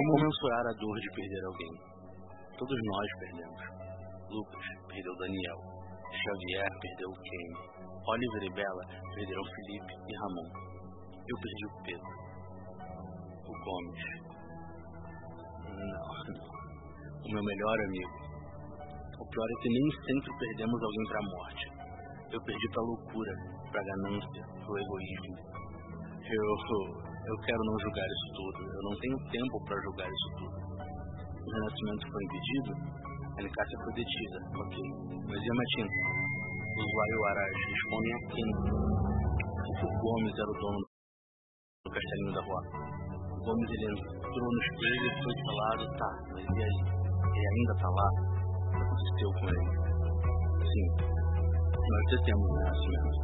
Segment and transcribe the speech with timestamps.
[0.00, 1.74] Como mensurar a dor de perder alguém?
[2.56, 3.60] Todos nós perdemos.
[4.32, 5.58] Lucas perdeu Daniel.
[6.08, 7.60] Xavier perdeu Kenny.
[8.08, 10.48] Oliver e Bella perderam Felipe e Ramon.
[11.28, 12.12] Eu perdi o Pedro.
[13.44, 14.04] O Gomes.
[15.68, 16.48] Não, não.
[17.20, 18.16] O meu melhor amigo.
[19.20, 21.64] O pior é que nem sempre perdemos alguém para a morte.
[22.32, 23.32] Eu perdi para loucura,
[23.68, 25.36] para ganância, para egoísmo.
[26.24, 28.58] Eu eu quero não julgar isso tudo.
[28.66, 30.56] Eu não tenho tempo para julgar isso tudo.
[31.30, 32.70] O renascimento foi impedido,
[33.38, 34.74] a Nicásia foi detida, ok.
[35.30, 35.86] Mas e a?
[36.70, 37.18] O usuário
[37.54, 38.48] respondem a quem?
[39.70, 40.80] O Gomes era o dono
[41.86, 42.62] do castelinho da rua?
[43.30, 46.78] O Gomes ele entrou no espelho e foi falado, tá, mas e aí?
[47.30, 48.08] Ele ainda tá lá?
[48.10, 49.66] O que aconteceu com ele?
[50.66, 50.86] Sim,
[51.78, 53.18] nós detemos o renascimento.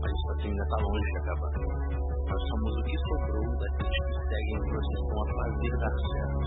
[0.00, 2.05] Mas isso ainda tá longe de acabar.
[2.28, 6.46] Nós somos o que sobrou daqueles que seguem a procissão a fazer dar certo.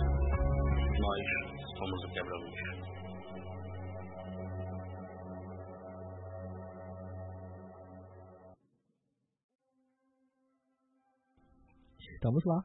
[0.99, 1.21] Nós
[1.77, 2.89] somos o quebra-luz.
[12.19, 12.59] Estamos lá.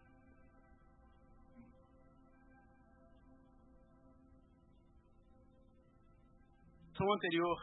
[6.98, 7.56] No anterior,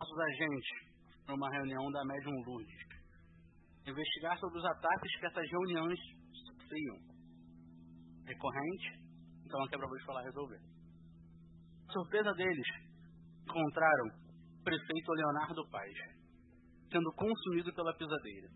[0.00, 0.68] nossos agentes,
[1.28, 2.97] numa reunião da Médium Lourdes,
[3.90, 5.98] investigar sobre os ataques que essas reuniões
[6.46, 6.96] sofriam.
[8.26, 8.88] Recorrente,
[9.44, 10.60] então a quebra-luz foi lá resolver.
[11.90, 12.66] Surpresa deles,
[13.44, 15.94] encontraram o prefeito Leonardo Paz,
[16.90, 18.48] sendo consumido pela pisadeira.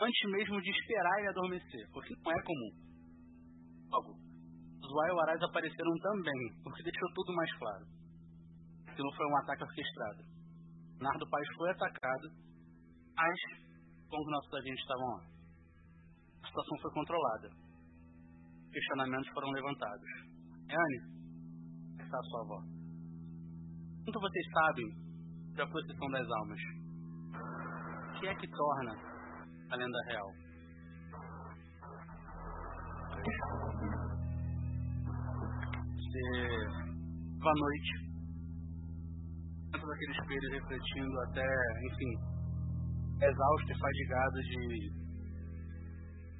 [0.00, 2.72] Antes mesmo de esperar ele adormecer, porque não é comum.
[3.90, 4.12] Logo,
[4.80, 7.84] os Waiwarais apareceram também, porque deixou tudo mais claro.
[8.86, 10.22] Aquilo foi um ataque orquestrado.
[10.98, 12.28] Leonardo Paz foi atacado,
[13.14, 13.67] mas
[14.08, 15.22] como os nossos agentes estavam lá.
[16.42, 17.50] A situação foi controlada.
[18.72, 20.08] Questionamentos foram levantados.
[20.70, 20.98] Anne,
[22.02, 22.62] está a sua avó.
[24.04, 24.86] Quanto vocês sabem
[25.56, 26.60] da procissão das almas?
[28.08, 28.92] O que é que torna
[29.70, 30.32] a lenda real?
[35.96, 36.24] Você,
[37.38, 38.08] boa noite,
[39.70, 41.46] dentro daquele espelho refletindo até,
[41.86, 42.27] enfim,
[43.20, 44.92] exausto e fadigado de.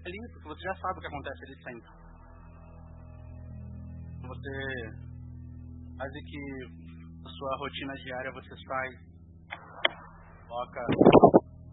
[0.06, 1.90] ali, porque você já sabe o que acontece ali sempre.
[4.28, 5.08] Você.
[5.96, 6.42] Quase que
[7.24, 8.88] a sua rotina diária você sai,
[10.46, 10.80] coloca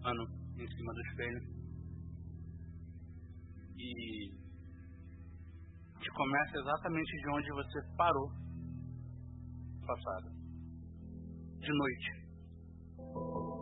[0.02, 0.24] mano
[0.58, 1.56] em cima do espelho
[3.78, 4.36] e
[6.16, 8.30] começa exatamente de onde você parou
[9.86, 10.30] passado.
[11.60, 12.26] De noite.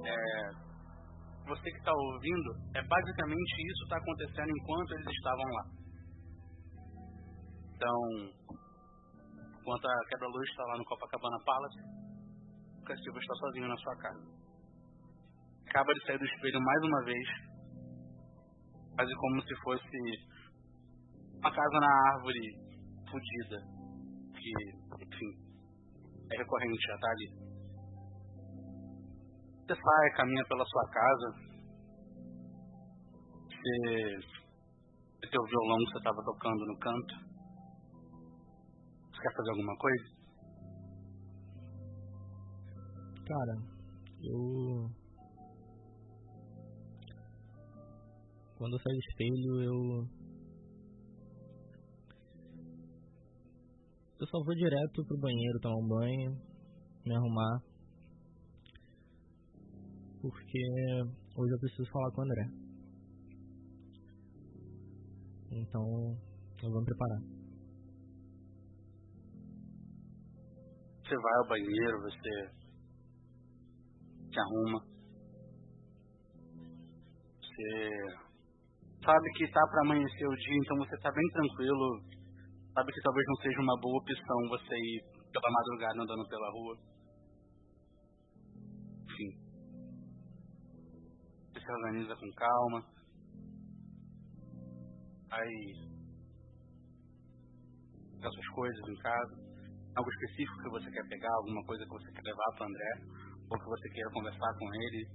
[0.06, 0.73] É,
[1.46, 5.64] você que está ouvindo, é basicamente isso está acontecendo enquanto eles estavam lá.
[7.76, 7.98] Então,
[9.60, 11.80] enquanto a quebra-luz está lá no Copacabana Palace,
[12.80, 14.24] o Castigo está sozinho na sua casa.
[15.68, 17.28] Acaba de sair do espelho mais uma vez,
[18.96, 19.98] quase como se fosse
[21.40, 22.40] uma casa na árvore
[23.10, 23.58] fodida,
[24.34, 25.32] que, enfim,
[26.32, 27.53] é recorrente, já está ali.
[29.66, 31.32] Você sai, caminha pela sua casa.
[33.48, 34.20] Você,
[35.22, 37.16] tem o violão que você estava tocando no canto.
[39.08, 40.04] Você quer fazer alguma coisa?
[43.26, 43.56] Cara,
[44.22, 44.90] eu.
[48.58, 49.78] Quando eu saio do espelho, eu.
[54.20, 56.32] Eu só vou direto pro banheiro tomar um banho,
[57.06, 57.73] me arrumar
[60.30, 60.60] porque
[61.36, 62.44] hoje eu preciso falar com o André.
[65.52, 65.84] Então,
[66.64, 67.20] eu vou me preparar.
[71.04, 72.64] Você vai ao banheiro, você
[74.32, 74.80] se arruma.
[77.42, 77.68] Você
[79.04, 82.02] sabe que tá para amanhecer o dia, então você tá bem tranquilo.
[82.74, 86.93] Sabe que talvez não seja uma boa opção você ir pela madrugada andando pela rua.
[91.64, 92.86] Se organiza com calma.
[95.32, 95.94] Aí
[98.24, 99.36] pega suas coisas em casa.
[99.96, 102.92] Algo específico que você quer pegar, alguma coisa que você quer levar para André,
[103.52, 105.08] ou que você queira conversar com ele,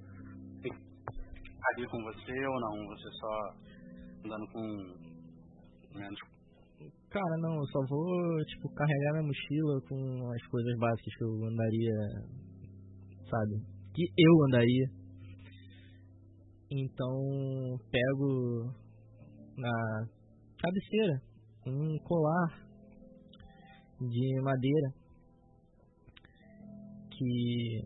[1.75, 3.35] ali com você ou não, você só
[4.25, 6.21] andando com menos.
[7.11, 11.45] Cara, não, eu só vou, tipo, carregar minha mochila com as coisas básicas que eu
[11.45, 11.95] andaria,
[13.29, 13.55] sabe?
[13.95, 14.98] Que eu andaria
[16.71, 18.73] então pego
[19.57, 20.07] na
[20.61, 21.23] cabeceira,
[21.67, 22.69] um colar
[24.01, 24.93] de madeira
[27.11, 27.83] que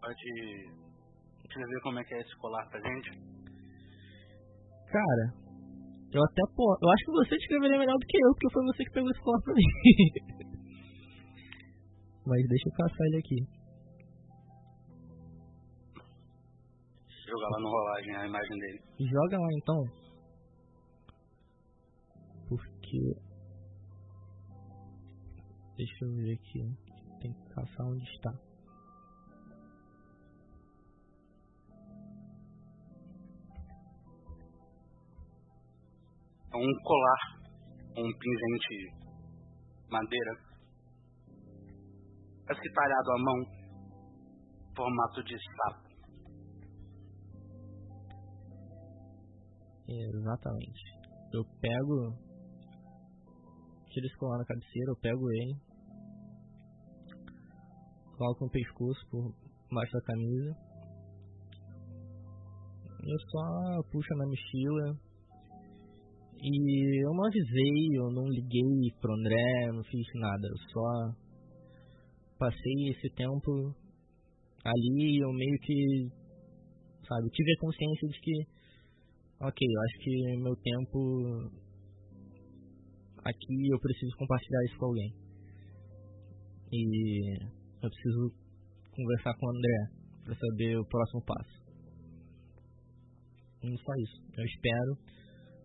[0.00, 0.70] pode
[1.42, 3.10] descrever como é que é esse colar pra gente?
[4.86, 5.34] Cara,
[6.12, 6.84] eu até posso.
[6.84, 9.20] Eu acho que você descreveria melhor do que eu, porque foi você que pegou esse
[9.20, 9.62] colar pra mim.
[12.26, 13.55] Mas deixa eu caçar ele aqui.
[17.36, 18.82] Jogar lá no rolagem a imagem dele.
[18.98, 19.84] Joga lá então.
[22.48, 23.14] Porque.
[25.76, 26.62] Deixa eu ver aqui.
[27.20, 28.32] Tem que caçar onde está.
[36.54, 37.22] É um colar,
[37.98, 38.96] um pingente
[39.90, 40.32] madeira,
[42.46, 43.44] parece que talhado à mão,
[44.74, 45.85] formato de sapo.
[49.88, 50.82] Exatamente.
[51.32, 52.16] Eu pego.
[53.90, 55.56] Tiro esse colar na cabeceira, eu pego ele.
[58.16, 59.34] Coloco no pescoço por
[59.72, 60.56] baixo da camisa.
[63.02, 64.98] Eu só puxo na mochila.
[66.38, 70.46] E eu não avisei, eu não liguei pro André, não fiz nada.
[70.46, 71.14] Eu só
[72.38, 73.74] passei esse tempo
[74.66, 76.08] ali eu meio que,
[77.06, 78.55] sabe, tive a consciência de que
[79.40, 81.50] ok, eu acho que meu tempo
[83.24, 85.12] aqui eu preciso compartilhar isso com alguém.
[86.72, 87.36] E
[87.82, 88.32] eu preciso
[88.94, 89.78] conversar com o André
[90.24, 91.66] para saber o próximo passo.
[93.62, 94.18] E só isso.
[94.36, 95.16] Eu espero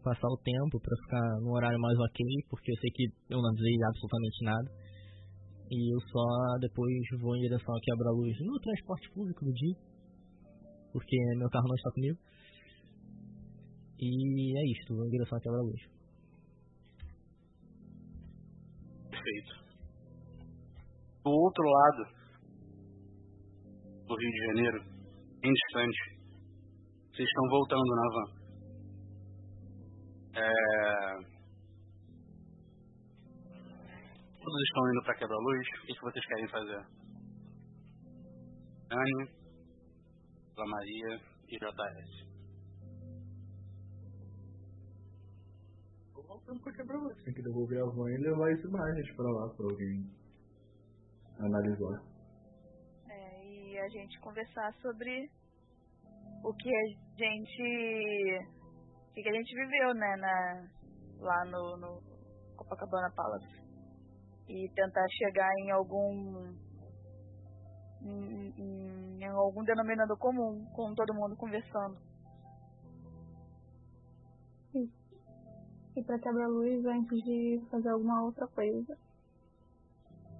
[0.04, 3.50] passar o tempo para ficar no horário mais ok, porque eu sei que eu não
[3.50, 4.72] avisei absolutamente nada.
[5.72, 6.92] E eu só depois
[7.22, 9.76] vou em direção a quebra-luz no transporte público do dia,
[10.92, 12.18] porque meu carro não está comigo.
[14.02, 15.82] E é isso, em direção a quebra-luz.
[19.12, 19.54] Perfeito.
[21.24, 22.04] Do outro lado
[24.08, 24.84] do Rio de Janeiro,
[25.44, 26.00] em distante,
[27.12, 28.42] vocês estão voltando na van.
[30.34, 31.32] É...
[34.42, 35.68] Todos estão indo para quebra-luz.
[35.68, 36.86] O que, que vocês querem fazer?
[38.92, 39.30] Anne,
[40.58, 42.21] Maria e JS.
[46.32, 47.24] Voltando pra quebra-luz.
[47.24, 50.10] Tem que devolver a van e levar as imagens pra lá pra alguém
[51.40, 52.02] analisar.
[53.10, 55.30] É, e a gente conversar sobre
[56.44, 56.88] o que a
[57.18, 58.48] gente.
[59.10, 60.70] O que a gente viveu, né, na,
[61.20, 62.02] lá no, no
[62.56, 63.62] Copacabana Palace.
[64.48, 66.72] E tentar chegar em algum.
[68.04, 72.11] Em, em, em algum denominador comum, com todo mundo conversando.
[75.96, 78.98] E pra quebra-luz antes de fazer alguma outra coisa.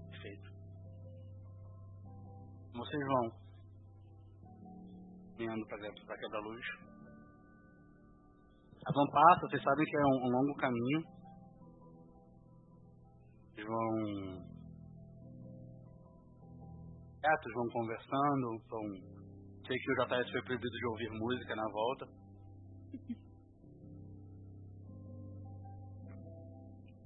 [0.10, 0.50] Perfeito.
[2.74, 3.42] Vocês vão
[5.42, 6.66] caminhando para quebra-luz.
[8.86, 11.04] A van passa, vocês sabem que é um, um longo caminho.
[13.58, 14.52] Eles vão
[17.20, 18.84] quietos, vão conversando, vão...
[19.68, 22.06] Sei que o JS foi proibido de ouvir música na volta.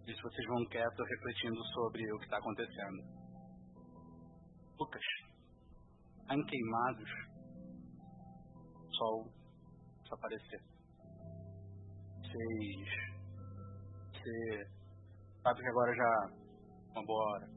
[0.08, 3.04] Isso vocês vão quietos, refletindo sobre o que está acontecendo.
[4.80, 5.04] Lucas,
[6.30, 7.10] em queimados,
[8.88, 9.32] o sol
[10.04, 10.62] desaparecer.
[12.22, 12.90] Vocês.
[14.12, 14.70] Você
[15.42, 16.46] sabe que agora já
[17.14, 17.48] hora.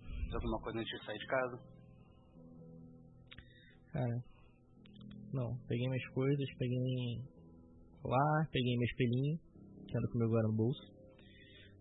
[0.00, 1.74] Tem alguma coisa antes de sair de casa?
[3.92, 4.24] Cara,
[5.32, 5.56] não.
[5.68, 7.33] Peguei minhas coisas, peguei
[8.04, 9.38] colar, peguei meu espelhinho,
[9.88, 10.84] que ando comigo agora no bolso,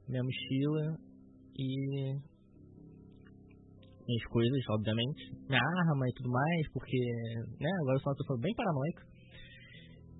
[0.07, 0.95] minha mochila
[1.59, 2.15] e
[4.07, 6.97] minhas coisas, obviamente, minha arma e tudo mais, porque,
[7.59, 9.03] né, agora eu sou uma pessoa bem paranoica.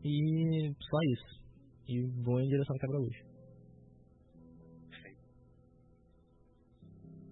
[0.03, 1.43] E só isso.
[1.87, 3.33] E vou em direção ao quebra-luz.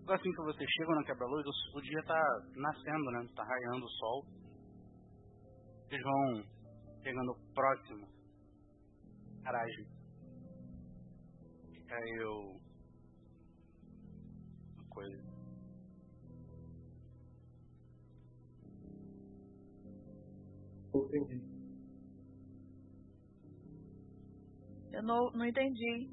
[0.07, 2.21] Assim que vocês chegam na quebra-luz, o dia tá
[2.55, 3.27] nascendo, né?
[3.33, 4.25] Tá raiando o sol.
[5.87, 6.43] Vocês vão
[7.01, 8.20] chegando próximo.
[9.43, 9.85] Garagem.
[11.73, 12.59] Fica aí o...
[14.75, 15.23] Uma coisa.
[20.93, 21.41] Entendi.
[24.93, 26.09] Eu não, não entendi.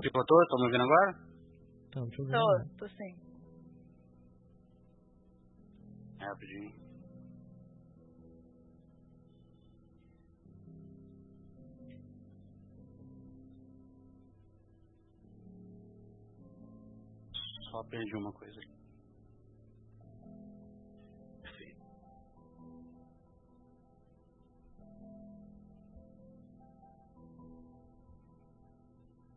[0.00, 0.42] Picotou?
[0.42, 1.26] Estão me ouvindo agora?
[1.94, 2.32] Deixa eu ver.
[2.32, 3.16] Tô, tô sim.
[6.20, 6.85] É, rapidinho.
[17.76, 18.60] Só perdi uma coisa.
[21.42, 21.84] Perfeito.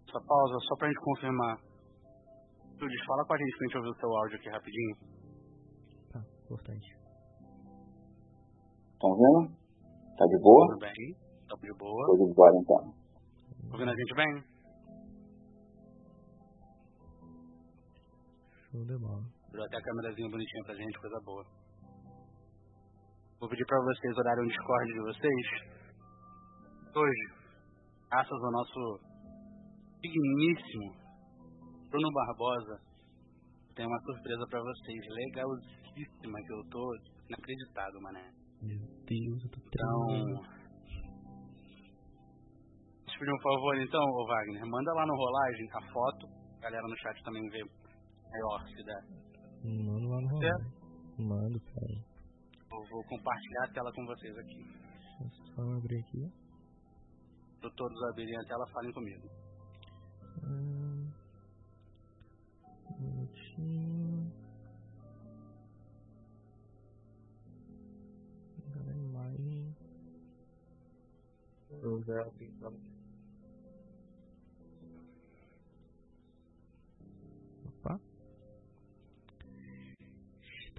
[0.09, 1.59] Só pausa, só pra gente confirmar.
[2.79, 4.95] Judith, fala com a gente pra gente ouvir o seu áudio aqui rapidinho.
[6.13, 6.97] Tá, importante.
[8.93, 9.51] Estão vendo?
[10.17, 10.67] Tá de boa?
[10.67, 11.15] Tudo bem?
[11.49, 12.05] Tá de boa?
[12.07, 12.93] Tô de boa então.
[13.73, 14.48] Ouvindo a gente bem?
[18.71, 19.23] Show de bola.
[19.51, 21.43] Virou até a câmerazinha bonitinha pra gente, coisa boa.
[23.39, 25.45] Vou pedir pra vocês olharem o Discord de vocês.
[26.95, 27.23] Hoje,
[28.11, 28.99] graças ao nosso
[30.01, 30.93] digníssimo
[31.89, 32.75] Bruno Barbosa,
[33.75, 35.01] tem uma surpresa pra vocês.
[35.09, 36.95] Legalzíssima que eu tô
[37.29, 38.31] inacreditado, mané.
[38.61, 40.05] Meu Deus, eu tô Então.
[40.07, 40.59] tremendo.
[43.07, 44.63] Eu pedir um favor então, ô Wagner.
[44.65, 46.27] Manda lá no rolagem a foto.
[46.57, 47.59] A galera no chat também vê
[48.67, 49.03] se der.
[49.63, 50.49] Manda lá no rolê.
[51.17, 52.03] Mando, peraí.
[52.71, 54.63] Eu vou compartilhar a tela com vocês aqui.
[55.19, 56.31] Deixa eu só abrir aqui.
[57.59, 59.27] Pra todos abrirem a tela, falem comigo.
[60.43, 61.11] Hum,
[62.89, 64.31] um minutinho.
[68.73, 69.75] Cadê a imagem?
[71.81, 72.88] Eu já.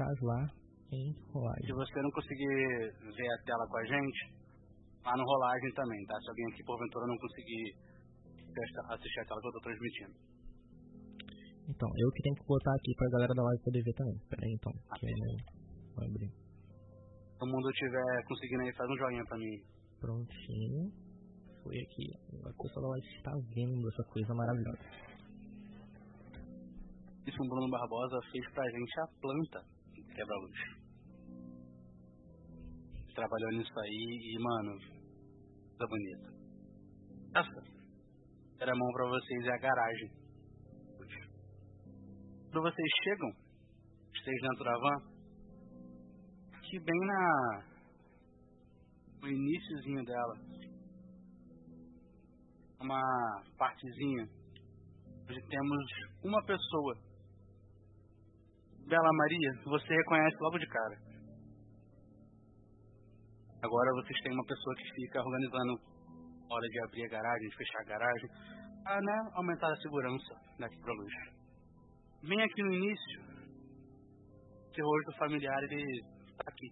[0.00, 0.49] Estás lá
[0.97, 1.75] em Se rolagem.
[1.76, 2.49] você não conseguir
[3.04, 4.33] ver a tela com a gente,
[5.04, 6.16] lá no rolagem também, tá?
[6.25, 7.76] Se alguém aqui porventura não conseguir
[8.88, 10.14] assistir a tela que eu tô transmitindo.
[11.69, 14.16] Então, eu que tenho que botar aqui pra galera da live poder ver também.
[14.30, 14.73] Pera aí então.
[14.88, 16.30] Ah, Que eu vou abrir.
[16.33, 19.57] Se todo mundo estiver conseguindo aí, faz um joinha pra mim.
[20.00, 20.83] Prontinho.
[21.62, 22.07] Foi aqui.
[22.49, 24.80] A pessoa da live está vendo essa coisa maravilhosa.
[27.28, 29.79] Isso o Bruno Barbosa fez pra gente a planta
[30.21, 30.59] quebra-luz.
[33.15, 36.29] Trabalhou nisso aí e, mano, coisa bonita.
[37.35, 37.81] Essa
[38.61, 40.11] era a mão pra vocês é a garagem.
[42.53, 43.31] Quando vocês chegam,
[44.12, 44.99] vocês dentro da van,
[46.62, 47.71] que bem na
[49.23, 50.35] no iníciozinho dela,
[52.81, 53.00] uma
[53.59, 54.29] partezinha
[55.29, 55.87] onde temos
[56.25, 57.10] uma pessoa
[58.90, 60.97] Bela Maria, você reconhece logo de cara.
[63.62, 65.78] Agora vocês têm uma pessoa que fica organizando
[66.50, 68.28] hora de abrir a garagem, de fechar a garagem,
[68.82, 71.12] para né, aumentar a segurança daqui pra luz.
[72.25, 73.20] Bem aqui no início,
[74.75, 75.85] seu rosto familiar ele
[76.37, 76.68] tá aqui.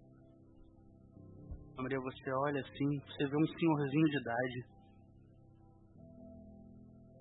[1.77, 4.59] Maria, você olha assim, você vê um senhorzinho de idade.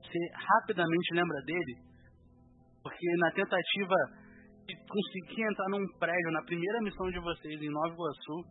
[0.02, 1.76] Você rapidamente lembra dele,
[2.82, 4.17] porque na tentativa
[4.76, 8.44] conseguir entrar num prédio na primeira missão de vocês em Nova Iguaçu,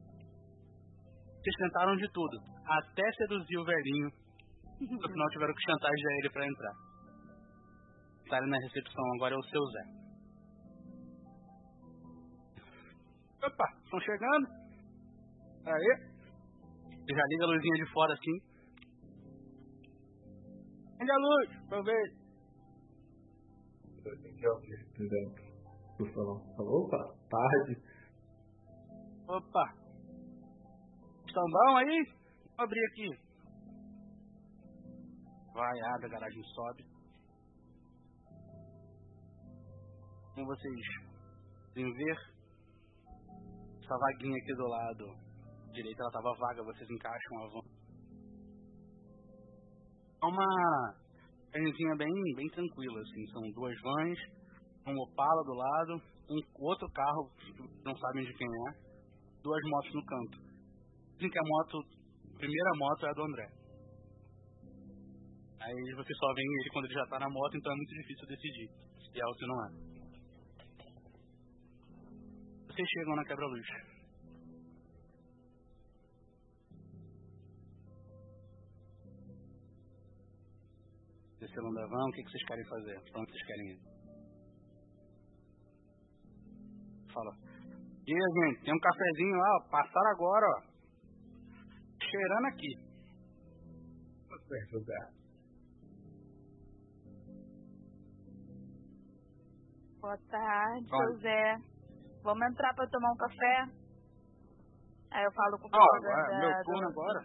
[1.38, 4.10] vocês tentaram de tudo, até seduzir o velhinho.
[4.80, 6.74] No final tiveram que chantagear ele pra entrar.
[8.30, 9.84] Tá ali na recepção, agora é o seu Zé.
[13.44, 14.48] Opa, estão chegando?
[15.66, 16.18] Aí.
[17.10, 18.38] Já liga a luzinha de fora assim.
[20.94, 22.14] Acende a luz, pra eu ver.
[24.06, 24.18] Eu
[25.10, 25.47] tenho que
[25.98, 26.40] Do salão.
[26.56, 27.82] Falou, opa, tarde.
[29.28, 29.74] Opa!
[31.28, 32.04] Estão bom aí?
[32.56, 33.10] Vou abrir aqui.
[35.54, 36.86] Vai, abre, a garagem sobe.
[40.36, 40.76] Como vocês
[41.68, 42.18] podem ver,
[43.82, 45.28] essa vaguinha aqui do lado
[45.72, 47.78] direito, ela tava vaga, vocês encaixam a van.
[50.22, 50.96] É uma
[51.52, 54.20] carnezinha bem, bem tranquila, assim, são duas vans,
[54.92, 57.30] um Opala do lado, um outro carro,
[57.84, 58.72] não sabem de quem é,
[59.44, 60.38] duas motos no canto.
[61.16, 61.80] Dizem que a moto,
[62.34, 63.48] a primeira moto é a do André.
[65.60, 68.28] Aí você só vê ele quando ele já tá na moto, então é muito difícil
[68.28, 68.70] decidir
[69.12, 69.70] se é ou se não é.
[72.68, 73.68] Vocês chegam na quebra-luz.
[81.40, 83.12] Desceram da van, o que, que vocês querem fazer?
[83.12, 83.87] Pra onde vocês querem ir?
[87.18, 87.34] Fala.
[88.06, 90.62] E aí, gente, tem um cafezinho lá, ó, passaram agora, ó.
[92.00, 92.72] Cheirando aqui.
[94.48, 94.98] Certo, José.
[100.00, 101.08] Boa tarde, Olha.
[101.12, 101.56] José.
[102.24, 103.66] Vamos entrar pra tomar um café?
[105.12, 107.20] Aí eu falo com o agora, da- meu turno agora.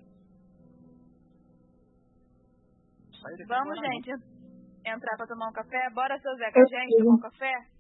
[3.47, 4.11] Vamos, agora, gente.
[4.87, 5.91] Entrar pra tomar um café?
[5.91, 7.72] Bora, seu Zé, com a gente tomar um café?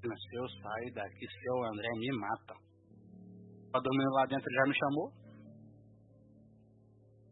[0.00, 2.54] Se eu sair daqui, seu André me mata.
[3.72, 5.12] Tá dormindo lá dentro, já me chamou?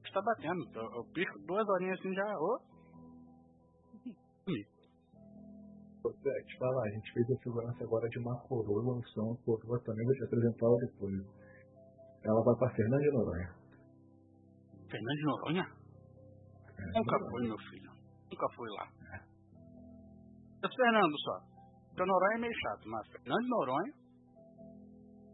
[0.04, 0.68] Está batendo.
[0.74, 2.38] Eu, eu pisco duas horinhas assim já.
[2.38, 2.60] Ô.
[6.08, 9.80] É, te falar, a gente fez a segurança agora de uma coroa, lançou uma coroa
[9.84, 11.14] também, vou te apresentar ela depois.
[12.22, 13.54] Ela vai pra Fernanda de Noronha.
[14.88, 15.66] Fernando de Noronha?
[16.78, 17.90] É, Nunca fui, meu filho.
[18.30, 18.88] Nunca fui lá.
[20.64, 21.55] É Fernando só.
[21.96, 23.92] Porque Noronha é meio chato, mas Fernando de Noronha.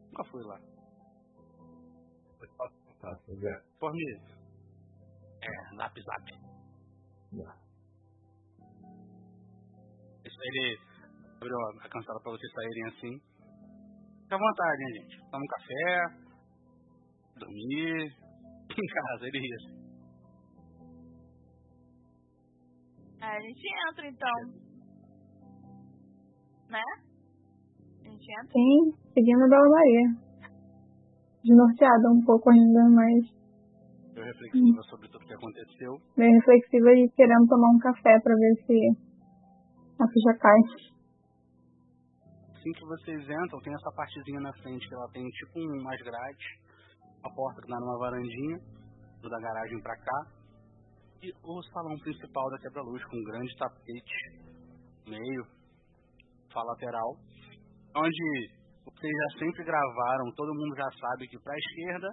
[0.06, 0.60] Nunca fui lá.
[3.80, 4.14] Por mim.
[5.42, 6.32] É, zap zap.
[7.42, 7.56] Tá.
[10.24, 10.78] Isso ele
[11.34, 13.20] abriu a cancela pra vocês saírem assim.
[14.22, 15.30] Fica à vontade, hein, gente.
[15.32, 15.84] Toma um café.
[17.38, 18.22] Dormir.
[18.72, 19.82] Em casa, ele ria assim.
[23.20, 24.61] É, a gente entra então.
[26.72, 26.82] Né?
[28.00, 28.52] A gente entra.
[28.52, 30.06] Sim, seguindo da Maria.
[31.44, 33.28] Desnorteada um pouco ainda, mas
[34.16, 35.92] Eu reflexiva sobre tudo que aconteceu.
[36.16, 38.78] meio reflexiva e querendo tomar um café pra ver se
[40.00, 40.60] a ficha cai.
[42.56, 46.46] Assim que vocês entram, tem essa partezinha na frente que ela tem tipo umas grades,
[47.24, 48.58] a porta que dá numa varandinha,
[49.20, 50.26] do da garagem pra cá,
[51.22, 54.18] e o salão principal da quebra-luz com um grande tapete
[55.06, 55.44] no meio,
[56.52, 57.16] sala lateral,
[57.96, 62.08] onde vocês já sempre gravaram, todo mundo já sabe que pra esquerda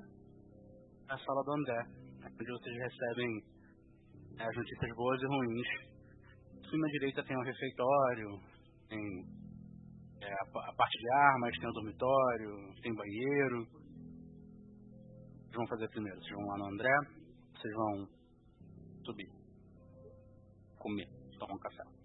[1.10, 1.82] é a sala do André,
[2.26, 3.44] onde vocês recebem
[4.40, 5.68] é, as notícias boas e ruins.
[6.70, 8.30] Cima direita tem o refeitório,
[8.88, 9.02] tem
[10.22, 13.66] é, a, a parte de armas, tem o dormitório, tem banheiro.
[15.42, 16.20] Vocês vão fazer primeiro?
[16.20, 16.96] Vocês vão lá no André?
[17.56, 18.08] Vocês vão
[19.04, 19.30] subir?
[20.78, 21.08] Comer,
[21.40, 21.99] tomar um café.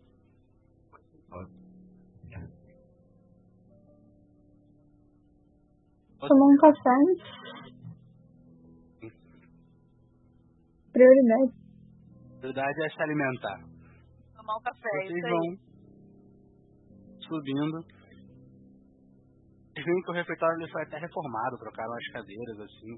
[6.28, 6.98] Tomar um café.
[10.92, 11.52] Prioridade.
[12.38, 13.58] Prioridade é se alimentar.
[14.36, 15.58] Tomar um café, Vocês isso vão aí.
[17.28, 17.78] subindo.
[19.74, 22.94] Vocês veem que o refeitório ele foi até reformado, trocaram as cadeiras assim.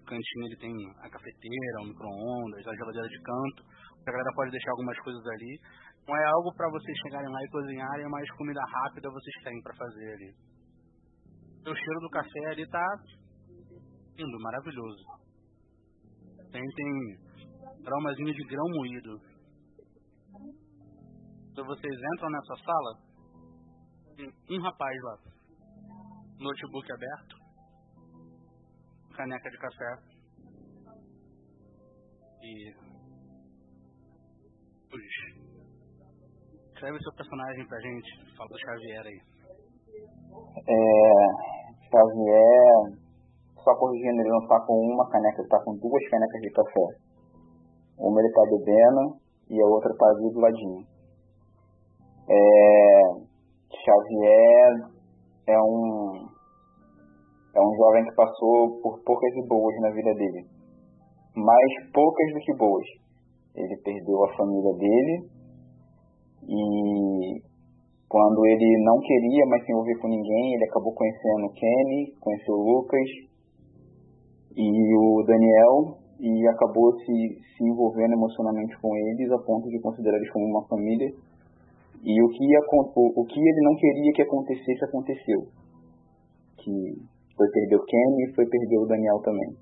[0.00, 3.62] O cantinho ele tem a cafeteira, o micro-ondas, a geladeira de canto.
[4.06, 5.58] A galera pode deixar algumas coisas ali.
[6.06, 9.74] Não é algo para vocês chegarem lá e cozinharem, mas comida rápida vocês têm para
[9.76, 10.34] fazer ali.
[11.66, 12.86] O cheiro do café ali tá
[14.18, 15.02] lindo, maravilhoso.
[16.52, 17.18] Tem, tem
[17.86, 19.18] aromazinho de grão moído.
[21.54, 22.98] Quando vocês entram nessa sala,
[24.16, 25.18] tem um rapaz lá,
[26.38, 27.36] notebook aberto,
[29.16, 29.96] caneca de café
[32.42, 32.74] e.
[36.74, 39.33] Escreve seu personagem pra gente, fala do Xavier aí.
[40.66, 41.54] É,
[41.90, 42.98] Xavier,
[43.62, 46.86] só corrigindo, ele não tá com uma caneca, ele tá com duas canecas de café.
[47.98, 49.16] Uma ele tá bebendo
[49.50, 50.86] e a outra tá ali do ladinho.
[52.28, 53.02] É,
[53.84, 54.90] Xavier
[55.46, 56.34] é um
[57.54, 60.46] é um jovem que passou por poucas e boas na vida dele.
[61.36, 62.86] Mais poucas do que boas.
[63.54, 65.30] Ele perdeu a família dele
[66.48, 67.53] e
[68.14, 72.54] quando ele não queria mais se envolver com ninguém, ele acabou conhecendo o Kenny, conheceu
[72.54, 73.10] o Lucas
[74.54, 80.16] e o Daniel e acabou se, se envolvendo emocionalmente com eles a ponto de considerar
[80.18, 81.10] eles como uma família.
[82.04, 82.46] E o que,
[82.94, 85.40] o, o que ele não queria que acontecesse, aconteceu.
[86.58, 86.94] Que
[87.36, 89.56] foi perder o Kenny e foi perder o Daniel também.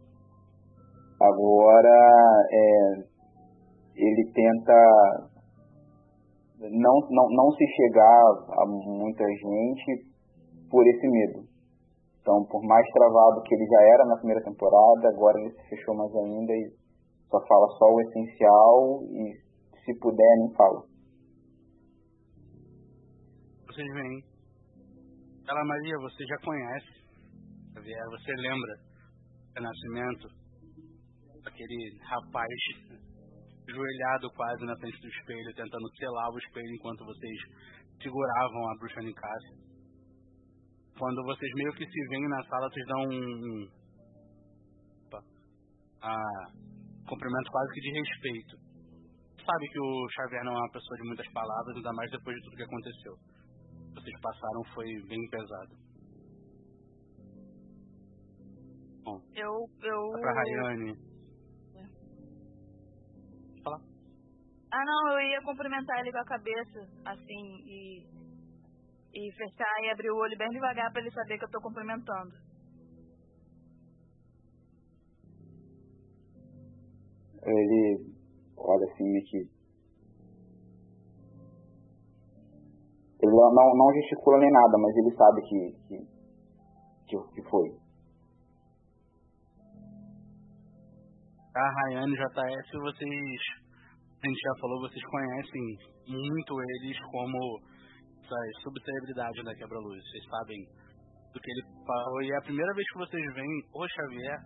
[1.18, 3.02] Agora, é,
[3.96, 5.31] ele tenta
[6.70, 8.22] não, não, não se chegar
[8.60, 10.06] a muita gente
[10.70, 11.48] por esse medo.
[12.20, 15.94] Então, por mais travado que ele já era na primeira temporada, agora ele se fechou
[15.96, 16.72] mais ainda e
[17.28, 19.40] só fala só o essencial e
[19.84, 20.82] se puder nem fala.
[23.66, 24.24] Vocês veem.
[25.48, 27.02] Ela Maria, você já conhece.
[27.74, 28.76] Você lembra
[29.54, 30.28] do nascimento
[31.42, 32.48] daquele rapaz
[33.68, 37.38] joelhado quase na frente do espelho, tentando selar o espelho enquanto vocês
[38.02, 39.56] seguravam a bruxa Nicássia.
[40.98, 43.68] Quando vocês meio que se veem na sala, vocês dão um,
[45.06, 45.20] opa,
[46.02, 46.44] ah,
[47.08, 48.56] cumprimento quase que de respeito.
[49.44, 52.42] Sabe que o Xavier não é uma pessoa de muitas palavras, ainda mais depois de
[52.42, 53.14] tudo que aconteceu.
[53.94, 55.82] Vocês passaram foi bem pesado.
[59.04, 59.66] Bom, Eu.
[59.82, 60.10] eu...
[60.12, 61.11] vai pra Rayane.
[64.72, 68.06] Ah, não, eu ia cumprimentar ele com a cabeça, assim, e.
[69.14, 72.32] E fechar e abrir o olho bem devagar para ele saber que eu tô cumprimentando.
[77.44, 78.14] Ele
[78.56, 79.36] olha assim meio que.
[83.20, 86.06] Ele não, não gesticula nem nada, mas ele sabe que, que,
[87.08, 87.76] que, que foi.
[91.54, 93.61] A Rayane e JS, vocês,
[94.22, 97.60] a gente já falou, vocês conhecem muito eles como
[98.22, 100.02] essas subcelebridades da Quebra-Luz.
[100.10, 100.64] Vocês sabem
[101.32, 102.22] do que ele falou.
[102.22, 104.38] E é a primeira vez que vocês veem o Xavier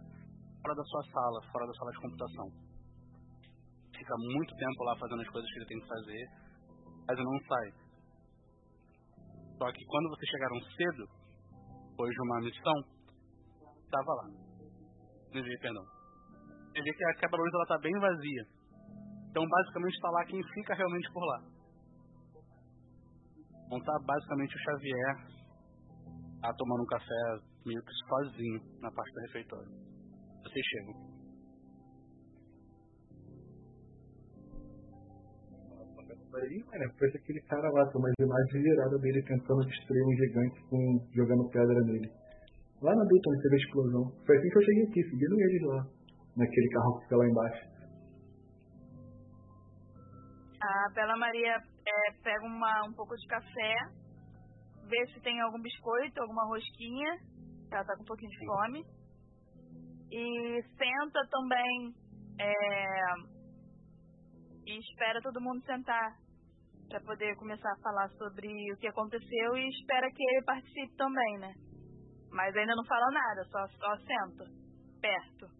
[0.62, 2.48] fora da sua sala, fora da sala de computação.
[3.96, 6.24] Fica muito tempo lá fazendo as coisas que ele tem que fazer,
[7.08, 7.68] mas não sai.
[9.58, 11.04] Só que quando vocês chegaram cedo,
[11.90, 12.76] depois de uma missão,
[13.84, 14.26] estava lá.
[15.32, 15.96] Perdão
[16.76, 18.55] você vê que a quebra-luz ela tá bem vazia.
[19.37, 21.42] Então basicamente está lá quem fica realmente por lá.
[23.66, 25.16] Então tá basicamente o Xavier
[26.40, 29.68] tá tomando um café meio que sozinho na parte do refeitório.
[30.42, 30.94] Vocês chegam.
[36.99, 41.51] Foi aquele cara lá, tem uma imagem virada dele tentando destruir um gigante com, jogando
[41.51, 42.11] pedra nele.
[42.81, 44.12] Lá na Dayton teve a explosão.
[44.25, 45.87] Foi assim que eu cheguei aqui, seguindo eles lá
[46.37, 47.75] naquele carro que fica lá embaixo.
[50.66, 53.74] A Bela Maria é, pega uma, um pouco de café,
[54.88, 57.18] vê se tem algum biscoito, alguma rosquinha,
[57.70, 58.85] ela tá com um pouquinho de fome.
[60.11, 61.94] E senta também
[62.40, 63.37] é,
[64.66, 66.16] e espera todo mundo sentar
[66.88, 71.38] para poder começar a falar sobre o que aconteceu e espera que ele participe também,
[71.38, 71.52] né?
[72.31, 74.44] Mas ainda não fala nada, só, só senta
[75.00, 75.55] perto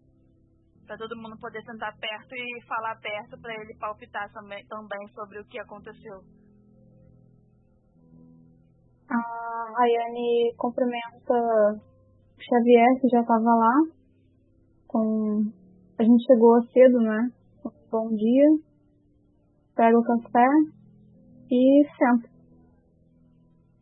[0.87, 5.39] para todo mundo poder sentar perto e falar perto para ele palpitar também, também sobre
[5.39, 6.21] o que aconteceu.
[9.09, 13.73] A Rayane cumprimenta o Xavier, que já estava lá.
[14.87, 15.43] Com...
[15.99, 17.29] A gente chegou cedo, né?
[17.91, 18.47] Bom dia.
[19.75, 20.47] Pega o café
[21.51, 22.29] e senta.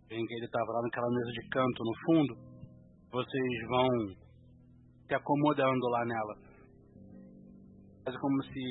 [0.09, 2.35] Bem que ele estava lá naquela mesa de canto no fundo,
[3.11, 3.87] vocês vão
[5.07, 6.44] se acomodando lá nela
[8.05, 8.61] quase como se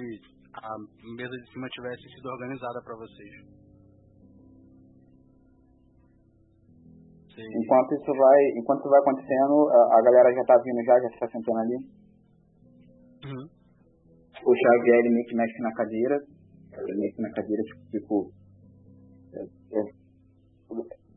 [0.54, 0.78] a
[1.18, 3.64] mesa de cima tivesse sido organizada para vocês.
[7.36, 11.08] Enquanto isso vai, enquanto isso vai acontecendo, a, a galera já tá vindo já, já
[11.08, 11.76] está sentando ali.
[13.26, 13.48] Uhum.
[14.46, 16.22] O Xavier ele meio que mexe na cadeira,
[16.78, 18.30] ele mexe na cadeira tipo, tipo
[19.34, 19.82] é, é,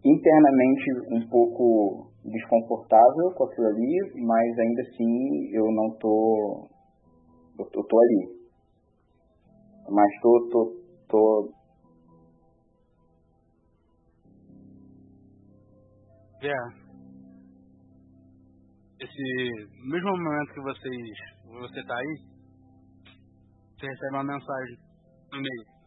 [0.04, 6.68] internamente um pouco desconfortável com aquilo ali, mas ainda assim eu não tô
[7.58, 8.38] eu, tô ali.
[9.90, 10.76] Mas tô, tô,
[11.08, 11.54] tô.
[16.42, 16.54] É.
[19.00, 21.38] Esse mesmo momento que vocês.
[21.46, 22.18] Você tá aí,
[23.78, 24.78] você recebe uma mensagem
[25.32, 25.78] no meio.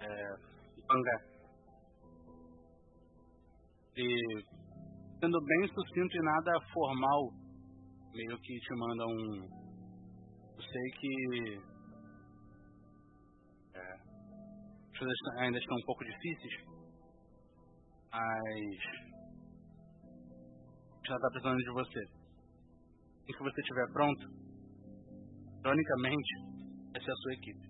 [0.00, 0.36] É.
[3.98, 4.44] E
[5.18, 7.45] sendo bem sucinto e nada formal
[8.16, 9.44] meio que te manda um.
[10.56, 11.60] Eu sei que.
[13.74, 16.64] É, as coisas ainda estão um pouco difíceis,
[18.10, 19.06] mas.
[21.06, 22.00] Já está precisando de você.
[23.28, 24.28] E que você estiver pronto,
[25.60, 26.34] ironicamente,
[26.94, 27.66] essa é a sua equipe.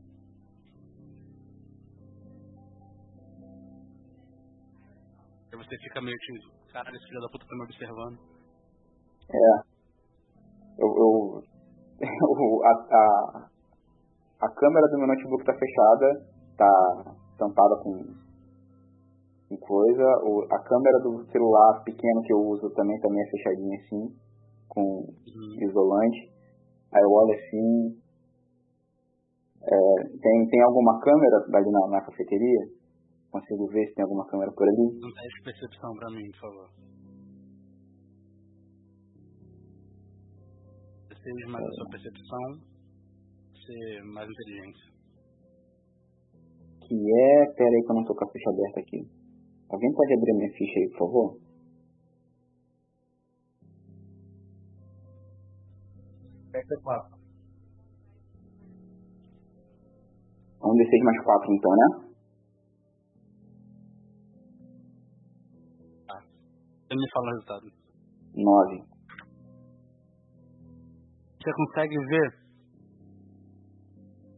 [5.52, 8.18] Aí você fica meio que, cara, esse filho da puta tá me observando.
[9.28, 9.65] É
[12.64, 13.48] a, a,
[14.40, 18.14] a câmera do meu notebook está fechada, está tampada com,
[19.48, 23.78] com coisa, o, a câmera do celular pequeno que eu uso também, também é fechadinha
[23.78, 24.16] assim,
[24.68, 25.68] com uhum.
[25.68, 26.32] isolante.
[26.92, 27.98] Aí eu olho assim,
[29.62, 32.60] é, tem, tem alguma câmera ali na, na cafeteria?
[33.30, 35.00] Consigo ver se tem alguma câmera por ali?
[35.00, 36.95] Teste de percepção pra mim, por favor.
[41.26, 42.60] Seja mais a sua percepção,
[43.66, 44.78] ser mais inteligente.
[46.86, 47.46] Que é.
[47.52, 49.10] Pera aí que eu não tô com a ficha aberta aqui.
[49.68, 51.40] Alguém pode abrir minha ficha aí, por favor?
[56.48, 57.16] Aperta 4.
[60.62, 61.86] Um D6 mais 4 então, né?
[66.06, 66.20] Tá.
[66.20, 67.72] Você me fala o resultado.
[68.34, 68.95] 9
[71.46, 72.46] você consegue ver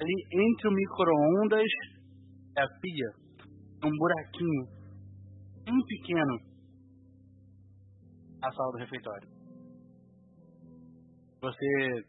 [0.01, 1.71] ali entre o micro-ondas
[2.55, 3.11] e a pia
[3.85, 4.67] um buraquinho
[5.65, 6.39] bem pequeno
[8.41, 9.29] na sala do refeitório.
[11.41, 12.05] Você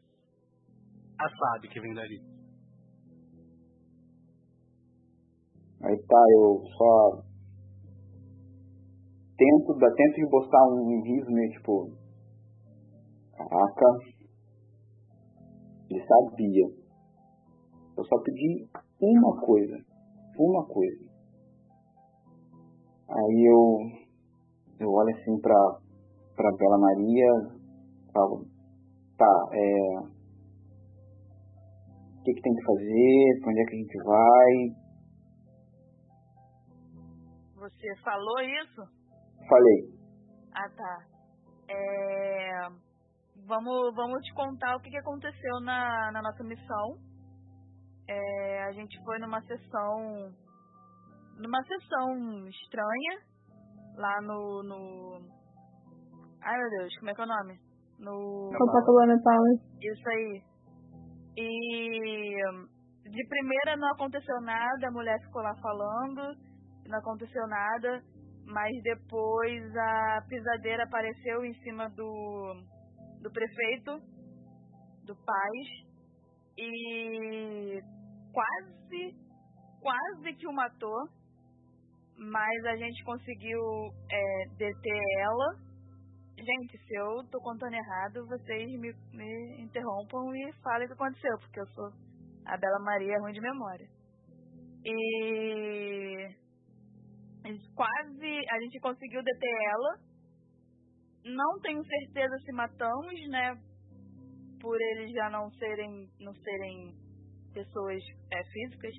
[1.18, 2.20] já sabe que vem dali.
[5.82, 7.24] Aí tá, eu só
[9.38, 11.90] tento, tento esboçar um riso meio tipo.
[13.38, 14.19] Caraca.
[15.90, 16.66] Ele sabia.
[17.98, 18.68] Eu só pedi
[19.02, 19.78] uma coisa.
[20.38, 21.10] Uma coisa.
[23.10, 23.80] Aí eu,
[24.80, 25.80] eu olho assim pra,
[26.36, 27.28] pra Bela Maria,
[28.14, 28.46] falo,
[29.18, 30.20] tá, é.
[32.20, 33.40] O que, que tem que fazer?
[33.42, 34.90] Pra onde é que a gente vai?
[37.56, 38.82] Você falou isso?
[39.50, 39.90] Falei.
[40.54, 41.06] Ah, tá.
[41.70, 42.89] É...
[43.50, 46.98] Vamos, vamos te contar o que, que aconteceu na, na nossa missão.
[48.08, 50.32] É, a gente foi numa sessão
[51.40, 53.20] numa sessão estranha
[53.96, 55.22] lá no, no.
[56.44, 57.60] Ai meu Deus, como é que é o nome?
[57.98, 58.50] No.
[59.24, 59.64] Palace.
[59.82, 60.44] Isso aí.
[61.38, 66.36] E de primeira não aconteceu nada, a mulher ficou lá falando,
[66.88, 68.04] não aconteceu nada,
[68.46, 72.54] mas depois a pisadeira apareceu em cima do,
[73.22, 74.00] do prefeito,
[75.06, 75.68] do Paz,
[76.58, 77.80] e
[78.34, 79.16] quase,
[79.82, 81.20] quase que o matou
[82.20, 83.62] mas a gente conseguiu
[84.12, 85.56] é, deter ela.
[86.38, 91.38] Gente, se eu tô contando errado, vocês me, me interrompam e falem o que aconteceu,
[91.40, 91.92] porque eu sou
[92.46, 93.88] a Bela Maria ruim de memória.
[94.86, 96.28] E
[97.76, 100.09] quase a gente conseguiu deter ela.
[101.26, 103.56] Não tenho certeza se matamos, né?
[104.62, 106.94] Por eles já não serem não serem
[107.54, 108.02] pessoas
[108.32, 108.94] é, físicas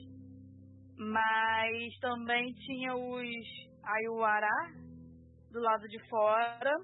[1.01, 4.69] mas também tinha os Ayuará
[5.51, 6.77] do lado de fora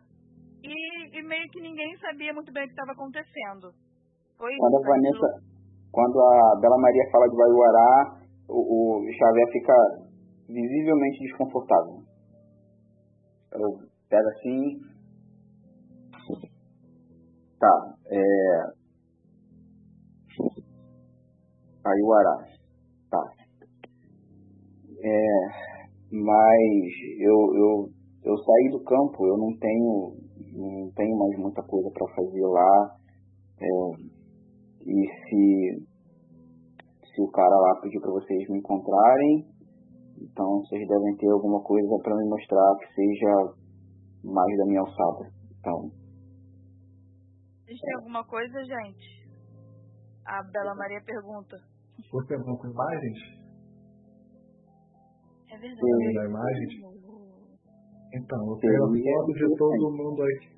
[0.65, 3.71] e, e, meio que ninguém sabia muito bem o que estava acontecendo.
[4.39, 5.29] Foi quando a Vanessa,
[5.93, 9.75] quando a Bela Maria fala de Ayuará, o, o Xavier fica
[10.49, 12.03] visivelmente desconfortável.
[13.53, 13.69] Eu
[14.09, 14.96] pego assim.
[17.59, 18.87] Tá, é.
[21.85, 22.45] Ayuará.
[23.11, 23.23] Tá.
[25.01, 25.67] É,
[26.13, 27.89] mas eu, eu,
[28.25, 30.17] eu saí do campo, eu não tenho,
[30.53, 32.97] não tenho mais muita coisa para fazer lá.
[33.59, 33.67] É,
[34.83, 35.87] e se,
[37.15, 39.47] se o cara lá pediu para vocês me encontrarem,
[40.21, 43.55] então vocês devem ter alguma coisa para me mostrar que seja
[44.25, 45.31] mais da minha alçada.
[45.59, 46.06] Então.
[47.67, 49.27] Vocês têm alguma coisa, gente?
[50.25, 51.59] A Bela Maria pergunta.
[51.99, 53.19] Você tem alguma com imagens?
[55.51, 56.15] É verdade.
[56.15, 56.69] Da imagem?
[58.15, 60.49] Então, eu tenho a foto de todo mundo aqui.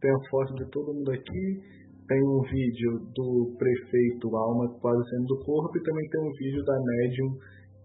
[0.00, 1.62] Tem a foto de todo mundo aqui.
[2.08, 6.64] Tem um vídeo do prefeito Alma quase saindo do corpo e também tem um vídeo
[6.64, 7.30] da médium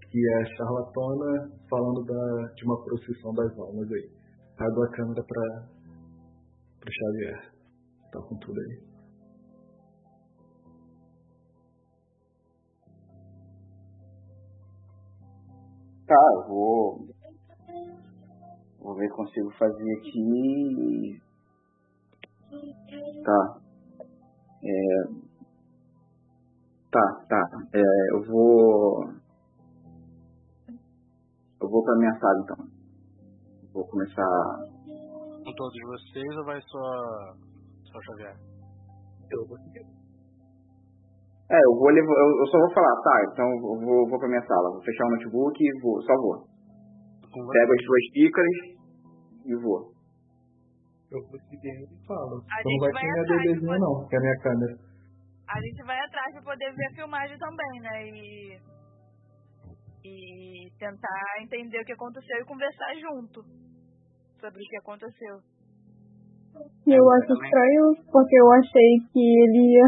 [0.09, 4.09] que é charlatana falando da, de uma procissão das almas aí.
[4.57, 5.69] Trago a câmera para
[6.81, 7.60] o Xavier.
[8.11, 8.91] Tá com tudo aí.
[16.05, 17.07] Tá, eu vou.
[18.79, 21.21] Vou ver se consigo fazer aqui.
[23.23, 23.61] Tá.
[24.63, 25.03] É,
[26.91, 27.43] tá, tá.
[27.73, 29.13] É, eu vou.
[31.61, 32.67] Eu vou pra minha sala então.
[33.71, 34.25] Vou começar.
[35.45, 37.50] Com todos vocês ou vai só.
[37.91, 38.35] Só Xavier?
[39.31, 39.85] Eu vou seguir.
[41.51, 44.29] É, eu vou levar, eu, eu, só vou falar, tá, então eu vou, vou pra
[44.29, 46.47] minha sala, vou fechar o notebook e vou, só vou.
[47.27, 48.57] Pego as suas xícaras
[49.45, 49.91] e vou.
[51.11, 52.39] Eu vou seguir e falo.
[52.39, 54.73] A não vai ser minha bebezinha não, que é a minha câmera.
[55.51, 58.07] A gente vai atrás pra poder ver a filmagem também, né?
[58.07, 58.59] E.
[60.03, 63.43] E tentar entender o que aconteceu e conversar junto
[64.39, 65.37] sobre o que aconteceu.
[66.87, 69.87] Eu acho estranho, porque eu achei que ele ia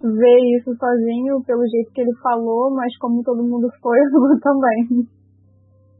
[0.08, 5.06] ver isso sozinho pelo jeito que ele falou, mas como todo mundo foi, eu também.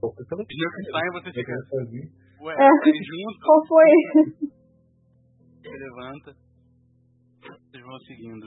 [0.00, 2.22] Primeiro você fica sozinho.
[2.42, 2.68] Ué, é.
[2.82, 3.38] junto.
[3.46, 3.90] Qual foi?
[5.62, 6.32] Você levanta.
[7.42, 8.46] Vocês vão seguindo.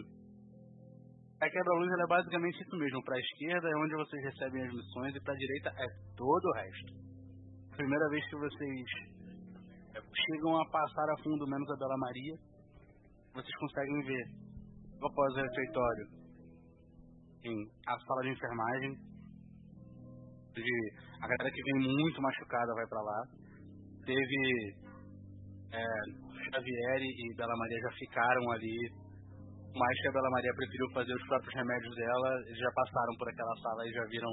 [1.42, 3.04] A quebra-luz é basicamente isso mesmo.
[3.04, 6.46] Para a esquerda é onde vocês recebem as missões e para a direita é todo
[6.46, 6.94] o resto.
[7.76, 9.15] Primeira vez que vocês é,
[10.16, 12.36] chegam a passar a fundo menos a Bela Maria,
[13.34, 14.26] vocês conseguem ver
[15.04, 16.08] após o refeitório,
[17.44, 18.98] em a sala de enfermagem,
[21.22, 23.22] a galera que vem muito machucada vai para lá.
[24.06, 24.76] Teve
[25.74, 25.84] é,
[26.52, 28.78] Xavier e Bela Maria já ficaram ali,
[29.76, 33.28] mas que a Bela Maria preferiu fazer os próprios remédios dela, eles já passaram por
[33.28, 34.32] aquela sala e já viram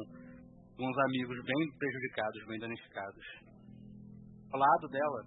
[0.78, 3.24] uns amigos bem prejudicados, bem danificados.
[4.52, 5.20] Ao lado dela,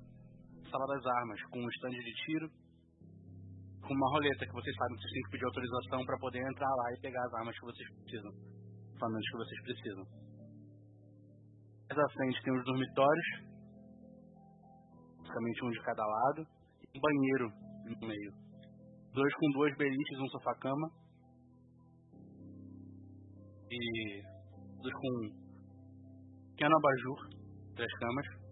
[0.75, 2.49] sala das armas, com um estande de tiro,
[3.79, 6.75] com uma roleta que vocês sabem que vocês têm que pedir autorização para poder entrar
[6.75, 10.05] lá e pegar as armas que vocês precisam, os que vocês precisam.
[11.87, 13.27] Mais à frente tem os dormitórios,
[15.19, 16.41] basicamente um de cada lado,
[16.81, 17.47] e um banheiro
[17.87, 18.31] no meio.
[19.13, 20.91] Dois com duas beliches, um sofá-cama.
[23.71, 24.21] E
[24.81, 27.29] dois com um pequeno abajur,
[27.75, 28.44] três camas.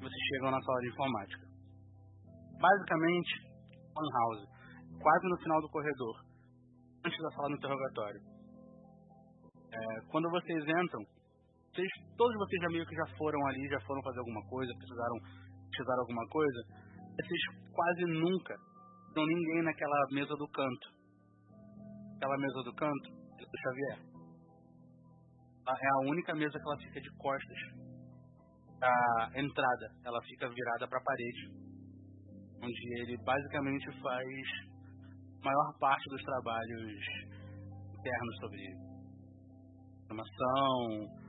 [0.00, 1.46] Vocês chegam na sala de informática.
[2.60, 3.32] Basicamente,
[3.96, 4.48] one house,
[5.00, 6.16] quase no final do corredor,
[7.04, 8.20] antes da sala do interrogatório.
[9.72, 11.02] É, quando vocês entram,
[11.72, 15.18] vocês, todos vocês já meio que já foram ali, já foram fazer alguma coisa, precisaram
[15.68, 16.60] precisar alguma coisa,
[17.16, 17.40] vocês
[17.72, 18.54] quase nunca
[19.16, 20.88] não ninguém naquela mesa do canto.
[22.16, 23.08] Aquela mesa do canto
[23.40, 23.98] é do Xavier.
[25.68, 27.85] É a única mesa que ela fica de costas.
[28.82, 31.50] A entrada, ela fica virada para a parede.
[32.62, 34.26] Onde ele basicamente faz
[35.40, 36.92] a maior parte dos trabalhos
[37.98, 38.60] internos sobre
[40.04, 41.26] informação,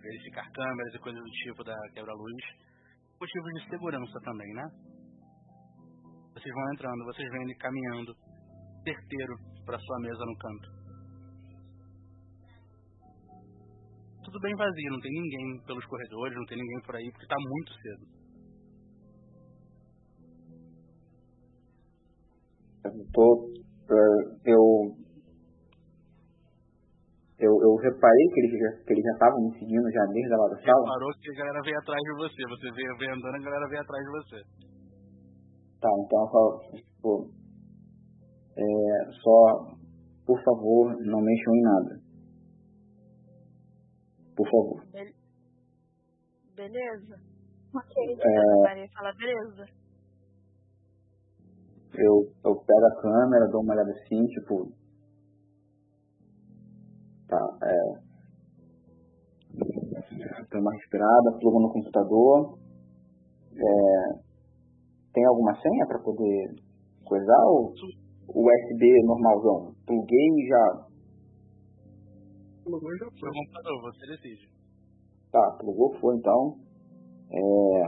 [0.00, 2.44] verificar câmeras e coisas do tipo da quebra-luz
[3.20, 4.64] motivos de segurança também, né?
[6.34, 8.14] Vocês vão entrando, vocês vêm caminhando
[8.84, 10.75] certeiro para sua mesa no canto.
[14.26, 17.36] Tudo bem vazio, não tem ninguém pelos corredores, não tem ninguém por aí, porque está
[17.38, 18.04] muito cedo.
[22.86, 23.50] Eu, tô,
[23.86, 24.96] eh, eu
[27.38, 30.48] eu, eu reparei que eles já que eles já estavam me seguindo já desde lá
[30.48, 30.82] da sala.
[30.82, 32.42] Reparou que a galera veio atrás de você.
[32.48, 34.38] Você veio, veio andando, a galera veio atrás de você.
[35.78, 37.30] Tá, então eu falo, tipo,
[38.58, 39.76] é, só,
[40.26, 42.05] por favor, não mexam em nada.
[44.36, 44.84] Por favor.
[46.54, 47.20] Beleza.
[47.74, 48.18] Ok.
[48.20, 49.66] É, Maria fala, beleza.
[51.94, 54.72] eu, eu pego a câmera, dou uma olhada assim, tipo,
[57.28, 58.06] Tá, é.
[60.50, 62.58] Tem uma respirada, plugo no computador.
[63.52, 64.18] É,
[65.12, 66.54] tem alguma senha para poder
[67.04, 67.72] coisar ou
[68.28, 69.74] USB normalzão?
[69.86, 70.86] Pluguei e já.
[72.66, 73.30] Plugou e já foi.
[73.32, 74.50] computador, você decide.
[75.30, 76.58] Tá, plugou, foi então.
[77.30, 77.86] É.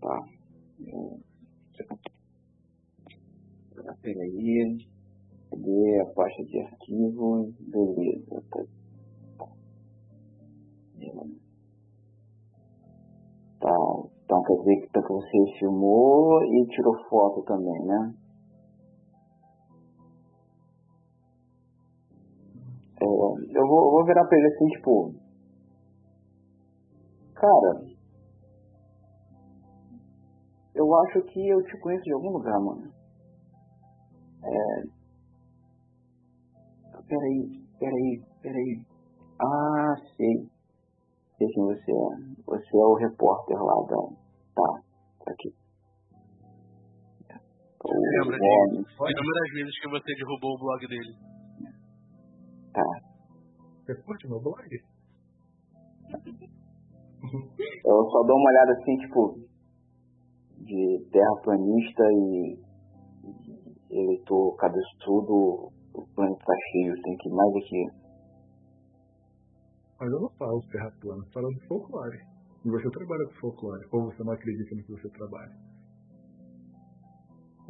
[0.00, 0.28] Tá.
[0.80, 1.18] É,
[4.02, 4.78] Peraí.
[5.48, 7.54] Cadê a pasta de arquivo?
[7.60, 8.42] Beleza.
[8.50, 9.46] Tá.
[13.60, 13.76] Tá,
[14.24, 18.14] então quer dizer que, que você filmou e tirou foto também, né?
[23.36, 25.14] Eu, vou, eu vou virar pra ele assim, tipo.
[27.34, 27.98] Cara.
[30.74, 32.92] Eu acho que eu te conheço de algum lugar, mano.
[34.44, 34.98] É,
[37.08, 38.82] peraí, peraí, peraí.
[39.40, 40.46] Ah, sei.
[41.36, 42.44] Sei quem você é.
[42.46, 43.96] Você é o repórter lá da.
[44.54, 44.82] Tá,
[45.24, 45.54] tá aqui.
[47.84, 51.14] O Lembra de inúmeras vezes que você derrubou o blog dele.
[52.72, 53.07] Tá.
[53.88, 54.68] Você curte meu blog?
[57.86, 59.40] Eu só dou uma olhada assim, tipo,
[60.58, 62.60] de terraplanista e
[63.90, 67.86] eleitor cabeçudo, o planeta tá cheio, tem que ir mais aqui.
[69.98, 72.18] Mas eu não falo terra plana, eu falo de folclore.
[72.66, 73.88] E você trabalha com folclore.
[73.90, 75.56] Ou você não acredita no que você trabalha.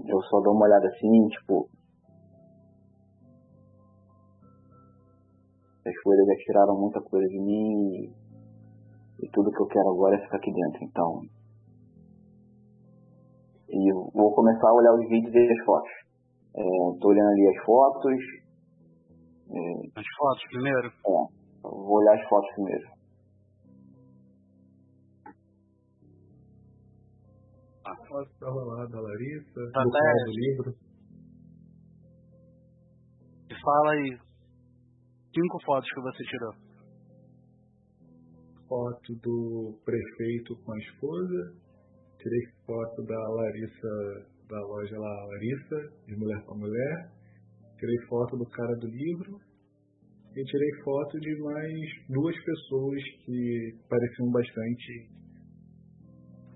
[0.05, 1.71] Eu só dou uma olhada assim, tipo.
[5.89, 10.17] As folhas já tiraram muita coisa de mim e, e tudo que eu quero agora
[10.17, 11.23] é ficar aqui dentro, então.
[13.71, 15.91] E vou começar a olhar os vídeos e as fotos.
[16.57, 16.63] É,
[17.01, 18.21] tô olhando ali as fotos.
[19.51, 20.89] É, As fotos primeiro.
[20.89, 21.11] é,
[21.65, 22.89] eu vou olhar as fotos primeiro.
[28.09, 30.31] Posso dar lá da Larissa, Tá, do tá, é.
[30.31, 30.75] livro.
[33.63, 34.19] Fala aí.
[35.35, 36.53] Cinco fotos que você tirou.
[38.69, 41.55] Foto do prefeito com a esposa.
[42.19, 47.13] Tirei foto da Larissa, da loja lá, Larissa, de mulher para mulher.
[47.79, 49.41] Tirei foto do cara do livro.
[50.37, 55.09] e tirei foto de mais duas pessoas que pareciam bastante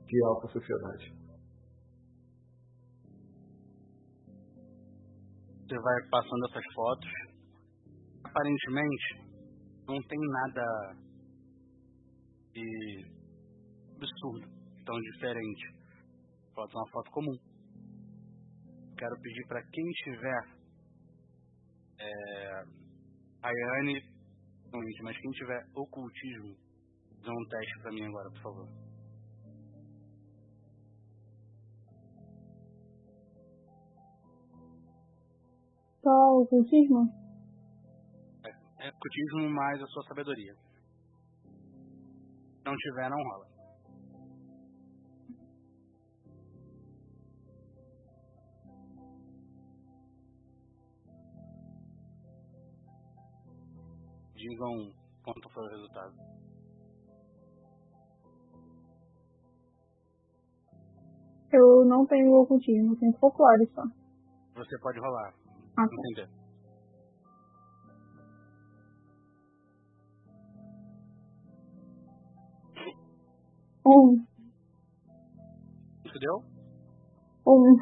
[0.07, 1.13] de alta sociedade.
[5.67, 7.22] Você vai passando essas fotos.
[8.33, 9.29] Aparentemente,
[9.87, 10.97] não tem nada
[12.55, 13.05] de
[13.95, 14.49] absurdo,
[14.87, 15.71] tão diferente.
[16.55, 17.37] Ser uma foto comum.
[18.97, 20.63] Quero pedir para quem estiver
[22.01, 22.65] é,
[23.43, 24.01] Ayane,
[25.03, 26.57] mas quem tiver ocultismo,
[27.23, 28.69] dê um teste para mim agora, por favor.
[36.03, 37.22] Só ocultismo?
[38.83, 40.53] É, ocultismo mais a sua sabedoria.
[42.57, 43.47] Se não tiver, não rola.
[54.35, 56.15] Digam quanto foi o resultado.
[61.53, 63.83] Eu não tenho ocultismo, tenho folclore só.
[64.57, 65.33] Você pode rolar.
[65.77, 65.95] Ah, tá.
[66.11, 66.42] Entender.
[73.87, 74.25] Um.
[76.05, 76.37] Isso deu?
[77.47, 77.77] Um.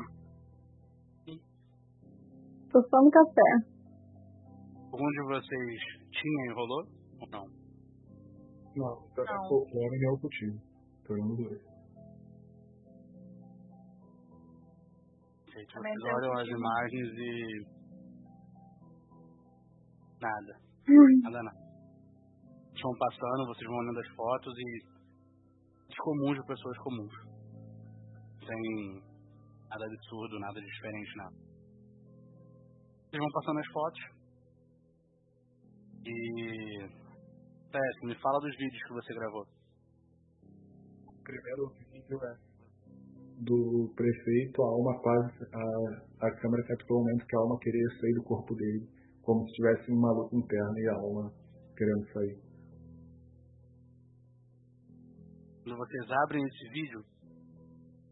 [2.70, 3.50] Tô só no café.
[4.92, 5.80] Algum de vocês
[6.10, 6.84] tinha e rolou?
[7.20, 7.46] Ou não?
[8.76, 9.48] Não, tá Não.
[9.48, 10.60] folclore e ocultismo.
[11.06, 11.60] Pegando dois.
[15.46, 15.68] Vocês
[16.14, 17.66] olham as imagens e.
[20.20, 20.60] Nada.
[21.22, 21.58] Nada, nada.
[22.70, 24.89] Vocês vão passando, vocês vão olhando as fotos e.
[26.02, 27.12] comuns de pessoas comuns.
[28.46, 29.02] Sem
[29.68, 31.36] nada absurdo, nada de diferente, nada.
[33.10, 34.00] Vocês vão passando as fotos.
[36.06, 37.00] E.
[37.70, 39.46] Tess, me fala dos vídeos que você gravou.
[41.06, 42.50] O primeiro vídeo é
[43.40, 45.44] do prefeito, a alma quase.
[45.54, 48.88] A, a câmera captou o momento que a alma queria sair do corpo dele,
[49.22, 51.32] como se tivesse uma luta interna e a alma
[51.76, 52.49] querendo sair.
[55.70, 57.00] Quando vocês abrem esse vídeo,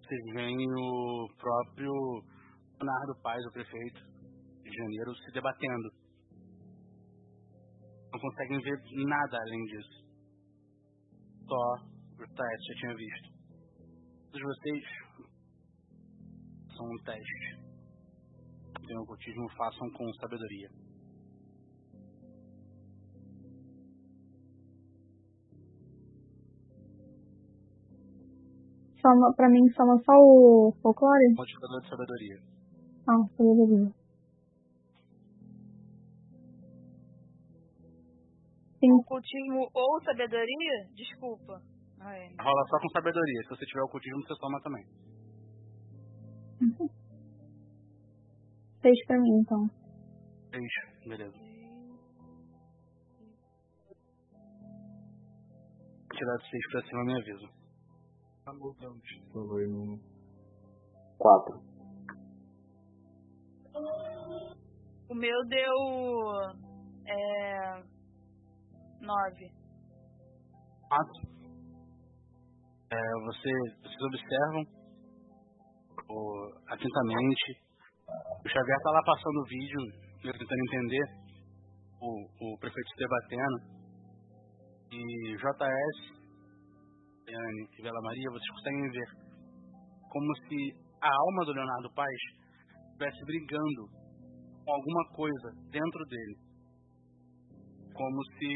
[0.01, 1.91] vocês veem o próprio
[2.81, 4.01] Leonardo Paz, o prefeito
[4.63, 5.91] de Janeiro, se debatendo.
[8.13, 8.79] Não conseguem ver
[9.09, 10.07] nada além disso.
[11.49, 11.75] Só
[12.23, 13.29] o teste já tinha visto.
[14.31, 14.85] Todos vocês
[16.77, 17.59] são um teste.
[18.87, 20.69] Tem ocultismo, façam com sabedoria.
[29.09, 31.35] Soma, pra mim soma só o folclore?
[31.35, 32.37] Modificador de sabedoria.
[33.09, 33.91] Ah, sabedoria.
[38.79, 38.93] Sim.
[38.93, 40.85] Ocultismo ou sabedoria?
[40.95, 41.59] Desculpa.
[42.01, 43.43] Ai, Rola só com sabedoria.
[43.45, 44.85] Se você tiver ocultismo, você toma também.
[48.83, 49.71] Seis pra mim, então.
[50.51, 50.73] Três,
[51.07, 51.39] beleza.
[56.13, 57.58] Tirar de seis pra cima, me avisa.
[58.49, 58.55] Tá.
[59.33, 59.99] Falou aí no.
[61.19, 61.61] Quatro.
[65.11, 65.75] O meu deu.
[67.07, 67.83] É.
[69.03, 69.53] Nove.
[70.89, 71.29] Quatro.
[72.91, 72.97] É,
[73.27, 73.51] você,
[73.83, 74.65] vocês observam
[76.09, 77.61] o, atentamente.
[78.09, 79.81] O Xavier tá lá passando o vídeo,
[80.25, 81.05] eu tentando entender
[82.01, 83.79] o, o prefeito se debatendo.
[84.91, 86.18] E JS,
[87.29, 89.09] Yane e Bela Maria, vocês conseguem ver
[90.09, 92.21] como se a alma do Leonardo Paz
[92.87, 93.89] estivesse brigando
[94.65, 96.37] com alguma coisa dentro dele.
[97.93, 98.53] Como se,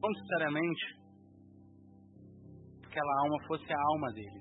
[0.00, 0.84] não necessariamente,
[2.86, 4.40] aquela alma fosse a alma dele.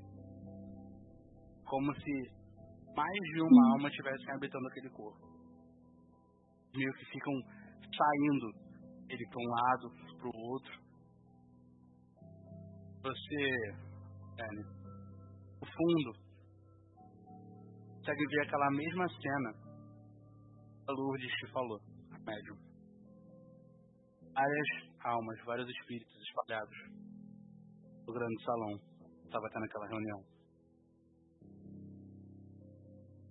[1.65, 2.41] Como se
[2.95, 5.27] mais de uma alma estivessem habitando aquele corpo.
[6.75, 7.33] Meio que ficam
[7.97, 8.47] saindo
[9.09, 10.90] ele para um lado, para o outro.
[13.01, 13.41] Você,
[14.39, 16.13] Anne, no fundo,
[17.97, 21.79] consegue ver aquela mesma cena que a Lourdes te falou,
[22.11, 22.57] a médium.
[24.33, 24.67] Várias
[25.03, 26.77] almas, vários espíritos espalhados
[28.07, 28.79] no grande salão.
[29.25, 30.23] Estava tendo aquela reunião.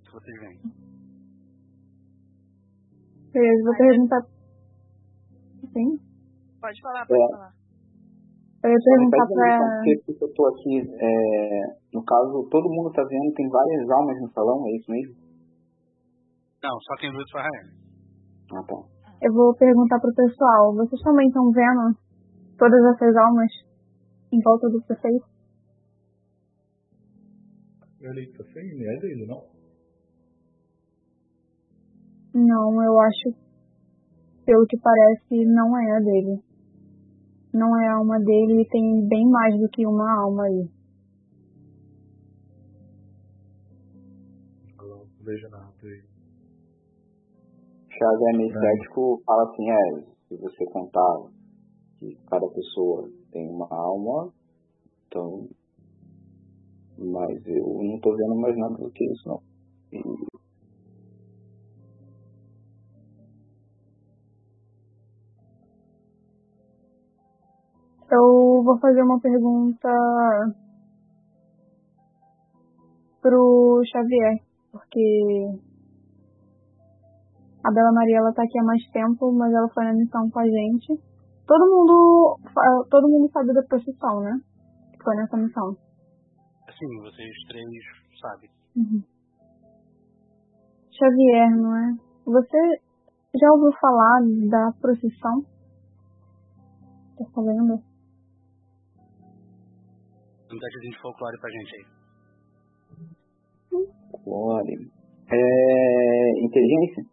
[0.04, 0.60] Se vocês veem.
[3.32, 4.22] Beleza, vou perguntar.
[5.72, 5.98] Sim?
[6.60, 7.28] Pode falar, pode É.
[7.36, 7.59] falar.
[8.62, 9.44] Eu ia perguntar Pede pra.
[9.44, 11.62] a licença, porque eu tô aqui, é,
[11.94, 15.14] no caso, todo mundo tá vendo, tem várias almas no salão, é isso mesmo?
[16.62, 17.80] Não, só quem viu foi a Rainha.
[18.52, 18.76] Ah, tá.
[19.22, 21.96] eu vou perguntar pro pessoal, vocês também estão vendo
[22.58, 23.50] todas essas almas
[24.30, 25.24] em volta do prefeito?
[28.00, 29.42] Eu li que você é dele, não?
[32.34, 33.34] Não, eu acho,
[34.44, 36.49] pelo que parece, não é a dele.
[37.52, 40.68] Não é a alma dele e tem bem mais do que uma alma aí.
[44.78, 46.02] Não vejo nada aí.
[47.90, 51.30] Xavier Cético fala assim, é, se você contar
[51.98, 54.32] que cada pessoa tem uma alma,
[55.06, 55.48] então
[57.00, 59.42] mas eu não tô vendo mais nada do que isso não.
[59.92, 60.29] E...
[68.12, 69.88] Eu vou fazer uma pergunta
[73.22, 74.42] pro Xavier,
[74.72, 75.60] porque
[77.62, 80.40] a Bela Maria ela tá aqui há mais tempo, mas ela foi na missão com
[80.40, 81.00] a gente.
[81.46, 82.36] Todo mundo,
[82.90, 84.40] todo mundo sabe da procissão, né?
[84.92, 85.76] Que foi nessa missão.
[86.78, 87.68] Sim, vocês três
[88.20, 88.50] sabem.
[88.76, 89.02] Uhum.
[90.90, 91.92] Xavier, não é?
[92.24, 92.58] Você
[93.40, 95.42] já ouviu falar da procissão?
[97.16, 97.89] Tá sabendo?
[100.52, 101.84] Um testezinho de folclore pra gente aí.
[104.10, 104.90] Folclore.
[105.30, 106.44] É.
[106.44, 107.04] Inteligência?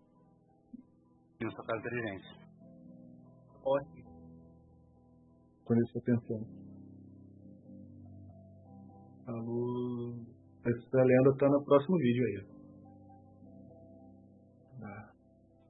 [1.42, 2.36] Não só faz inteligência.
[3.64, 4.08] Ótimo.
[5.66, 6.48] Quando eu estou pensando.
[9.28, 10.16] Alô.
[10.66, 12.48] Essa lenda tá no próximo vídeo aí.
[14.84, 15.12] Ah,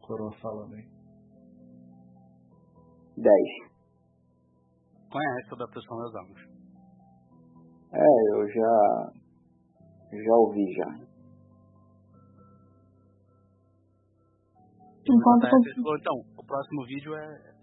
[0.02, 0.88] coroa falando aí.
[3.18, 3.28] 10.
[5.10, 6.47] Conhece toda a pressão das almas.
[7.94, 9.12] É, eu já.
[10.12, 11.08] Já ouvi já.
[15.10, 15.48] Enquanto
[16.00, 17.58] Então, o próximo vídeo é.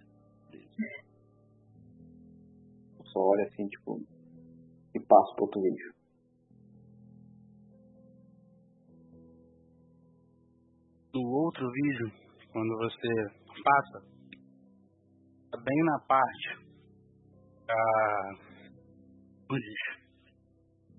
[3.04, 4.00] Só olha assim, tipo.
[4.94, 5.92] E passo pro outro vídeo.
[11.12, 12.10] No outro vídeo,
[12.52, 13.08] quando você
[13.62, 14.06] passa,
[15.50, 16.64] tá bem na parte
[17.66, 18.54] da.
[19.46, 20.03] Como diz?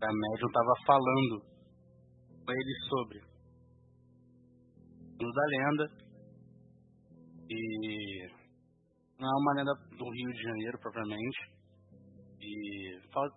[0.05, 1.41] A médium tava falando
[2.45, 3.19] com ele sobre
[5.17, 5.85] da lenda
[7.49, 8.27] e
[9.19, 11.39] não é uma lenda do Rio de Janeiro propriamente.
[12.39, 13.31] E fala-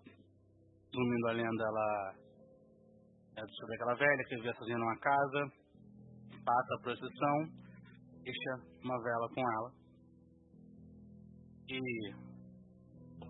[0.92, 2.14] resumindo a lenda ela
[3.38, 5.52] é sobre aquela velha que vivia sozinha numa casa
[6.44, 7.68] passa a procissão
[8.22, 8.50] deixa
[8.84, 9.72] uma vela com ela.
[11.70, 11.80] E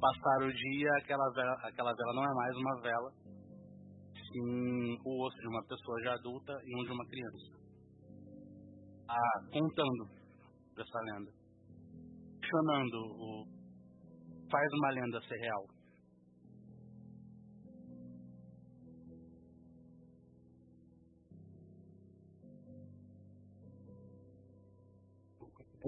[0.01, 3.18] passar o dia aquela vela, aquela vela não é mais uma vela
[4.33, 7.59] sim o osso de uma pessoa já adulta e um de uma criança
[9.09, 10.11] ah, contando
[10.77, 11.33] dessa lenda
[12.41, 13.47] questionando o
[14.51, 15.67] faz uma lenda ser real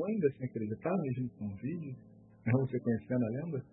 [0.01, 1.95] Ou ainda sem acreditar mesmo com um vídeo?
[2.47, 3.65] Mesmo você conhecendo a lenda?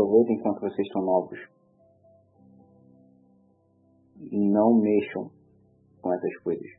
[0.00, 1.38] Aproveitem enquanto vocês estão novos.
[4.32, 5.30] Não mexam
[6.00, 6.70] com essas coisas.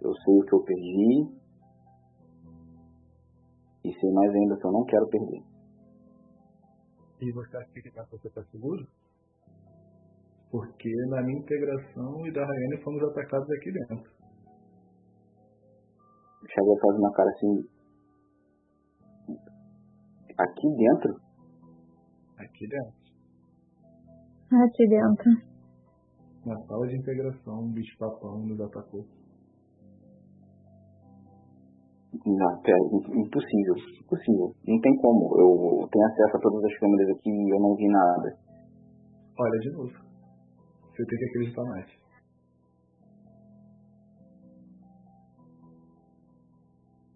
[0.00, 1.28] Eu sei o que eu perdi.
[3.84, 5.42] E sei mais ainda que eu não quero perder.
[7.20, 8.86] E você acha que você está seguro?
[10.50, 14.10] Porque na minha integração e da Rayane fomos atacados aqui dentro.
[16.42, 17.73] O Xavier faz uma cara assim.
[20.36, 21.20] Aqui dentro?
[22.38, 22.94] Aqui dentro.
[24.50, 25.30] Aqui dentro.
[26.44, 29.06] Na sala de integração, um bicho papão nos atacou.
[32.26, 32.78] Não, pera,
[33.14, 33.74] impossível.
[34.02, 34.54] Impossível.
[34.66, 35.38] Não tem como.
[35.38, 38.38] Eu tenho acesso a todas as câmeras aqui e eu não vi nada.
[39.38, 39.92] Olha de novo.
[40.90, 41.86] Você tem que acreditar mais.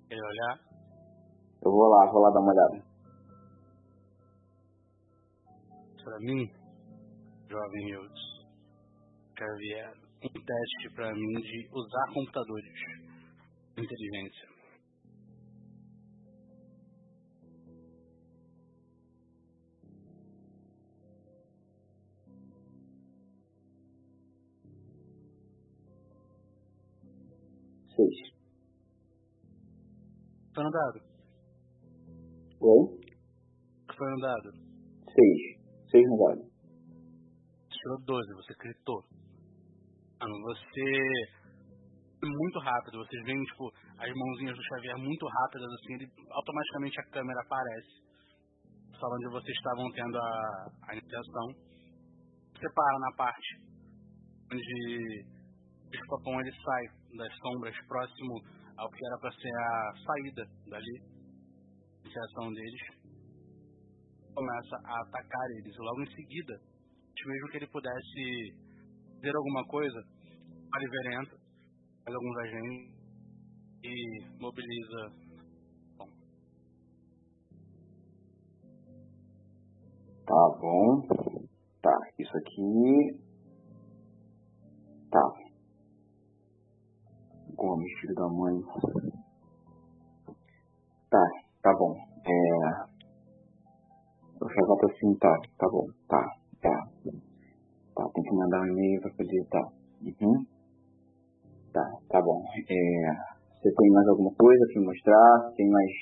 [0.09, 0.59] Quer olhar?
[1.65, 2.88] Eu vou lá, vou lá dar uma olhada.
[6.09, 6.51] Pra mim,
[7.51, 8.47] jovem Eudes,
[9.39, 9.93] Xavier,
[10.25, 12.73] um teste pra mim de usar computadores.
[13.77, 14.49] Inteligência.
[27.95, 28.33] Seis.
[30.55, 31.01] Tá no dado.
[32.63, 32.99] Oi?
[33.95, 34.53] foi no dado?
[35.15, 35.58] Seis.
[35.91, 36.43] Seis no dado.
[37.71, 39.03] Tirou 12, você gritou.
[40.21, 41.39] Você.
[42.21, 47.11] Muito rápido, vocês veem, tipo, as mãozinhas do Xavier muito rápidas, assim, ele, automaticamente a
[47.13, 47.89] câmera aparece.
[48.99, 51.47] Sala onde vocês estavam tendo a, a iniciação.
[52.53, 53.69] Você para na parte
[54.53, 55.25] onde
[55.87, 56.85] o Escopão ele sai
[57.17, 58.43] das sombras próximo
[58.77, 61.03] ao que era para ser a saída dali,
[62.03, 62.98] iniciação deles,
[64.35, 65.77] começa a atacar eles.
[65.79, 66.61] Logo em seguida,
[67.27, 68.55] mesmo que ele pudesse
[69.17, 69.99] dizer alguma coisa,
[70.75, 71.37] Oliver entra,
[72.05, 72.95] faz alguns agentes
[73.83, 75.13] e mobiliza.
[75.97, 76.09] Bom.
[80.27, 81.47] Tá bom.
[81.83, 83.29] Tá, isso aqui.
[85.11, 85.33] Tá.
[87.55, 88.61] Gomes, filho da mãe.
[91.11, 91.25] Tá,
[91.63, 91.97] tá bom.
[92.25, 92.88] É.
[94.67, 96.23] Volto assim, tá, tá bom, tá,
[96.63, 96.89] tá.
[97.95, 99.69] Tá, tem que mandar um e-mail pra poder, tá.
[100.03, 100.45] Uhum.
[101.73, 102.43] Tá, tá bom.
[102.71, 105.53] É, você tem mais alguma coisa pra mostrar?
[105.57, 105.93] Tem mais.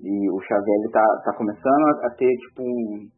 [0.00, 3.08] E o Xavier tá, tá começando a ter, tipo, um,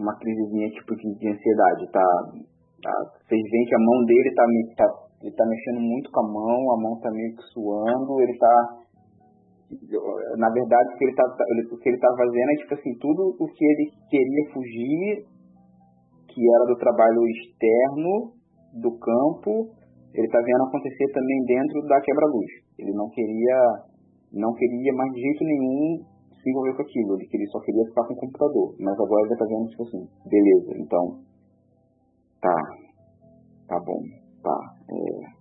[0.00, 2.06] uma crisezinha tipo de, de ansiedade, tá?
[2.82, 2.94] tá?
[3.26, 4.44] Vocês veem que a mão dele tá,
[4.76, 8.38] tá, ele tá mexendo muito com a mão, a mão tá meio que suando, ele
[8.38, 8.76] tá.
[10.38, 11.24] Na verdade, o que ele tá,
[11.72, 15.26] o que ele tá fazendo é tipo assim, tudo o que ele queria fugir
[16.28, 18.32] que era do trabalho externo
[18.80, 19.74] do campo,
[20.14, 22.46] ele está vendo acontecer também dentro da quebra-luz.
[22.78, 23.84] Ele não queria,
[24.32, 26.04] não queria mais de jeito nenhum
[26.40, 27.14] se envolver com aquilo.
[27.16, 28.74] Ele queria, só queria ficar com o computador.
[28.78, 31.20] Mas agora ele está vendo tipo assim, beleza, então
[32.40, 32.56] tá,
[33.66, 34.02] tá bom,
[34.42, 35.38] tá, é,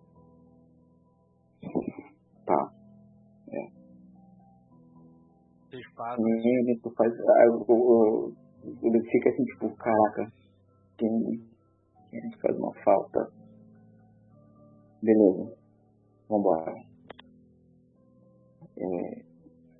[2.45, 2.76] tá,
[5.77, 7.43] Ele faz, ah,
[8.83, 10.31] ele fica assim tipo, caraca,
[10.97, 11.09] tem,
[12.09, 13.31] que faz uma falta.
[15.03, 15.55] Beleza.
[16.27, 16.73] Vambora.
[18.77, 19.19] É,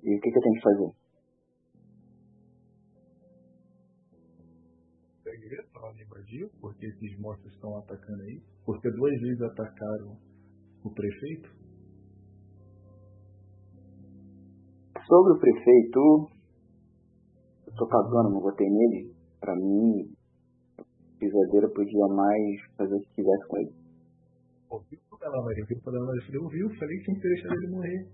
[0.04, 0.92] e o que, que eu tenho que fazer?
[5.24, 8.40] Peguei falar invadir, porque esses monstros estão atacando aí.
[8.64, 10.16] Porque duas vezes atacaram
[10.84, 11.57] o prefeito.
[15.08, 16.28] Sobre o prefeito,
[17.66, 19.16] eu tô cagando, não votei nele.
[19.40, 20.04] Pra mim,
[21.18, 23.72] pisadeira podia mais fazer o que quisesse com ele.
[24.68, 25.62] Ouviu o Bela Maria?
[25.64, 26.26] Ouviu o Bela Maria?
[26.26, 26.68] Falei, ouviu?
[26.78, 28.06] Falei que tinha que deixar ele morrer.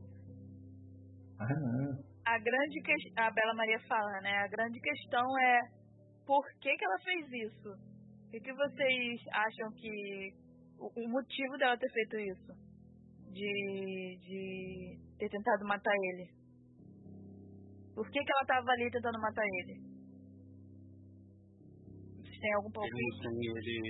[1.41, 1.99] Ah, não.
[2.27, 2.93] A grande que...
[3.19, 4.31] A Bela Maria fala, né?
[4.45, 5.61] A grande questão é
[6.25, 7.71] por que, que ela fez isso?
[7.71, 10.33] O que, que vocês acham que...
[10.79, 12.53] O motivo dela ter feito isso?
[13.33, 16.44] De, de ter tentado matar ele?
[17.95, 19.95] Por que, que ela estava ali tentando matar ele?
[22.45, 22.99] tem algum problema?
[22.99, 23.81] Ele tem,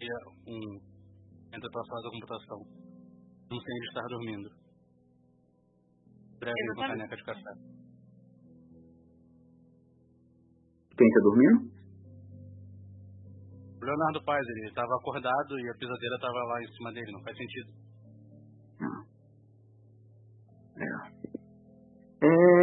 [0.00, 0.18] ele é
[0.50, 0.90] um
[1.54, 2.58] entra pra sala da computação.
[3.50, 4.50] Não sei ele estar dormindo.
[6.38, 7.52] Breve uma caneca de café.
[10.96, 11.70] Quem tá dormindo?
[13.80, 17.22] O Leonardo Paz, ele estava acordado e a pisadeira estava lá em cima dele, não
[17.22, 17.72] faz sentido.
[18.82, 19.04] Ah.
[20.76, 21.10] É.
[22.26, 22.59] É.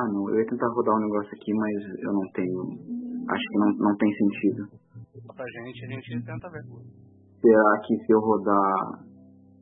[0.00, 2.60] Ah, não, eu ia tentar rodar um negócio aqui, mas eu não tenho
[3.28, 4.62] acho que não, não tem sentido.
[5.36, 6.64] Pra gente, a gente tenta ver.
[7.40, 9.10] Será que se eu rodar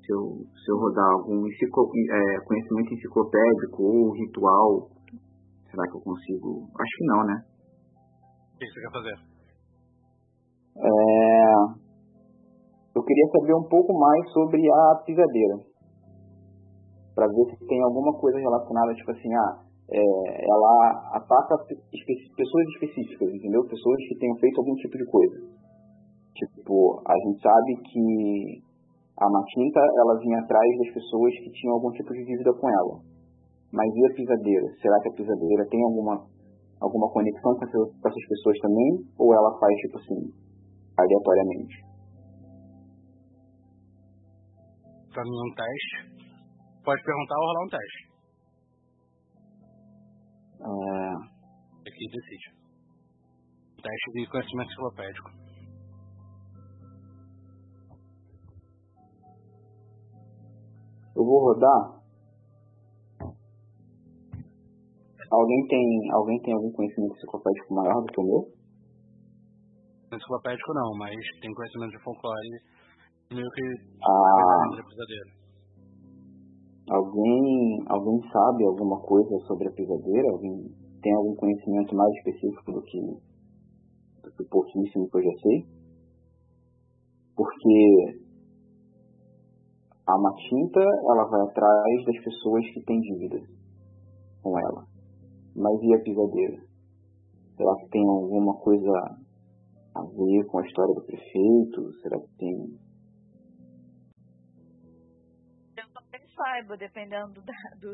[0.08, 4.88] se eu, se eu rodar algum enciclo, é, conhecimento enciclopédico ou ritual,
[5.70, 6.64] será que eu consigo?
[6.80, 7.44] Acho que não, né?
[8.54, 9.16] O que você quer fazer?
[10.78, 11.54] É,
[12.96, 15.56] eu queria saber um pouco mais sobre a pisadeira.
[17.14, 20.00] Para ver se tem alguma coisa relacionada, tipo assim, ah, é,
[20.44, 23.64] ela ataca pessoas específicas, entendeu?
[23.64, 25.38] Pessoas que tenham feito algum tipo de coisa.
[26.34, 28.68] Tipo, a gente sabe que
[29.18, 33.00] a Matinta, ela vinha atrás das pessoas que tinham algum tipo de dívida com ela.
[33.72, 34.66] Mas e a pisadeira?
[34.80, 36.24] Será que a pisadeira tem alguma,
[36.80, 38.90] alguma conexão com essas, com essas pessoas também?
[39.18, 40.20] Ou ela faz, tipo assim,
[40.96, 41.76] aleatoriamente?
[45.12, 46.28] Pra mim um teste.
[46.84, 48.07] Pode perguntar ou rolar um teste.
[50.60, 51.88] É...
[51.88, 52.58] Aqui decide.
[53.82, 55.30] Teste de conhecimento enciclopédico.
[61.16, 61.98] Eu vou rodar.
[65.30, 68.58] Alguém tem, alguém tem algum conhecimento enciclopédico maior do que o meu?
[70.12, 72.62] Enciclopédico não, mas tem conhecimento de folclore
[73.30, 73.62] meio que
[74.02, 75.37] ah,
[76.90, 80.30] Alguém alguém sabe alguma coisa sobre a pisadeira?
[80.32, 80.72] Alguém
[81.02, 83.00] tem algum conhecimento mais específico do que,
[84.22, 85.66] do que o pouquíssimo que eu já sei?
[87.36, 88.28] Porque
[90.08, 93.46] a Matinta, ela vai atrás das pessoas que têm dívida
[94.42, 94.86] com ela.
[95.54, 96.56] Mas e a pisadeira?
[97.56, 98.90] Será que tem alguma coisa
[99.94, 101.92] a ver com a história do prefeito?
[102.00, 102.87] Será que tem.
[106.38, 107.42] Saiba, dependendo do.
[107.42, 107.90] do...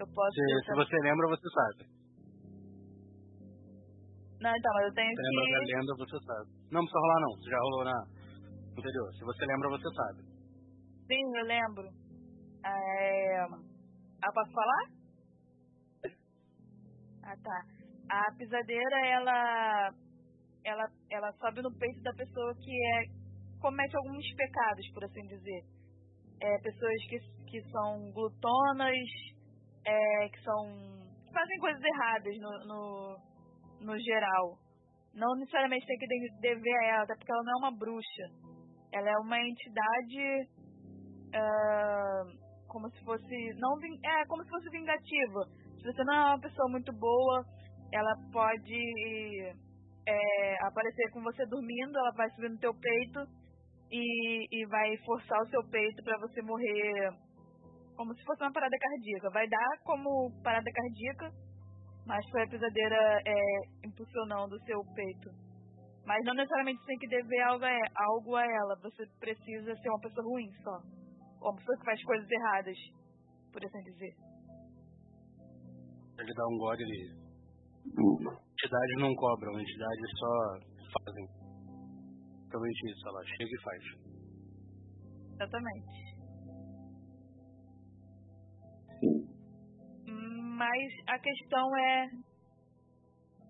[0.00, 0.32] Eu posso.
[0.32, 1.98] Se, se você lembra, você sabe.
[4.40, 5.36] Não, então, mas eu tenho Você que.
[5.36, 6.50] lembra da lenda, você sabe.
[6.70, 7.32] Não precisa rolar, não.
[7.34, 7.96] Você já rolou na
[8.78, 9.12] anterior.
[9.14, 10.22] Se você lembra, você sabe.
[11.08, 11.88] Sim, eu lembro.
[12.64, 13.42] É...
[14.22, 14.84] Ah, posso falar?
[17.24, 17.62] Ah, tá.
[18.10, 19.90] A pisadeira, ela,
[20.64, 23.04] ela, ela sobe no peito da pessoa que é,
[23.60, 25.62] comete alguns pecados, por assim dizer.
[26.40, 28.94] É, pessoas que, que são glutonas,
[29.84, 33.16] é, que são que fazem coisas erradas no, no,
[33.80, 34.56] no geral.
[35.14, 38.26] Não necessariamente tem que de- dever a ela, até porque ela não é uma bruxa.
[38.92, 40.48] Ela é uma entidade
[41.34, 42.22] ah,
[42.68, 45.44] como se fosse não é como se fosse vingativa
[45.76, 47.44] se você não é uma pessoa muito boa
[47.92, 49.54] ela pode
[50.06, 53.20] é, aparecer com você dormindo ela vai subir no teu peito
[53.90, 57.10] e, e vai forçar o seu peito para você morrer
[57.96, 61.30] como se fosse uma parada cardíaca vai dar como parada cardíaca
[62.06, 63.34] mas foi a pisadeira é,
[63.86, 65.30] impulsionando o seu peito
[66.06, 70.00] mas não necessariamente tem que dever algo a, algo a ela você precisa ser uma
[70.00, 70.98] pessoa ruim só
[71.40, 72.76] uma pessoa que faz coisas erradas,
[73.52, 74.14] por assim dizer.
[76.18, 77.28] Ele dá um gole ali.
[77.86, 80.32] Entidades não cobram, entidades só
[80.98, 81.47] fazem.
[82.50, 83.82] Realmente isso, ela chega e faz.
[85.34, 86.08] Exatamente.
[89.00, 89.38] sim.
[90.56, 92.08] Mas a questão é.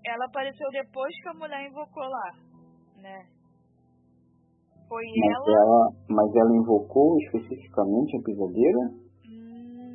[0.04, 2.32] Ela apareceu depois que a mulher invocou lá,
[2.96, 3.26] né?
[4.88, 5.60] Foi Mas ela.
[5.60, 8.80] ela, mas ela invocou especificamente a pisadeira?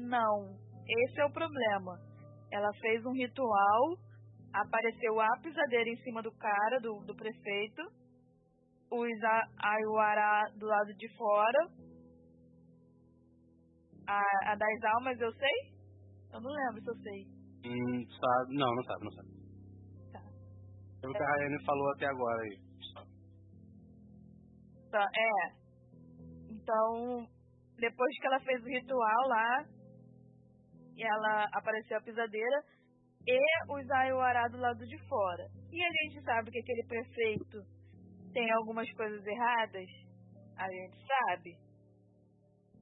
[0.07, 0.55] Não.
[0.87, 1.97] Esse é o problema.
[2.51, 3.97] Ela fez um ritual,
[4.53, 7.81] apareceu a pisadeira em cima do cara, do, do prefeito,
[8.95, 11.59] os a- Ayuará do lado de fora.
[14.07, 14.21] A,
[14.51, 15.73] a das almas eu sei?
[16.33, 17.25] Eu não lembro se eu sei.
[17.65, 18.55] Hum, sabe?
[18.55, 19.29] Não, não sabe, não sabe.
[20.11, 20.19] Tá.
[21.03, 22.57] É o que a Rayane falou até agora aí.
[24.91, 25.63] Tá, é.
[26.51, 27.27] Então,
[27.79, 29.65] depois que ela fez o ritual lá,
[30.95, 32.63] e ela apareceu a pisadeira
[33.25, 33.39] e
[33.71, 35.47] os Ayuará do lado de fora.
[35.71, 37.63] E a gente sabe que aquele prefeito
[38.33, 39.89] tem algumas coisas erradas,
[40.57, 41.55] a gente sabe.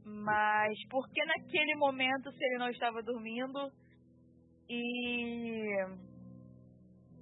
[0.03, 3.69] Mas por que naquele momento, se ele não estava dormindo
[4.69, 5.75] e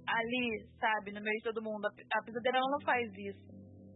[0.06, 3.50] ali, sabe, no meio de todo mundo, a pi- a pisadeira não faz isso.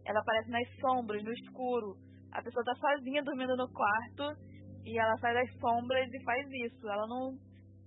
[0.05, 1.95] Ela aparece nas sombras, no escuro.
[2.31, 4.37] A pessoa tá sozinha dormindo no quarto
[4.85, 6.87] e ela sai das sombras e faz isso.
[6.87, 7.31] Ela não,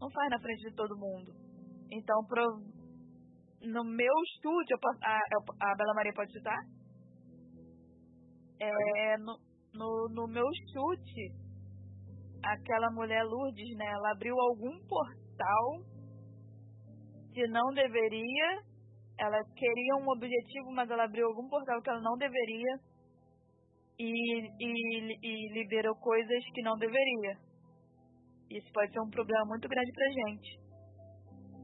[0.00, 1.32] não faz na frente de todo mundo.
[1.92, 2.44] Então, pro,
[3.62, 5.18] no meu estúdio, posso- a,
[5.70, 6.58] a Bela Maria pode citar?
[8.60, 9.38] É, no,
[9.74, 11.32] no, no meu chute,
[12.42, 13.86] aquela mulher Lourdes, né?
[13.86, 15.82] Ela abriu algum portal
[17.32, 18.62] que não deveria.
[19.18, 22.78] Ela queria um objetivo, mas ela abriu algum portal que ela não deveria.
[23.98, 24.10] E,
[24.60, 27.36] e, e liberou coisas que não deveria.
[28.50, 30.67] Isso pode ser um problema muito grande pra gente.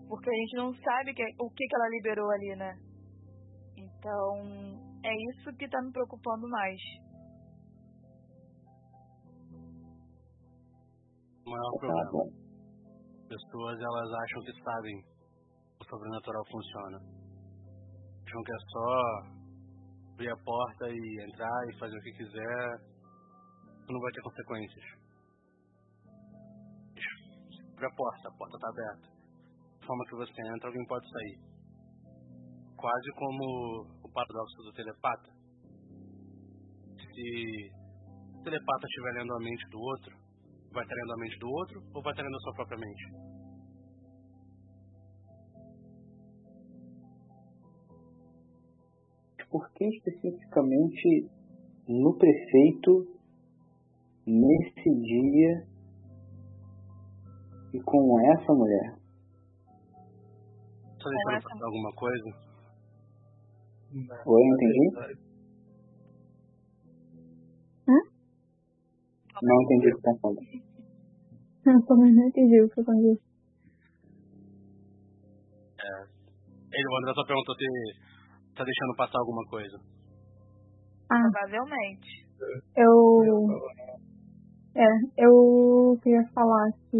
[0.08, 2.78] Porque a gente não sabe que, o que, que ela liberou ali, né?
[3.76, 4.36] Então,
[5.04, 6.80] é isso que tá me preocupando mais.
[11.46, 12.44] O maior Tá problema.
[13.28, 15.04] Pessoas, elas acham que sabem
[15.80, 16.98] o sobrenatural funciona.
[18.26, 19.44] Acham que é só
[20.12, 22.94] abrir a porta e entrar e fazer o que quiser.
[23.88, 24.84] Não vai ter consequências.
[27.72, 29.13] Abre a porta, a porta está aberta.
[29.86, 31.38] Forma que você entra, alguém pode sair.
[32.76, 35.30] Quase como o paradoxo do telepata.
[36.96, 37.70] Se
[38.34, 40.16] o telepata estiver lendo a mente do outro,
[40.72, 43.04] vai estar lendo a mente do outro ou vai estar lendo a sua própria mente?
[49.50, 51.30] Por que especificamente
[51.86, 53.06] no prefeito,
[54.26, 55.68] nesse dia
[57.74, 59.03] e com essa mulher?
[61.12, 62.30] Essa- passar alguma coisa?
[64.26, 64.84] Oi, entendi?
[69.42, 70.40] Não entendi o que tá falando.
[71.66, 73.18] Eu também não entendi o que aconteceu.
[75.80, 76.06] É.
[76.72, 79.78] Ele, o André só perguntou se tá deixando passar alguma coisa.
[81.10, 82.26] Ah, Provavelmente.
[82.76, 83.22] eu.
[84.76, 86.98] É, eu queria falar que.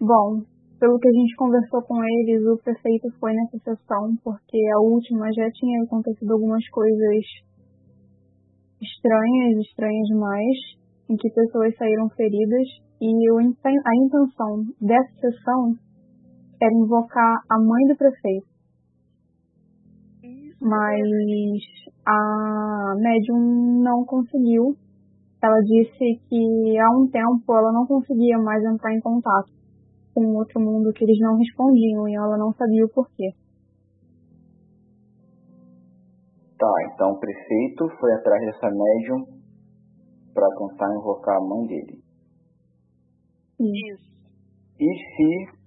[0.00, 0.42] Bom,
[0.78, 5.32] pelo que a gente conversou com eles, o prefeito foi nessa sessão, porque a última
[5.32, 7.24] já tinha acontecido algumas coisas
[8.80, 10.56] estranhas, estranhas demais,
[11.08, 12.68] em que pessoas saíram feridas,
[13.00, 15.74] e a intenção dessa sessão
[16.60, 18.46] era invocar a mãe do prefeito.
[20.60, 21.02] Mas
[22.06, 24.74] a médium não conseguiu.
[25.42, 29.52] Ela disse que há um tempo ela não conseguia mais entrar em contato
[30.16, 33.34] com o outro mundo, que eles não respondiam e ela não sabia o porquê.
[36.58, 39.26] Tá, então o prefeito foi atrás dessa médium
[40.32, 42.02] para tentar invocar a mãe dele.
[43.60, 44.16] Isso.
[44.80, 45.58] E se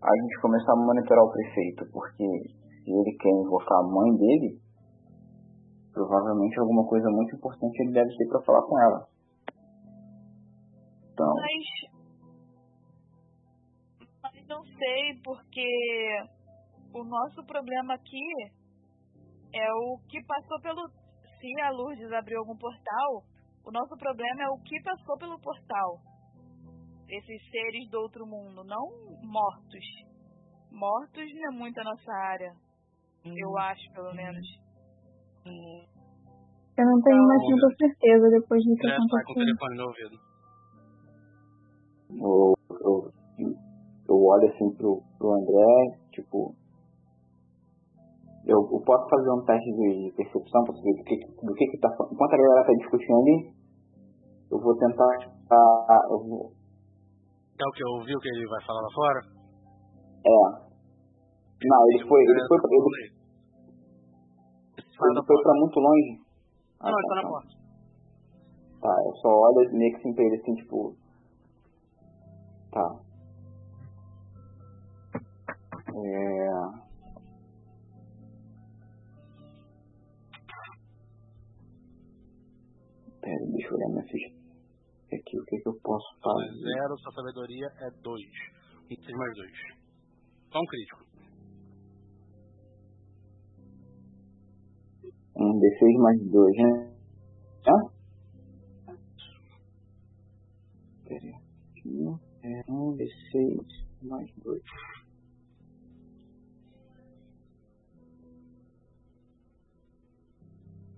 [0.00, 2.24] a gente começar a monitorar o prefeito, porque
[2.84, 4.60] se ele quer invocar a mãe dele,
[5.92, 9.13] provavelmente alguma coisa muito importante ele deve ter para falar com ela.
[11.14, 11.94] Então, Mas.
[14.22, 15.64] Mas não sei, porque
[16.92, 18.26] o nosso problema aqui
[19.54, 20.88] é o que passou pelo.
[21.40, 23.22] Se a Lourdes abriu algum portal,
[23.64, 26.00] o nosso problema é o que passou pelo portal.
[27.08, 28.88] Esses seres do outro mundo, não
[29.22, 29.84] mortos.
[30.72, 32.52] Mortos não é muito a nossa área.
[33.24, 34.46] Eu acho, pelo menos.
[36.76, 39.76] Eu não tenho mais Não, tanta certeza depois do que André sai com o telefone
[39.76, 40.23] no ouvido.
[42.20, 43.10] Eu, eu,
[44.08, 46.54] eu olho assim pro, pro André, tipo.
[48.46, 51.78] Eu, eu posso fazer um teste de percepção para saber do que, do que que
[51.78, 51.88] tá.
[52.12, 53.54] Enquanto a galera tá discutindo ali,
[54.50, 55.08] eu vou tentar.
[55.50, 56.52] ah, eu vou,
[57.58, 59.20] É o que eu ouvi o que ele vai falar lá fora?
[60.26, 60.64] é.
[61.64, 62.20] Não, ele foi.
[62.20, 63.14] Ele foi, ele,
[65.08, 66.20] ele foi pra muito longe.
[66.80, 67.48] Ah, Não, ele tá na porta.
[68.82, 70.94] Tá, eu só olho meio que assim pra ele assim, tipo.
[72.74, 73.00] Tá.
[75.94, 76.44] É.
[83.20, 84.34] Pera, deixa eu olhar minha ficha
[85.12, 86.50] aqui, o que que eu posso fazer?
[86.50, 88.22] Zero, sua sabedoria é 2.
[88.88, 89.50] 26 mais 2.
[90.50, 91.04] Só um crítico.
[95.36, 96.94] Um D6 mais 2, né?
[97.68, 97.76] Hã?
[101.04, 101.36] Pera.
[101.70, 103.66] Aqui é um D6
[104.02, 104.62] mais 2.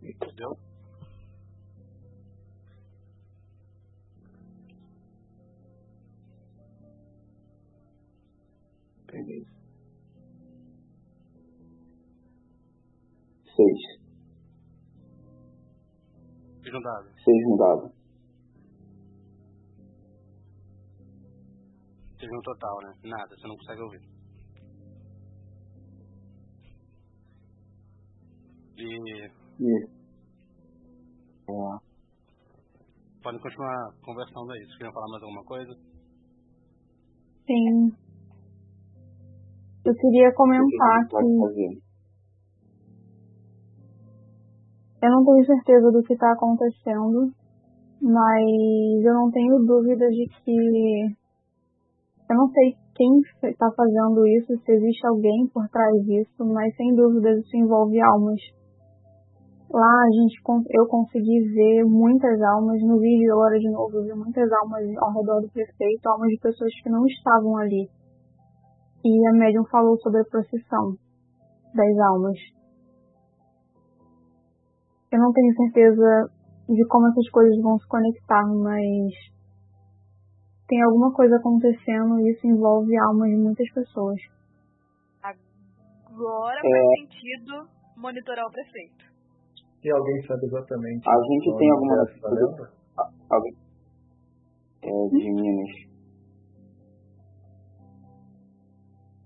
[0.03, 0.59] Entendeu?
[9.07, 9.47] Beleza.
[13.55, 14.01] 6.
[16.63, 17.11] Fiz um dado.
[17.25, 17.96] 6 no dado.
[22.33, 22.95] Um total, né?
[23.05, 24.01] Nada, você não consegue ouvir.
[28.79, 29.27] E
[29.59, 29.97] Isso.
[31.49, 31.79] É.
[33.23, 34.59] podem continuar conversando aí.
[34.59, 35.73] Vocês queriam falar mais alguma coisa?
[37.47, 37.93] Sim.
[39.85, 41.87] Eu queria comentar pode que
[45.03, 47.31] eu não tenho certeza do que está acontecendo,
[48.03, 51.17] mas eu não tenho dúvida de que
[52.29, 53.21] eu não sei quem
[53.51, 58.41] está fazendo isso, se existe alguém por trás disso, mas sem dúvida isso envolve almas.
[59.71, 64.15] Lá a gente, eu consegui ver muitas almas no vídeo agora de novo, eu vi
[64.15, 67.89] muitas almas ao redor do prefeito, almas de pessoas que não estavam ali.
[69.05, 70.95] E a médium falou sobre a procissão
[71.75, 72.39] das almas.
[75.13, 76.31] Eu não tenho certeza
[76.69, 79.13] de como essas coisas vão se conectar, mas
[80.69, 84.19] tem alguma coisa acontecendo e isso envolve almas de muitas pessoas.
[85.23, 89.05] Agora faz sentido monitorar o prefeito.
[89.85, 91.09] E alguém sabe exatamente.
[91.09, 92.77] A gente tem alguma é?
[93.31, 93.57] Alguém?
[94.83, 95.87] É, de Minas.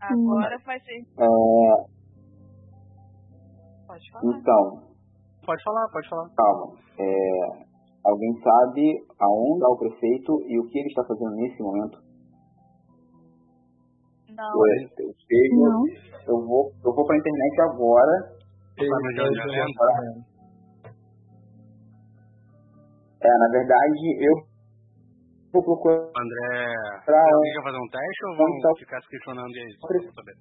[0.01, 1.21] Agora faz sentido.
[1.21, 2.01] É,
[3.87, 4.39] Pode falar.
[4.39, 4.83] então,
[5.45, 6.31] Pode falar, pode falar.
[6.37, 6.77] calma.
[6.99, 7.70] É,
[8.05, 8.83] alguém sabe
[9.21, 11.99] aonde está o prefeito e o que ele está fazendo nesse momento?
[14.31, 15.85] Não, Eu, eu sei, Não.
[16.29, 18.39] eu vou, eu vou pra internet agora.
[18.77, 19.69] Tá é a lenda?
[19.69, 20.31] exatamente.
[23.23, 24.51] É, na verdade, eu
[25.53, 25.99] Vou procurar.
[25.99, 26.75] André,
[27.05, 29.77] Pra- você quer fazer um teste ou vamos Então- ficar se questionando aí?
[29.83, 30.35] Pre- saber.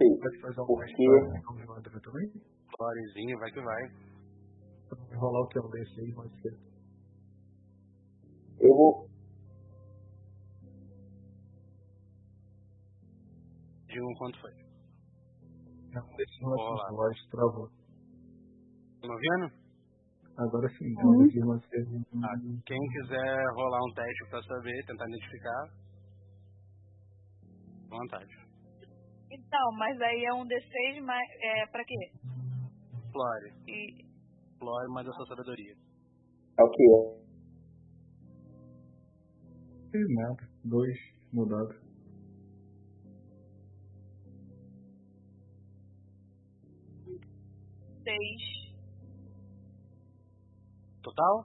[0.00, 2.30] Um então, de André também?
[2.76, 3.82] Florezinha, vai que vai.
[4.88, 6.56] Pra rolar o que é um D6 mais cedo.
[8.60, 9.08] Eu vou.
[13.88, 14.52] De um quanto foi?
[15.92, 16.82] D6 mais Rola.
[16.82, 16.88] cedo.
[16.94, 17.68] Agora isso travou.
[19.00, 19.58] Tá me ouvindo?
[20.36, 21.22] Agora sim, Uhum.
[21.22, 22.02] um D6 mais cedo.
[22.24, 22.34] Ah,
[22.66, 25.64] quem quiser rolar um teste pra saber, tentar identificar,
[27.88, 28.48] vontade.
[29.30, 32.12] Então, mas aí é um D6, mas é pra quê?
[33.12, 33.52] Flore.
[33.68, 34.04] E
[34.58, 35.74] Flore, mais a sua sabedoria.
[36.58, 37.27] É o que?
[39.90, 40.48] Fiz nada.
[40.64, 40.98] Dois
[41.32, 41.88] mudados.
[48.08, 48.74] seis.
[51.02, 51.44] Total?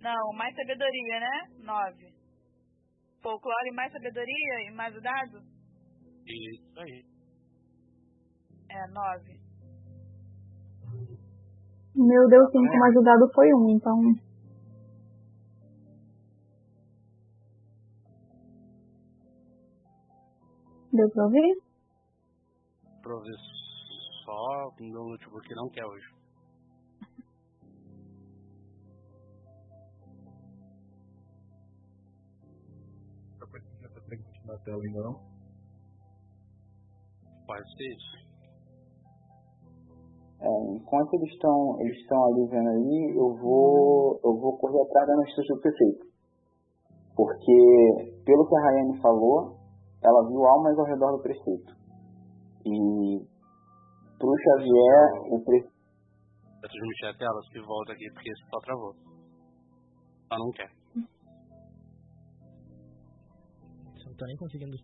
[0.00, 1.48] Não, mais sabedoria, né?
[1.64, 2.12] Nove.
[3.22, 5.42] Folclore mais sabedoria e mais o dado?
[6.26, 7.04] Isso aí.
[8.70, 9.38] É, nove.
[11.96, 14.27] Meu deu 5, mas o dado foi 1, um, então.
[20.90, 21.62] Deu pra ouvir?
[23.02, 26.06] Professor, no notebook não quer hoje.
[33.38, 35.20] Tá aparecendo essa pergunta na tela ainda não?
[37.46, 38.28] Pode ser isso.
[40.40, 45.06] É, enquanto eles estão eles estão ali vendo aí, eu vou eu vou correr atrás
[45.06, 46.06] da notícia do prefeito.
[47.14, 49.57] Porque, pelo que a Rayane falou,
[50.02, 51.72] ela viu almas ao redor do prefeito.
[52.64, 53.26] E
[54.18, 55.78] pro Xavier, o prefeito.
[56.60, 58.94] Pra transmitir a tela, se volta aqui porque esse só travou.
[60.30, 60.70] Ela não quer.
[63.94, 64.76] Você não tá nem conseguindo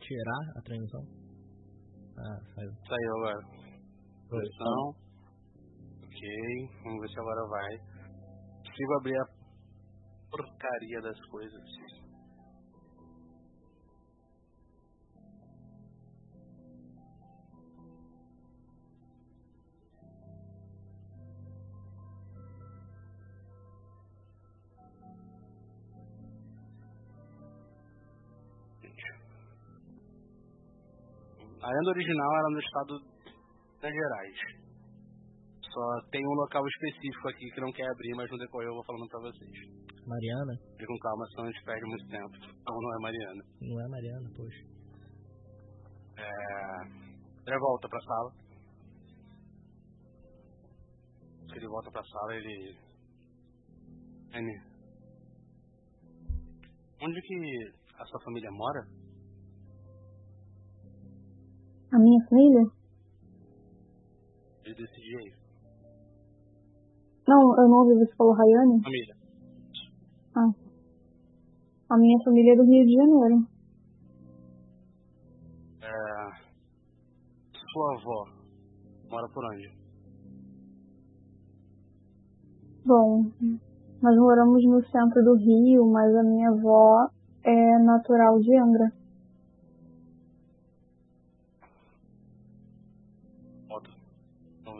[0.00, 1.02] tirar a transmissão?
[2.18, 2.72] Ah, saiu.
[2.86, 3.40] Saiu agora.
[4.28, 4.94] Posição.
[6.04, 6.20] Ok.
[6.84, 7.78] Vamos ver se agora vai.
[8.66, 9.26] Consigo abrir a
[10.30, 11.99] porcaria das coisas.
[31.70, 33.06] Lenda original era no estado de
[33.80, 34.38] Minas Gerais.
[35.72, 38.84] Só tem um local específico aqui que não quer abrir, mas no decorrer eu vou
[38.84, 39.80] falando pra vocês.
[40.04, 40.52] Mariana?
[40.78, 42.32] E com calma, senão a gente perde muito tempo.
[42.66, 43.44] Não, não é Mariana.
[43.60, 44.64] Não é Mariana, poxa.
[46.18, 47.00] É...
[47.46, 48.32] Ele volta pra sala.
[51.48, 52.76] Se ele volta pra sala, ele...
[54.32, 54.62] N.
[57.02, 58.99] Onde que a sua família mora?
[61.92, 62.66] A minha família?
[64.64, 65.32] Ele decidiu aí.
[67.26, 68.82] Não, eu não ouvi você falou Rayane.
[68.82, 69.20] Família.
[71.90, 73.46] A minha família é do Rio de Janeiro.
[75.82, 76.50] É...
[77.72, 78.40] Sua avó
[79.10, 79.72] mora por onde?
[82.86, 83.24] Bom,
[84.00, 87.08] nós moramos no centro do Rio, mas a minha avó
[87.44, 88.92] é natural de Angra.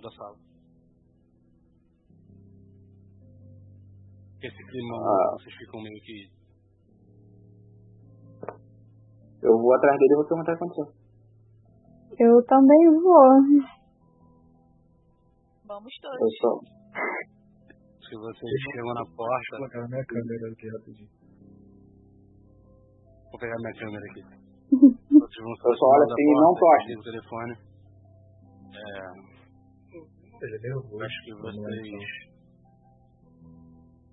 [0.00, 0.36] Da sala.
[4.42, 5.32] Esse clima, Ah.
[5.32, 6.30] vocês ficam meio que...
[9.42, 11.00] Eu vou atrás dele e vou perguntar o que aconteceu.
[12.18, 13.68] Eu também vou.
[15.66, 16.36] Vamos Eu todos.
[16.40, 16.58] só.
[18.08, 19.56] Se vocês chegam na porta...
[19.58, 21.10] Vou a minha câmera aqui rapidinho.
[23.30, 24.22] Vou pegar minha câmera aqui.
[25.10, 26.54] Vocês vão Eu só olho assim e não
[26.98, 27.54] o telefone.
[28.70, 29.29] É,
[30.42, 31.02] Ele é nervoso.
[31.04, 31.60] acho que vocês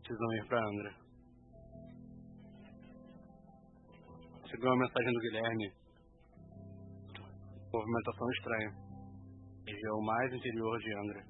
[0.02, 0.92] precisam ir pra Angra.
[4.50, 5.72] Chegou uma mensagem do Guilherme.
[7.74, 8.72] Movimentação estranha.
[9.68, 11.24] Região mais interior de Angra.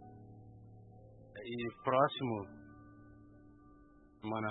[1.46, 2.46] E próximo,
[4.22, 4.50] semana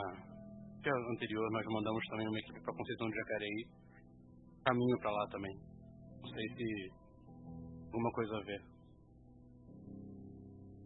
[0.84, 3.66] é anterior, nós mandamos também uma equipe pra Conceição de Jacareí.
[4.64, 5.56] Caminho pra lá também.
[6.22, 6.92] Não sei se
[7.86, 8.75] alguma coisa a ver.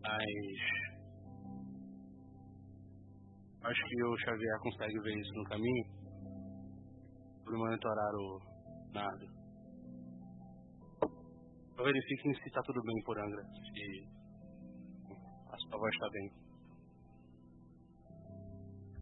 [0.02, 0.60] Mas
[3.62, 5.84] acho que o Xavier consegue ver isso no caminho
[7.44, 8.40] por monitorar o
[8.92, 9.40] nada.
[11.76, 14.20] Verifiquem se tá tudo bem por Angra, se
[15.50, 16.30] a sua voz está bem.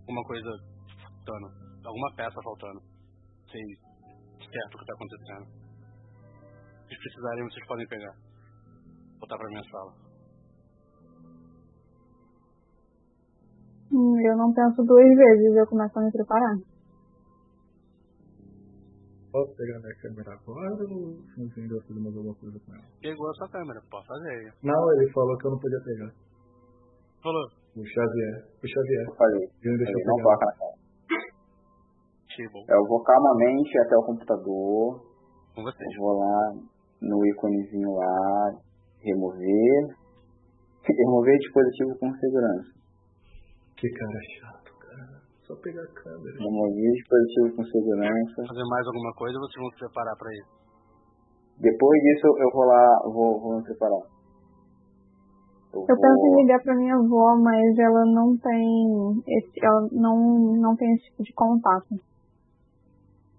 [0.09, 0.51] Uma coisa
[1.03, 1.68] faltando.
[1.84, 2.80] Alguma peça faltando.
[3.51, 3.62] Sei
[4.51, 5.46] certo o que tá acontecendo.
[6.88, 8.14] Se precisarem, vocês podem pegar.
[9.18, 10.07] Voltar pra minha sala.
[13.93, 16.57] Hum, eu não penso duas vezes, eu começo a me preparar.
[19.32, 22.84] Posso pegar minha câmera agora ou se não ainda fazer mais alguma coisa com ela?
[23.01, 24.53] Pegou a sua câmera, pode fazer aí.
[24.62, 26.12] Não, ele falou que eu não podia pegar.
[27.22, 27.47] Falou.
[27.76, 28.45] O Xavier.
[28.62, 29.05] O Xavier.
[29.07, 30.78] Eu falei, Ele não deixou eu não na cara.
[32.68, 35.03] Eu vou calmamente até o computador,
[35.55, 35.91] Com vocês.
[35.95, 36.55] eu vou lá
[37.03, 38.51] no íconezinho lá,
[39.03, 39.97] remover,
[40.89, 42.78] remover dispositivo com segurança.
[43.79, 45.22] Que cara chato, cara.
[45.47, 46.37] Só pegar a câmera.
[46.39, 48.35] Remover dispositivo com segurança.
[48.49, 50.59] Fazer mais alguma coisa ou vocês vão se preparar pra isso?
[51.61, 54.03] Depois disso eu vou lá, vou, vou me preparar.
[55.72, 59.89] Eu, Eu penso em vou, ligar pra minha avó, mas ela não tem esse, ela
[59.93, 60.16] não,
[60.59, 61.95] não tem esse tipo de contato.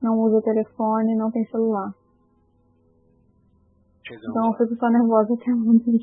[0.01, 1.91] Não usa telefone, não tem celular.
[4.07, 5.99] Chegando Então eu fico só nervosa até ontem.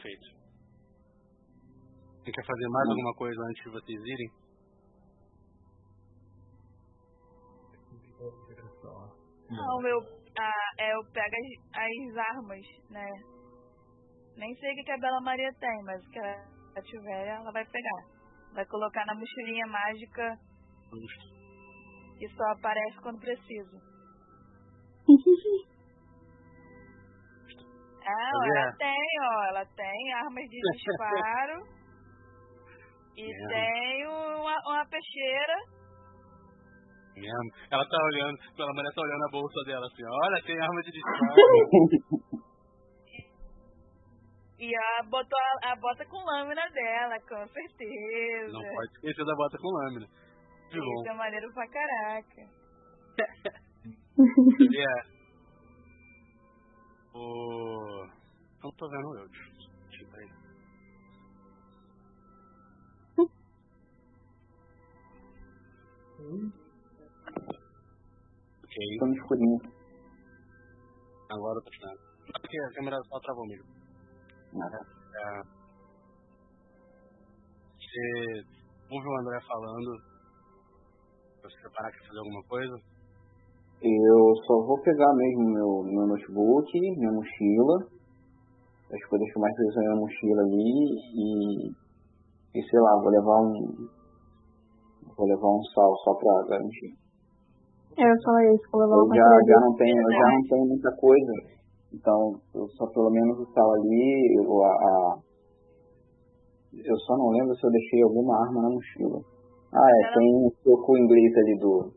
[0.00, 0.37] Feito.
[2.28, 4.30] Você quer fazer mais alguma coisa antes de vocês irem?
[9.50, 9.98] Não, eu,
[10.38, 12.60] ah, é, eu pego as, as armas,
[12.90, 13.08] né?
[14.36, 17.50] Nem sei o que que a Bela Maria tem, mas o que ela tiver, ela
[17.50, 18.04] vai pegar.
[18.52, 20.36] Vai colocar na mochilinha mágica
[22.18, 23.78] que só aparece quando preciso.
[28.04, 28.58] Ah, é.
[28.60, 31.77] ela tem, ó, ela tem armas de disparo
[33.18, 35.56] e tem uma, uma peixeira.
[37.16, 37.50] Mesmo.
[37.70, 40.92] Ela tá olhando, pela mulher tá olhando a bolsa dela assim, olha, tem arma de
[40.94, 42.38] disparo.
[44.60, 48.52] E a, botou a, a bota com lâmina dela, com certeza.
[48.52, 50.06] Não pode esquecer da bota com lâmina.
[50.70, 51.00] De bom.
[51.00, 52.42] Isso é maneiro pra caraca.
[54.20, 55.18] É.
[57.14, 58.06] O.
[58.64, 59.47] Não tô vendo eu.
[68.64, 69.58] Ok, tô no escurinho.
[71.30, 72.00] agora eu tô vendo.
[72.26, 73.66] Porque a câmera só travou mesmo.
[74.52, 74.78] Nada.
[74.78, 75.42] É.
[77.78, 78.44] Você
[78.90, 80.02] ouve o André falando.
[81.40, 82.76] Pra se preparar pra fazer alguma coisa?
[83.80, 87.88] Eu só vou pegar mesmo meu, meu notebook, minha mochila,
[88.92, 91.70] as coisas que eu mais preciso na minha mochila ali e,
[92.54, 93.97] e sei lá, vou levar um.
[95.18, 96.94] Vou levar um sal só pra garantir.
[97.98, 100.42] É, eu falei isso, vou levar Eu uma já, já não tenho, eu já não
[100.46, 101.32] tenho muita coisa.
[101.92, 105.18] Então, eu só pelo menos o sal ali, eu, a, a-
[106.84, 109.18] eu só não lembro se eu deixei alguma arma na mochila.
[109.74, 111.92] Ah, é, tem um soco inglês ali do.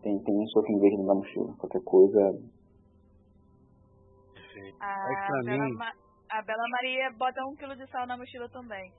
[0.00, 1.52] Tem, tem um soco inglês dentro da mochila.
[1.58, 2.20] Qualquer coisa.
[4.32, 4.76] Perfeito.
[4.80, 5.74] A Aí pra mim,
[6.30, 8.90] a Bela Maria bota um quilo de sal na mochila também.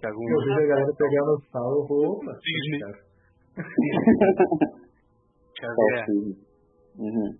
[0.00, 0.44] pega Eu um.
[0.44, 1.86] vejo a galera pegando sal,
[5.60, 6.04] Só ver?
[6.06, 6.48] que-
[6.98, 7.30] Uhum.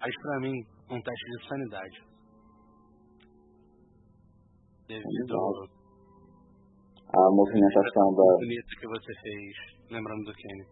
[0.00, 0.54] Faz pra mim
[0.90, 1.98] um teste de sanidade.
[4.88, 5.36] Devido
[7.12, 8.22] A movimentação ao da.
[8.38, 9.56] bonito que você fez,
[9.90, 10.64] lembrando do Kenny.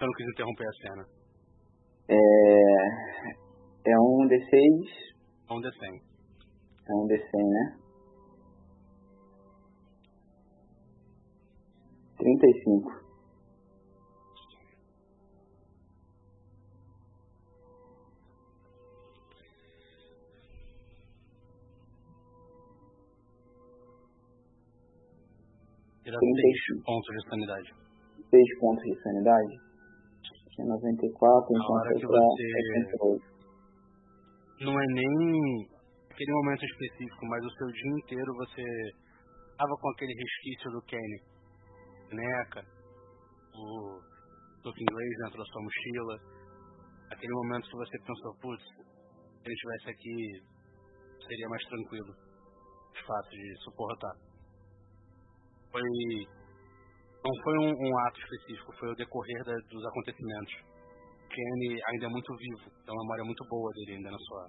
[0.00, 1.04] Eu não quis interromper a cena.
[2.08, 2.14] É.
[3.90, 5.14] É um D6.
[5.48, 6.13] Vamos descendo.
[6.88, 7.76] É um D100, né?
[12.18, 13.04] 35.
[26.02, 26.84] Tira 35.
[26.84, 27.74] 6 pontos de sanidade.
[28.30, 29.60] 6 pontos de sanidade.
[30.54, 33.24] Tinha 94, Na então hora foi pra você- 88.
[34.60, 35.68] Não é nem
[36.14, 38.62] aquele momento específico, mas o seu dia inteiro você
[39.58, 41.18] tava com aquele resquício do Kenny.
[42.12, 42.62] Neca,
[43.54, 43.98] o
[44.62, 46.16] toque inglês dentro da sua mochila.
[47.10, 50.16] Aquele momento que você pensou, putz, se ele estivesse aqui,
[51.26, 52.14] seria mais tranquilo.
[53.06, 54.14] Fato, de suportar.
[55.72, 55.82] Foi.
[57.24, 60.54] Não foi um, um ato específico, foi o decorrer da- dos acontecimentos.
[61.28, 64.46] Kenny ainda é muito vivo, tem uma memória muito boa dele ainda na sua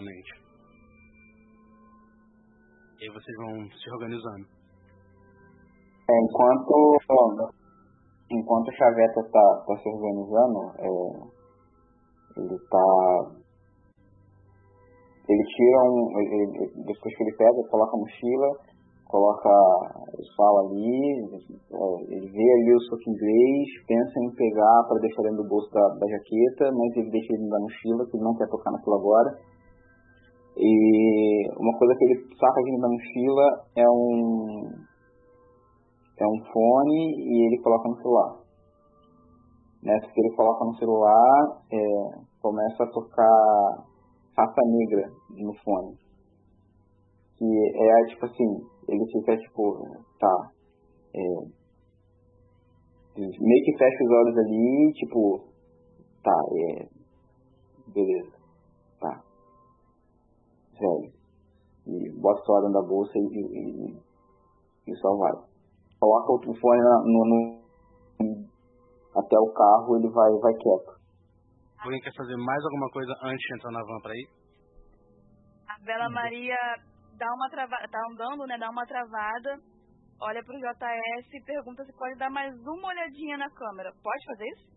[0.00, 0.49] mente.
[3.00, 4.44] E aí vocês vão se organizando.
[6.10, 6.98] É, enquanto,
[8.30, 10.90] enquanto o Chaveta tá, tá se organizando, é,
[12.36, 13.40] ele tá.
[15.28, 16.20] Ele tira um.
[16.20, 18.48] ele- ele- depois que ele pega, coloca a mochila,
[19.08, 19.48] coloca,
[20.36, 21.24] fala ali,
[22.10, 25.88] ele vê ali o soco inglês, pensa em pegar para deixar dentro do bolso da,
[25.88, 29.38] da jaqueta, mas ele deixa ele na mochila, que ele não quer tocar naquilo agora.
[30.62, 34.68] E uma coisa que ele saca aqui da mochila é um
[36.18, 38.40] é um fone e ele coloca no celular.
[39.82, 41.78] Nessa que ele coloca no celular, é,
[42.42, 43.86] começa a tocar
[44.36, 45.96] raça negra no fone.
[47.38, 49.78] Que é tipo assim, ele fica tipo,
[50.18, 50.50] tá.
[51.14, 51.20] É,
[53.16, 55.40] meio que fecha os olhos ali, tipo,
[56.22, 56.88] tá, é.
[57.94, 58.39] Beleza.
[60.80, 61.12] Velho.
[61.86, 64.00] E bota só dentro da bolsa e, e,
[64.86, 65.32] e só vai.
[66.00, 67.60] Coloca o fone no, no,
[69.14, 71.00] até o carro, ele vai, vai quieto.
[71.80, 74.28] Alguém quer fazer mais alguma coisa antes de entrar na van pra ir?
[75.68, 76.56] A Bela Maria
[77.16, 78.58] dá uma travada, tá andando, né?
[78.58, 79.58] Dá uma travada,
[80.20, 83.92] olha pro JS e pergunta se pode dar mais uma olhadinha na câmera.
[84.02, 84.68] Pode fazer isso?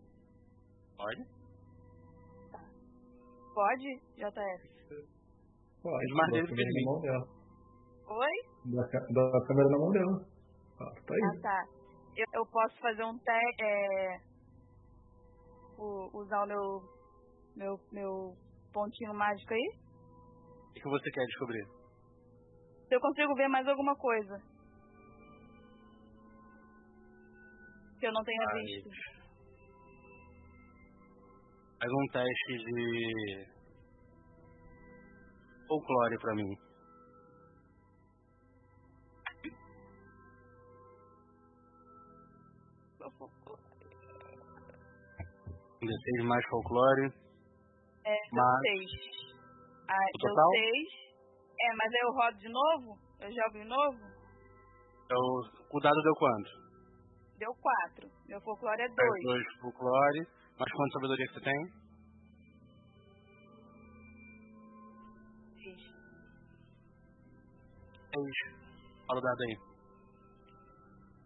[0.96, 1.24] Pode.
[2.52, 2.60] Tá.
[3.54, 4.74] Pode, JS?
[5.84, 7.24] Pode, Mas dá ele a câmera fez na mão dela.
[8.08, 8.36] Oi?
[8.72, 10.16] Dá, a ca- dá a câmera na mão dela.
[10.80, 11.20] Ah, tá aí.
[11.22, 11.64] Ah, tá.
[12.16, 14.16] Eu, eu posso fazer um teste, é,
[16.14, 16.82] usar o meu,
[17.56, 18.34] meu, meu
[18.72, 19.68] pontinho mágico aí?
[20.70, 21.66] O que você quer descobrir?
[22.88, 24.38] Se eu consigo ver mais alguma coisa.
[28.00, 28.60] Que eu não tenha Ai.
[28.62, 28.90] visto.
[31.78, 33.53] Faz um teste de
[35.74, 36.56] folclore pra mim.
[45.82, 47.12] Um D6 mais folclore.
[48.06, 48.90] É, Mas- deu seis.
[49.88, 50.50] Ah, O total?
[50.50, 50.88] seis.
[51.60, 52.98] É, mas aí eu rodo de novo?
[53.20, 53.98] Eu jogo de novo?
[55.04, 55.20] Então,
[55.72, 56.50] o dado deu quanto?
[57.38, 58.08] Deu quatro.
[58.28, 59.22] Meu folclore é Faz dois.
[59.24, 60.26] dois folclore.
[60.58, 61.83] Mas quanto sabedoria que você tem?
[68.14, 68.54] 6.
[69.10, 69.58] Olha o dado aí.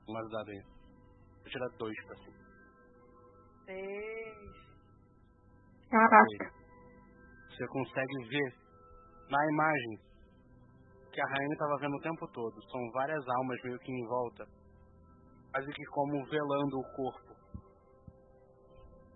[0.08, 0.62] Mais o dado aí.
[1.42, 2.38] Vou tirar 2 pra cima.
[3.66, 4.58] 6.
[5.90, 6.52] Caraca.
[7.50, 8.54] Você consegue ver
[9.30, 9.98] na imagem
[11.12, 12.62] que a Rainha estava vendo o tempo todo.
[12.70, 14.46] São várias almas meio que em volta.
[15.52, 17.34] Quase que como velando o corpo.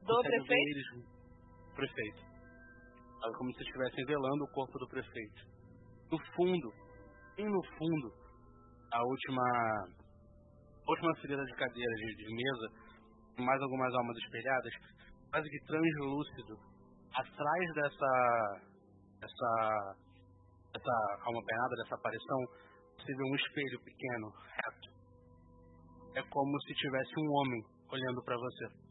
[0.02, 0.52] Do consegue prefeito?
[0.52, 1.06] Eles...
[1.74, 2.22] Prefeito.
[3.38, 5.46] Como se estivessem velando o corpo do prefeito.
[6.10, 6.72] No fundo,
[7.36, 8.12] bem no fundo,
[8.92, 9.42] a última,
[10.86, 12.66] a última fileira de cadeiras de, de mesa,
[13.38, 14.72] mais algumas almas espelhadas,
[15.30, 16.56] quase que translúcido,
[17.14, 18.60] atrás dessa,
[19.20, 19.96] dessa,
[20.72, 20.92] dessa
[21.24, 22.38] alma penada, dessa aparição,
[22.98, 24.92] você vê um espelho pequeno, reto.
[26.14, 28.81] É como se tivesse um homem olhando para você.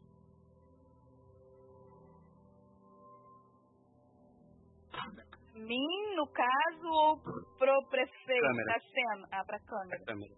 [5.66, 7.20] Mim, no caso, ou
[7.58, 8.40] pro prefeito?
[8.40, 8.72] Câmera.
[8.72, 9.28] Pra cena?
[9.32, 10.04] Ah, pra câmera.
[10.04, 10.34] câmera.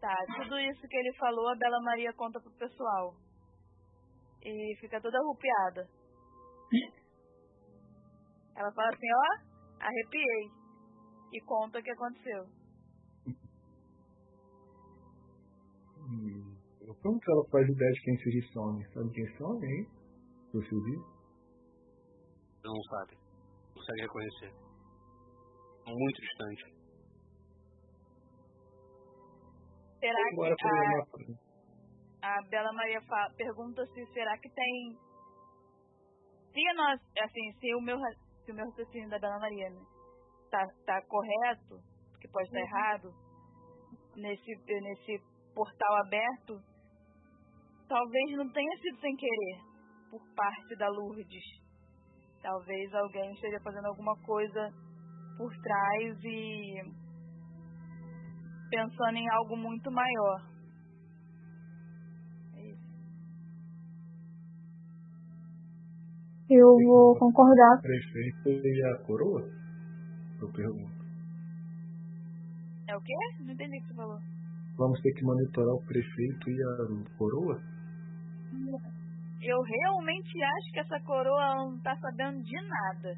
[0.00, 3.14] Tá, tudo isso que ele falou, a Bela Maria conta pro pessoal.
[4.44, 5.88] E fica toda arrupiada.
[8.56, 10.50] Ela fala assim, ó, arrepiei.
[11.32, 12.44] E conta o que aconteceu.
[15.98, 16.56] Hum,
[17.02, 18.82] como que ela faz ideia de quem esses são?
[18.92, 19.88] Sabe quem são, hein?
[20.52, 21.02] Você viu?
[22.62, 23.23] Não sabe.
[23.84, 24.50] Consegue reconhecer.
[25.86, 26.64] Muito distante.
[30.00, 30.66] Será Bora que
[32.22, 34.98] a, a Bela Maria fa- pergunta se será que tem.
[36.52, 37.98] Se nós, assim, se o meu,
[38.44, 39.80] se o meu raciocínio da Bela Maria né,
[40.50, 41.76] tá, tá correto,
[42.20, 43.10] que pode estar errado,
[44.16, 45.18] nesse, nesse
[45.54, 46.58] portal aberto,
[47.86, 49.60] talvez não tenha sido sem querer
[50.10, 51.63] por parte da Lourdes.
[52.44, 54.70] Talvez alguém esteja fazendo alguma coisa
[55.38, 56.74] por trás e
[58.68, 60.42] pensando em algo muito maior.
[62.52, 62.84] É isso.
[66.50, 67.80] Eu vou concordar.
[67.80, 69.40] Prefeito e a coroa?
[70.42, 71.02] Eu pergunto.
[72.86, 73.14] É o quê?
[73.40, 74.18] Não entendi o que você falou.
[74.76, 77.58] Vamos ter que monitorar o prefeito e a coroa?
[79.46, 83.14] Eu realmente acho que essa coroa não tá sabendo de nada.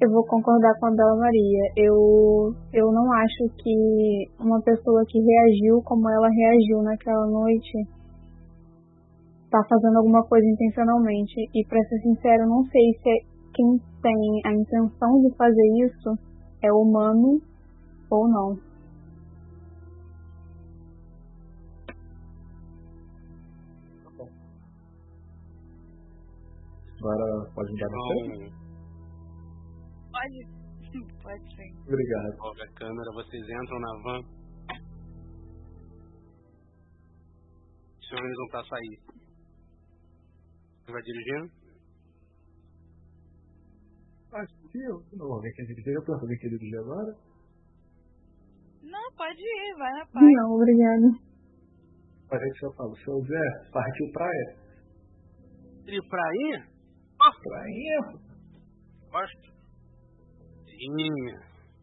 [0.00, 1.72] Eu vou concordar com a Bela Maria.
[1.76, 7.86] Eu, eu não acho que uma pessoa que reagiu como ela reagiu naquela noite
[9.48, 11.34] tá fazendo alguma coisa intencionalmente.
[11.54, 16.18] E pra ser sincero, não sei se é quem tem a intenção de fazer isso
[16.62, 17.40] é humano
[18.10, 18.67] ou não.
[26.98, 28.52] Agora pode me dar Então, bastante?
[30.10, 30.58] Pode.
[31.22, 31.70] Pode sim.
[31.86, 32.34] Obrigado.
[32.34, 34.22] Envolve a câmera, vocês entram na van.
[38.02, 38.98] Se organizam pra sair.
[40.84, 41.52] Quem vai dirigindo?
[44.32, 45.94] Acho que eu não ver quem dirigir.
[45.94, 47.16] Eu posso ver quem dirigir agora?
[48.82, 50.24] Não, pode ir, vai na paz.
[50.24, 51.28] Não, obrigada.
[52.30, 54.56] Mas aí eu falo, seu Zé, partiu praia?
[55.86, 56.77] Ele prainha?
[57.42, 57.98] Prainha?
[59.10, 59.48] Gosto.
[60.66, 61.30] Sim.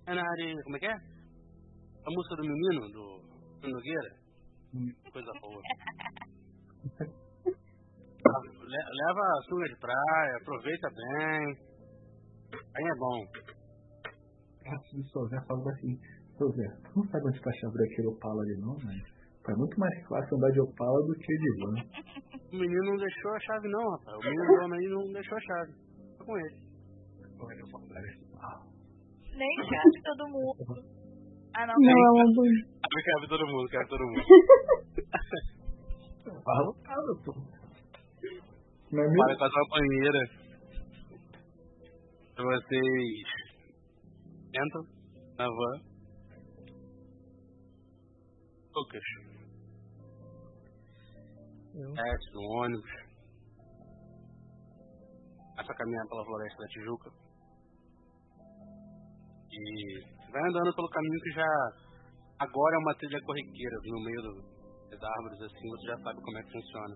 [0.07, 0.63] É na área.
[0.63, 0.93] Como é que é?
[0.93, 3.21] A música do menino, do,
[3.67, 4.15] Nogueira.
[4.75, 4.91] Hum.
[5.11, 5.61] Coisa boa.
[8.25, 11.57] Le- Leva a sunga de praia, aproveita bem.
[12.53, 13.25] Aí é bom.
[14.97, 15.99] O seu Zé falando assim,
[16.37, 19.01] seu Zé, tu não sabe onde tá a chave daquele Opala ali não, mas
[19.43, 21.75] tá muito mais fácil andar de Opala do que de van.
[22.55, 24.15] O menino não deixou a chave não, rapaz.
[24.15, 25.73] O menino dono aí não deixou a chave.
[26.17, 26.55] Tô com ele.
[29.35, 30.55] Nem cabe todo mundo.
[31.53, 32.47] Ah, não, Não, é uma boa.
[32.81, 34.23] Abre cabe todo mundo, cabe todo mundo.
[36.45, 37.33] Fala, fala, pô.
[38.91, 40.21] Não é Para com essa banheira.
[42.37, 43.27] Vocês
[44.49, 44.83] entram
[45.37, 45.81] na van.
[48.73, 49.03] Lucas,
[51.75, 52.91] Desce no ônibus.
[55.51, 57.09] Começa a caminhar pela floresta da Tijuca.
[59.51, 61.47] E vai andando pelo caminho que já
[62.39, 64.21] agora é uma trilha corriqueira, no meio
[64.89, 66.95] das árvores assim, você já sabe como é que funciona.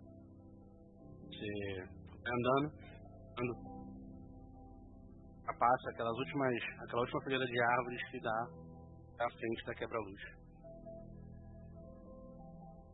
[1.28, 1.50] Você
[2.24, 2.72] vai andando,
[3.38, 3.80] andando
[5.60, 8.48] passa aquelas últimas, aquela última fileira de árvores que dá
[9.20, 10.22] à frente da quebra-luz.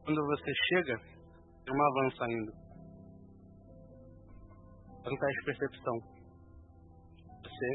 [0.04, 1.15] Quando você chega,
[1.66, 2.52] tem uma van saindo.
[5.04, 6.00] Faz um teste de percepção.
[7.44, 7.70] Você,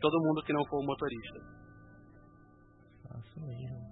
[0.00, 1.38] todo mundo que não for motorista.
[3.08, 3.87] faço mesmo.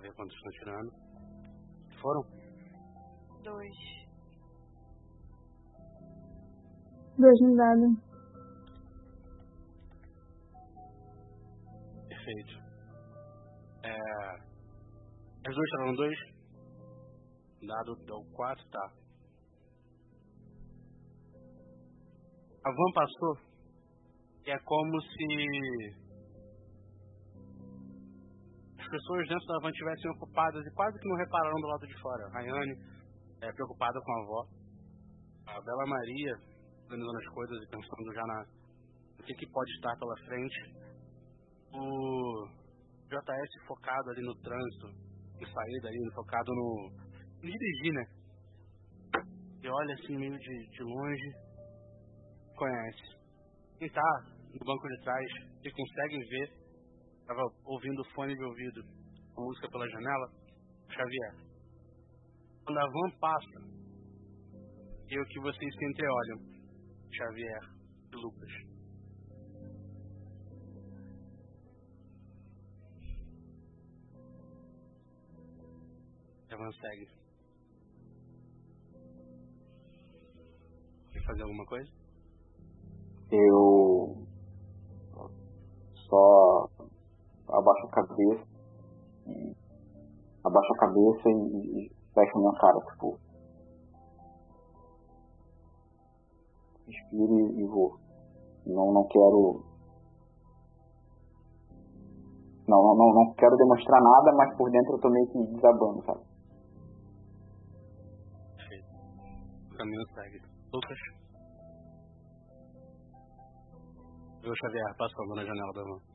[0.00, 0.92] Lá ver quantos estão tirando.
[2.00, 2.22] Foram?
[3.42, 3.76] Dois.
[7.18, 7.96] Dois no dado.
[12.08, 12.52] Perfeito.
[13.82, 13.90] É...
[15.46, 16.18] As duas tiraram dois?
[17.62, 18.92] Dado deu quatro, tá.
[22.64, 23.38] A van passou
[24.46, 25.99] e é como se
[28.90, 32.28] pessoas dentro da van estivessem ocupadas e quase que não repararam do lado de fora.
[32.32, 32.74] Rayane
[33.40, 34.46] é preocupada com a avó.
[35.46, 36.50] A Bela Maria
[36.84, 38.44] organizando as coisas e pensando já na
[39.18, 40.90] no que, que pode estar pela frente
[41.72, 42.48] o
[43.06, 44.86] JS focado ali no trânsito,
[45.38, 46.90] em saída ali, focado no.
[47.42, 48.04] em dirigir, né?
[49.62, 51.30] E olha assim meio de, de longe,
[52.56, 53.20] conhece.
[53.78, 55.26] Quem tá no banco de trás,
[55.62, 56.59] que conseguem ver,
[57.30, 58.82] tava ouvindo fone de ouvido,
[59.36, 60.32] a música pela janela,
[60.88, 61.34] Xavier.
[62.64, 63.60] Quando a van passa,
[65.08, 66.38] e o que vocês se entreolham,
[67.14, 67.60] Xavier
[68.12, 68.50] e Lucas.
[76.50, 77.08] Evan segue.
[81.12, 81.92] Quer fazer alguma coisa?
[83.30, 84.26] Eu
[85.94, 86.79] só
[87.60, 88.46] abaixo a cabeça,
[89.26, 89.56] e-
[90.44, 93.18] abaixo a cabeça e, e fecho a minha cara, tipo.
[96.86, 97.96] Respiro e, e vou.
[98.66, 99.64] Não, não quero.
[102.66, 106.30] Não, não, não, quero demonstrar nada, mas por dentro eu tô meio que desabando, sabe?
[109.76, 110.38] Caminho segue.
[110.74, 110.98] Lucas.
[114.42, 116.09] Viu Xavier passando na janela da van.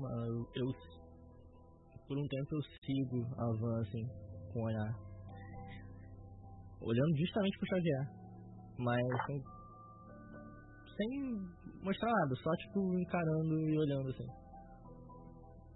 [0.00, 0.72] Eu,
[2.08, 4.06] Por um tempo eu sigo a van assim,
[4.52, 4.92] com olhar.
[6.80, 8.06] Olhando justamente pro Xavier.
[8.78, 9.42] Mas sem.
[10.96, 11.10] Sem
[11.82, 14.26] mostrar nada, só tipo encarando e olhando assim.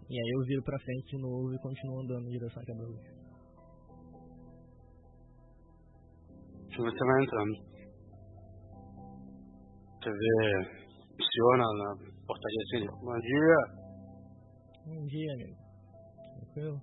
[0.08, 3.24] E aí eu viro pra frente de novo e continuo andando em direção à quebra-luz.
[6.70, 7.74] Se você vai entrando.
[10.02, 10.84] Você vê
[11.14, 11.96] o senhor na, na
[12.26, 13.83] portaria assim, bom dia.
[14.86, 15.56] Bom dia, amigo.
[16.40, 16.80] Tranquilo?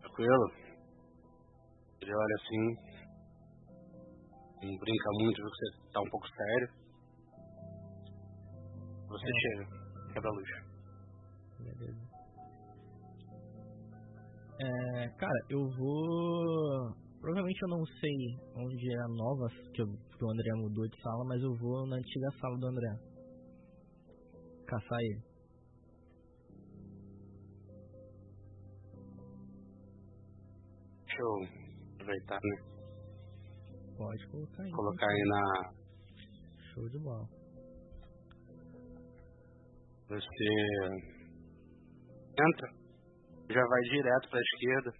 [0.00, 0.46] Tranquilo?
[2.00, 2.64] Ele olha assim.
[4.62, 6.68] Não brinca muito, você tá um pouco sério.
[9.08, 9.40] Você É.
[9.40, 9.64] chega,
[10.14, 10.48] quebra a luz.
[11.58, 12.14] Beleza.
[14.60, 16.94] É, cara, eu vou.
[17.20, 18.16] Provavelmente eu não sei
[18.56, 19.86] onde é a nova que, eu-
[20.16, 22.88] que o André mudou de sala, mas eu vou na antiga sala do André.
[24.66, 25.33] Caçar ele.
[31.14, 31.34] Deixa eu
[31.94, 32.56] aproveitar, né?
[33.96, 34.70] Pode colocar aí.
[34.72, 35.72] Colocar aí na.
[36.72, 37.28] Show de bola.
[40.08, 40.48] Você
[42.32, 42.68] entra,
[43.48, 44.92] já vai direto para a esquerda,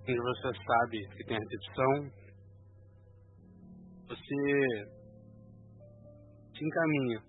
[0.00, 2.10] onde você sabe que tem a recepção.
[4.08, 4.34] Você
[6.56, 7.22] se encaminha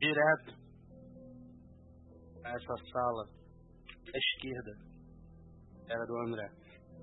[0.00, 0.54] direto
[2.44, 3.24] a essa sala
[4.04, 4.85] à esquerda.
[5.88, 6.50] Era do André.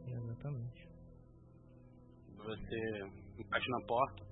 [0.08, 0.90] Exatamente.
[2.38, 4.24] Você bate na porta,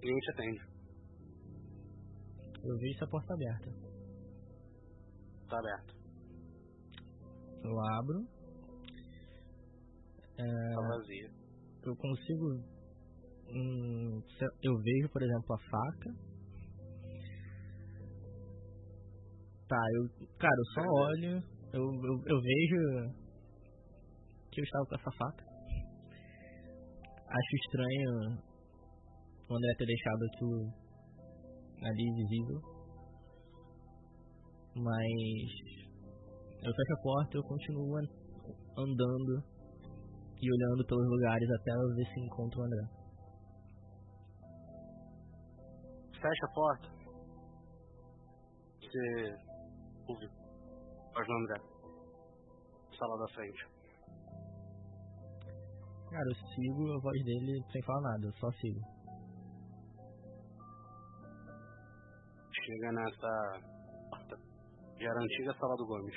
[0.00, 0.60] ninguém te atende.
[2.62, 3.70] Eu vejo essa porta aberta.
[5.48, 5.94] Tá aberto.
[7.64, 8.26] Eu abro.
[10.38, 11.30] É, Tá vazia.
[11.84, 12.46] eu consigo.
[13.50, 14.22] hum,
[14.62, 16.10] eu vejo, por exemplo, a faca.
[19.68, 20.28] Tá, eu.
[20.38, 21.53] Cara, eu só olho.
[21.74, 22.80] Eu, eu, eu vejo
[24.52, 25.44] que eu estava com essa faca.
[27.26, 28.38] Acho estranho
[29.50, 30.72] o André ter deixado aquilo
[31.82, 32.60] ali visível.
[34.76, 35.10] Mas
[36.62, 38.14] eu fecho a porta e eu continuo an-
[38.78, 39.42] andando
[40.40, 42.86] e olhando pelos lugares até eu ver se encontro o André.
[46.22, 46.88] Fecha a porta.
[48.80, 49.36] Você
[50.06, 50.43] ouve
[51.14, 51.60] voz do André.
[52.98, 53.66] Sala da frente.
[56.10, 58.80] Cara, eu sigo a voz dele sem falar nada, eu só sigo.
[62.52, 63.60] Chega nessa
[64.10, 64.36] porta.
[64.98, 66.14] Já era a antiga sala do Gomes.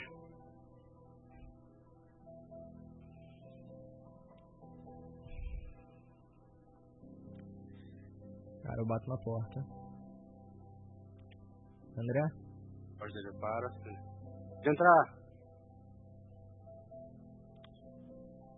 [8.64, 9.60] Cara, eu bato na porta.
[11.98, 12.22] André?
[13.00, 14.17] Voz dele para.
[14.58, 15.18] Pode entrar.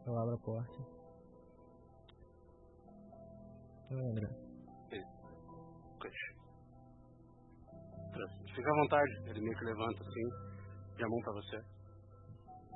[0.05, 0.99] Eu abro a porta.
[3.91, 4.27] André.
[5.99, 6.15] Coisa.
[8.55, 9.11] Fica à vontade.
[9.29, 10.27] Ele meio que levanta assim.
[10.97, 11.57] E a mão pra você.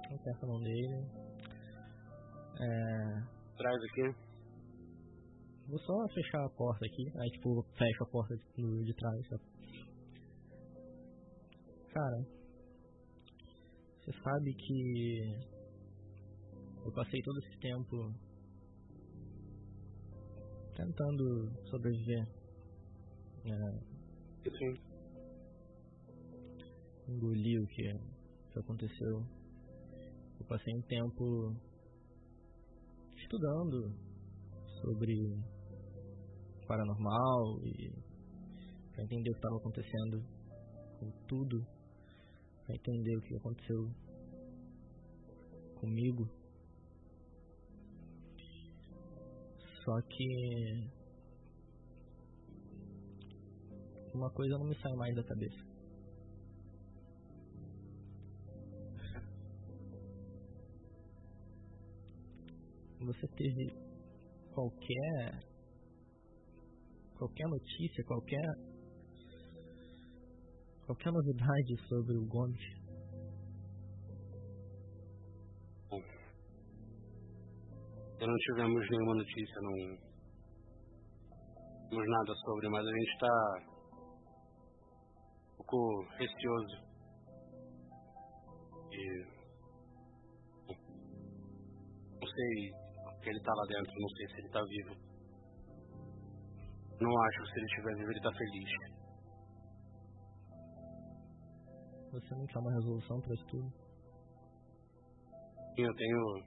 [0.09, 1.07] Eu aperto a mão dele.
[2.59, 4.33] É, Traz aqui.
[5.67, 7.19] Vou só fechar a porta aqui.
[7.19, 9.27] Aí, tipo, fecho a porta do, de trás.
[11.93, 12.25] Cara,
[14.03, 15.53] você sabe que
[16.83, 18.13] eu passei todo esse tempo
[20.75, 22.27] tentando sobreviver.
[23.45, 24.73] É, Sim.
[27.07, 27.93] engolir o que,
[28.51, 29.25] que aconteceu.
[30.39, 31.55] Eu passei um tempo
[33.15, 33.95] estudando
[34.81, 35.15] sobre
[36.67, 37.89] paranormal e
[38.91, 40.23] para entender o que estava acontecendo
[40.99, 41.65] com tudo,
[42.65, 43.89] para entender o que aconteceu
[45.79, 46.27] comigo.
[49.83, 50.89] Só que
[54.13, 55.73] uma coisa não me sai mais da cabeça.
[63.01, 63.73] Você teve
[64.53, 65.43] qualquer
[67.17, 68.72] qualquer notícia, qualquer
[70.85, 72.83] qualquer novidade sobre o Gomes?
[78.19, 79.97] E não tivemos nenhuma notícia, não
[81.89, 83.33] temos nada sobre, mas a gente está
[85.51, 86.77] um pouco receoso.
[88.91, 89.25] E
[92.21, 92.71] não sei
[93.21, 94.95] que ele tá lá dentro, não sei se ele tá vivo.
[97.01, 98.92] Não acho que se ele estiver vivo ele tá feliz.
[102.13, 103.73] Você não quer uma resolução para isso tudo?
[105.75, 106.43] Eu tenho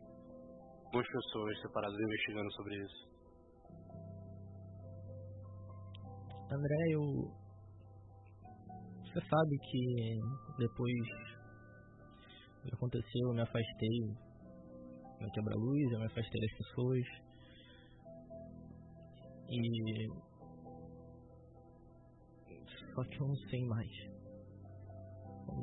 [0.92, 3.08] duas pessoas separadas investigando sobre isso.
[6.52, 7.02] André, eu.
[9.02, 10.20] Você sabe que
[10.56, 10.94] depois
[12.62, 14.00] do que aconteceu, eu me afastei
[15.20, 17.04] no quebra-luz, eu me afastei das pessoas.
[19.50, 20.06] E.
[22.94, 24.25] Só que eu não sei mais.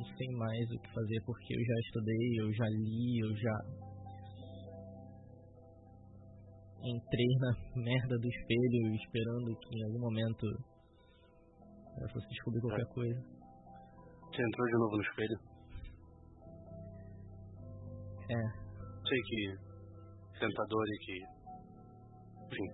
[0.03, 3.57] Sei mais o que fazer porque eu já estudei, eu já li, eu já
[6.83, 10.45] entrei na merda do espelho esperando que em algum momento
[12.01, 12.93] eu fosse descobrir qualquer É.
[12.93, 13.19] coisa.
[14.29, 15.39] Você entrou de novo no espelho?
[18.29, 18.63] É,
[19.07, 19.57] Sei que
[20.39, 21.17] tentador e que.
[22.47, 22.69] Enfim,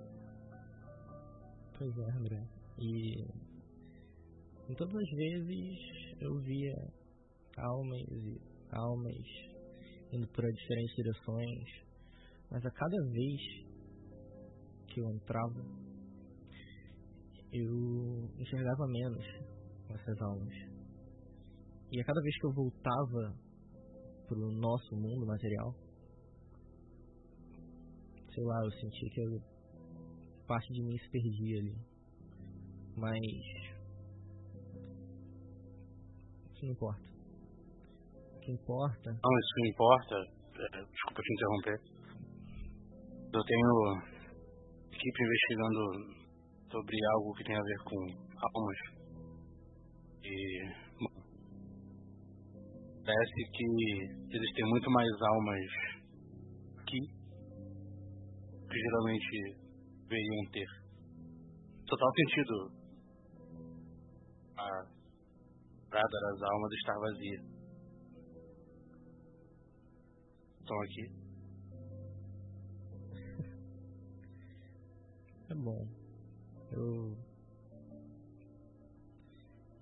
[1.77, 2.41] pois é, André.
[2.79, 3.21] E
[4.71, 5.77] em todas as vezes
[6.21, 6.73] eu via
[7.59, 8.41] almas e
[8.71, 9.49] almas
[10.11, 11.89] indo para diferentes direções,
[12.51, 13.41] mas a cada vez
[14.87, 15.61] que eu entrava,
[17.51, 19.25] eu enxergava menos
[19.89, 20.53] essas almas.
[21.91, 23.35] E a cada vez que eu voltava
[24.27, 25.73] pro nosso mundo material,
[28.33, 29.41] sei lá, eu sentia que eu,
[30.47, 31.75] parte de mim se perdia ali.
[32.95, 33.19] Mas
[36.53, 37.08] isso não importa.
[38.49, 40.15] Que importa não, isso não importa.
[40.57, 41.77] É, desculpa te interromper.
[43.31, 43.71] Eu tenho
[44.91, 45.81] equipe investigando
[46.71, 47.97] sobre algo que tem a ver com
[48.57, 48.77] almas.
[50.23, 50.33] E.
[50.97, 51.21] Bom,
[53.05, 55.65] parece que existem muito mais almas
[56.81, 57.01] aqui
[58.67, 59.57] que geralmente
[60.09, 60.67] deveriam ter.
[61.85, 62.71] Total sentido
[64.57, 64.69] a
[65.87, 67.48] prada das almas estar vazia.
[70.69, 71.01] Estão aqui.
[75.49, 75.87] é bom.
[76.71, 77.17] Eu.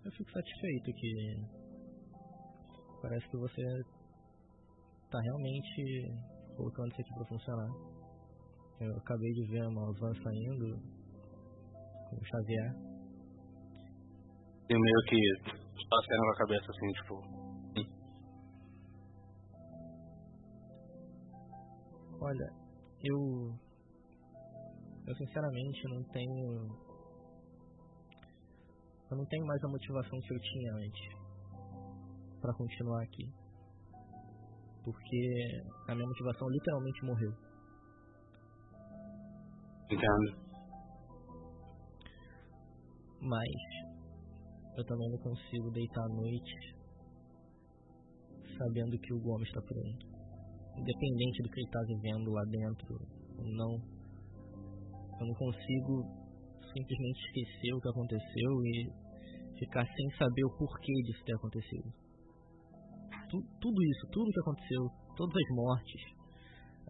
[0.06, 1.44] Eu fico satisfeito que.
[3.02, 3.84] Parece que você
[5.12, 6.08] tá realmente
[6.56, 7.70] colocando isso aqui pra funcionar.
[8.80, 10.80] Eu acabei de ver uma van saindo
[12.10, 12.74] com o Xavier.
[14.70, 15.20] E meio que
[15.90, 17.37] passando com a cabeça assim, tipo.
[22.28, 22.50] Olha,
[23.06, 23.56] eu.
[25.08, 26.68] Eu sinceramente não tenho.
[29.10, 31.08] Eu não tenho mais a motivação que eu tinha antes
[32.42, 33.32] pra continuar aqui.
[34.84, 37.32] Porque a minha motivação literalmente morreu.
[39.90, 40.48] Entendo.
[43.22, 43.48] Mas
[44.76, 46.76] eu também não consigo deitar à noite
[48.58, 50.07] sabendo que o Gomes está por aí.
[50.78, 53.74] Independente do que ele está vivendo lá dentro não,
[55.20, 56.04] eu não consigo
[56.74, 58.90] simplesmente esquecer o que aconteceu e
[59.58, 61.92] ficar sem saber o porquê disso ter acontecido.
[63.30, 64.82] Tu, tudo isso, tudo que aconteceu,
[65.16, 66.02] todas as mortes,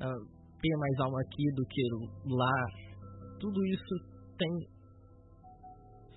[0.02, 0.20] ah,
[0.62, 1.82] ter mais alma aqui do que
[2.26, 2.66] lá,
[3.40, 3.96] tudo isso
[4.38, 4.50] tem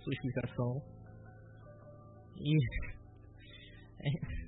[0.02, 0.82] sua explicação.
[2.36, 2.56] E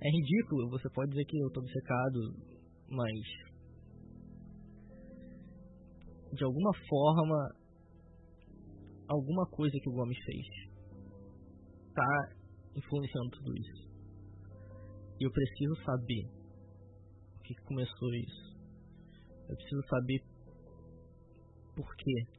[0.00, 2.20] é, ridículo, você pode dizer que eu tô obcecado,
[2.88, 3.14] mas
[6.32, 7.56] de alguma forma
[9.08, 10.46] alguma coisa que o Gomes fez
[11.94, 12.34] tá
[12.74, 13.84] influenciando tudo isso.
[15.20, 16.26] E eu preciso saber
[17.38, 18.56] o que começou isso.
[19.48, 20.24] Eu preciso saber
[21.76, 22.33] por quê.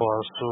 [0.00, 0.48] Posso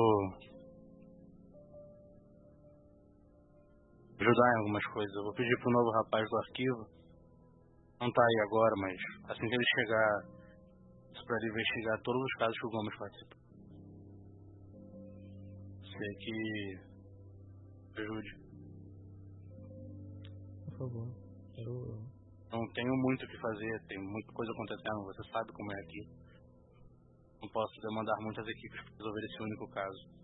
[4.20, 5.14] ajudar em algumas coisas.
[5.16, 6.86] Eu vou pedir pro novo rapaz do arquivo.
[7.98, 8.96] Não tá aí agora, mas
[9.30, 10.20] assim que ele chegar,
[11.26, 13.36] pra ele investigar todos os casos que o Gomes participa.
[15.80, 16.36] Sei que
[18.02, 18.30] ajude.
[20.66, 21.08] Por favor.
[21.56, 21.96] Eu
[22.52, 26.17] Não tenho muito o que fazer, tem muita coisa acontecendo, você sabe como é aqui.
[27.40, 30.18] Não posso demandar muitas equipes para resolver esse único caso.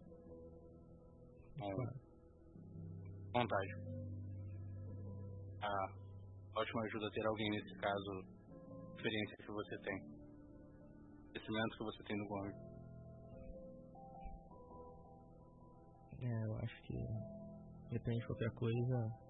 [1.56, 2.04] Então,
[3.32, 3.72] vontade.
[5.62, 8.24] A ótima ajuda ter alguém nesse caso,
[8.96, 10.14] experiência que você tem,
[11.32, 12.56] conhecimento que você tem no Gomes.
[16.20, 16.94] É, eu acho que
[17.90, 19.24] depende de qualquer coisa.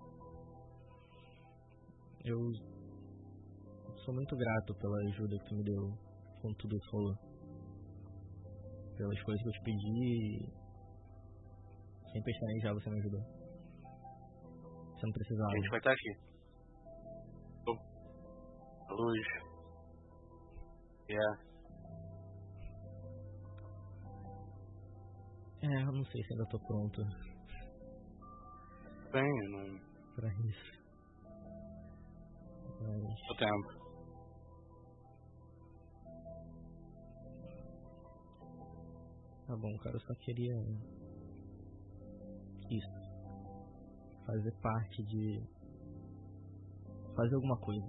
[2.25, 2.39] Eu
[4.05, 5.99] sou muito grato pela ajuda que tu me deu
[6.41, 7.34] com tudo isso rolou.
[8.97, 10.53] Pelas coisas que eu te pedi.
[12.13, 13.21] Sem pestanejar você me ajudou.
[14.95, 15.51] Você não precisava.
[15.51, 16.11] A gente vai estar aqui.
[18.89, 19.27] A luz.
[21.09, 21.15] É.
[25.67, 27.03] É, eu não sei se ainda tô pronto
[29.13, 29.81] Bem, não.
[30.15, 30.85] pra isso.
[32.81, 33.84] Mas O tempo.
[39.47, 40.55] Tá bom, cara, eu só queria.
[42.71, 43.05] Isso.
[44.27, 45.43] Fazer parte de.
[47.15, 47.87] Fazer alguma coisa.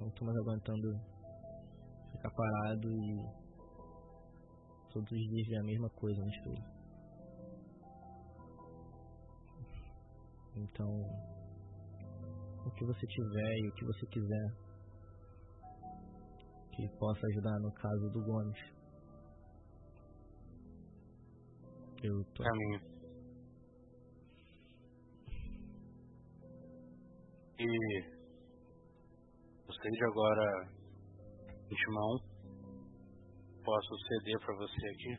[0.00, 1.00] Não tô mais aguentando
[2.12, 3.42] ficar parado e.
[4.92, 6.64] Todos os dias ver a mesma coisa no espelho.
[10.56, 10.88] Então.
[12.64, 14.62] O que você tiver e o que você quiser
[16.72, 18.81] que possa ajudar no caso do Gomes.
[22.02, 22.42] Eu tô.
[22.42, 22.80] Caminho.
[27.58, 27.66] E
[29.66, 30.68] você de agora,
[31.70, 32.18] Intimão,
[33.64, 35.16] posso ceder para você aqui,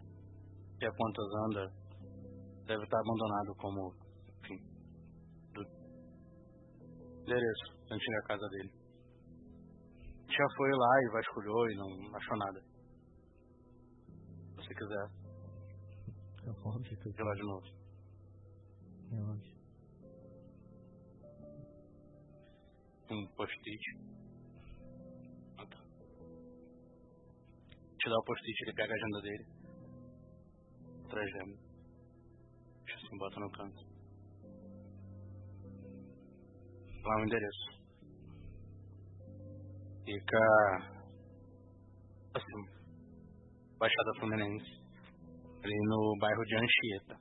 [0.77, 1.73] que a Pontas anda
[2.67, 3.95] deve estar abandonado como,
[4.43, 4.59] enfim,
[5.53, 5.61] do
[7.21, 8.83] endereço, antiga casa dele
[10.33, 12.59] já foi lá e vasculhou e não achou nada.
[14.61, 15.22] Se quiser.
[16.45, 17.67] É óbvio que eu Ir lá de novo.
[19.11, 19.53] É óbvio.
[23.11, 23.83] Um post-it.
[25.57, 25.77] Ah, tá.
[27.97, 29.45] Te dá o post-it, ele pega a agenda dele.
[31.09, 31.31] Traz.
[32.85, 33.93] Deixa assim, bota no canto.
[37.03, 37.83] Lá o endereço.
[40.05, 40.39] Fica
[42.35, 42.83] assim,
[43.77, 44.82] Baixada Fluminense,
[45.63, 47.15] ali no bairro de Anchieta.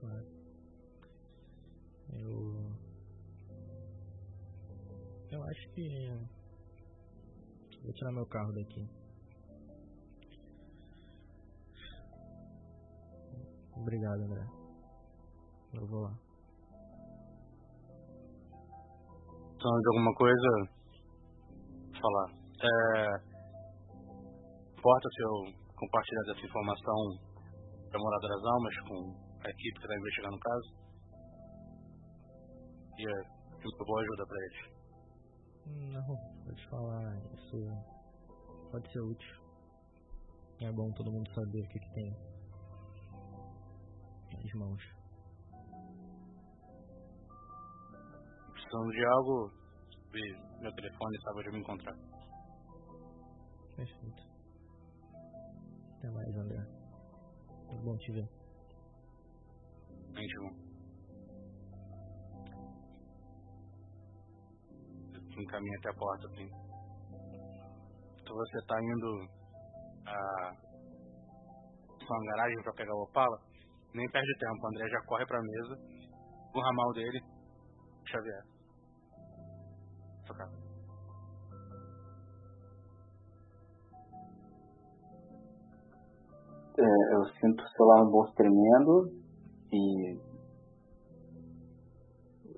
[0.00, 0.26] Claro.
[2.12, 2.72] Eu.
[5.30, 5.86] Eu acho que.
[7.82, 8.88] Vou tirar meu carro daqui.
[13.76, 14.46] Obrigado, André.
[15.74, 16.14] Eu vou lá.
[19.54, 20.48] Então, de alguma coisa
[22.00, 22.42] falar.
[22.62, 23.31] É,
[24.82, 25.34] importa se eu
[25.78, 26.98] compartilhar dessa informação
[27.88, 29.14] para Morada das Almas com
[29.46, 30.68] a equipe que está investigando o caso?
[32.98, 33.14] E é
[33.62, 34.60] de uma boa ajuda para eles.
[35.94, 36.06] Não,
[36.44, 37.14] pode falar.
[37.32, 37.58] Isso
[38.72, 39.42] pode ser útil.
[40.62, 42.10] É bom todo mundo saber o que, que tem
[44.34, 44.82] nas mãos.
[48.50, 49.52] Precisando de algo,
[50.60, 51.94] meu telefone e sabe onde me encontrar.
[53.76, 54.31] Perfeito.
[56.02, 56.58] Até mais, André.
[57.68, 58.28] Muito bom te ver.
[60.10, 60.50] Íntimo.
[65.38, 66.48] Encaminha até a porta, assim.
[68.20, 69.28] Então você está indo
[70.06, 70.56] a
[72.04, 73.38] sua garagem para pegar o Opala,
[73.94, 74.60] nem perde tempo.
[74.60, 75.76] O André já corre para a mesa,
[76.52, 77.20] o ramal dele,
[78.08, 78.42] Xavier.
[80.26, 80.61] Tocar.
[86.78, 89.10] Eu sinto o celular no bolso tremendo
[89.72, 90.18] e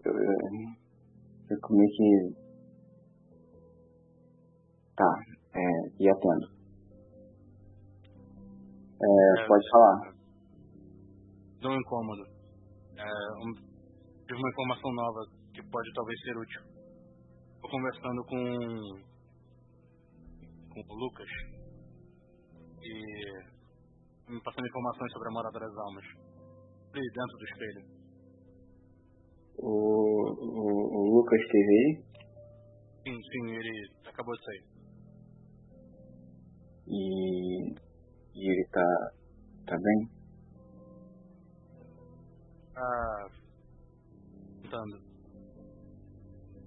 [0.05, 0.51] eu, eu
[1.49, 2.35] fico meio que
[4.97, 5.12] tá
[5.55, 5.62] é,
[6.01, 6.55] e atendo
[9.03, 10.15] é, pode falar
[11.65, 12.23] Deu um incômodo.
[12.95, 13.05] É,
[13.41, 13.55] um,
[14.27, 15.20] tive uma informação nova
[15.55, 16.61] que pode talvez ser útil.
[17.55, 18.36] Estou conversando com,
[20.69, 21.31] com o Lucas
[22.82, 23.54] e
[24.29, 26.05] me passando informações sobre a morada das almas.
[26.95, 28.05] Ali dentro do espelho.
[29.59, 32.05] o, o, o Lucas esteve aí
[33.05, 34.65] Sim, sim, ele acabou de sair.
[36.87, 37.71] e,
[38.35, 39.11] e ele tá
[39.67, 40.09] tá bem
[42.77, 43.29] Ah,
[44.63, 45.01] tentando.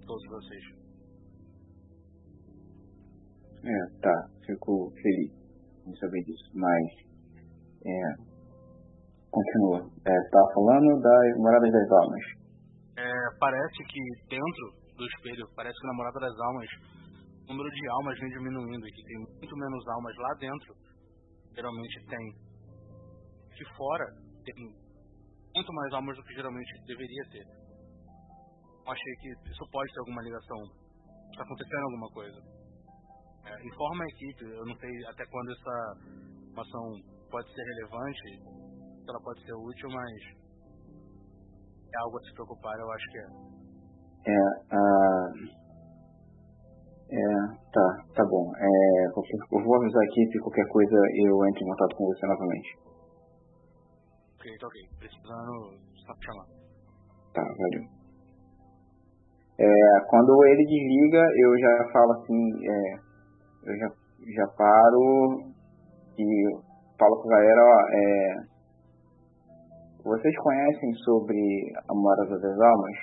[0.05, 0.63] Todos vocês.
[3.63, 5.31] É, tá, fico feliz
[5.85, 7.07] em saber disso, mas
[7.87, 8.27] é,
[9.31, 9.79] continua.
[10.05, 12.23] É, tá falando das moradas das almas.
[12.97, 14.65] É, parece que dentro
[14.97, 16.69] do espelho, parece que na morada das almas,
[17.45, 20.73] o número de almas vem diminuindo e que tem muito menos almas lá dentro.
[21.55, 22.47] Geralmente tem.
[23.57, 24.05] De fora,
[24.43, 24.53] tem
[25.55, 27.45] muito mais almas do que geralmente deveria ter.
[28.85, 30.57] Eu achei que isso pode ter alguma ligação.
[31.31, 32.39] Está acontecendo alguma coisa.
[33.45, 38.21] É, informa a equipe, eu não sei até quando essa informação pode ser relevante,
[39.03, 40.21] se ela pode ser útil, mas
[41.93, 43.27] é algo a se preocupar, eu acho que é.
[44.27, 44.39] É,
[44.75, 45.27] ah,
[47.09, 47.23] é,
[47.71, 48.51] tá, tá bom.
[48.57, 52.27] É, qualquer- eu vou avisar a equipe, qualquer coisa eu entro em contato com você
[52.27, 52.69] novamente.
[54.37, 54.81] Ok, tá ok.
[54.99, 56.47] Precisando, só chamar.
[57.33, 57.97] Tá, valeu.
[59.59, 59.69] É,
[60.09, 62.93] quando ele desliga, eu já falo assim, é,
[63.63, 63.87] eu já,
[64.35, 65.53] já paro
[66.17, 66.66] e
[66.97, 68.57] falo com a galera, ó, é,
[70.03, 71.37] vocês conhecem sobre
[71.75, 72.97] a Morada das Almas?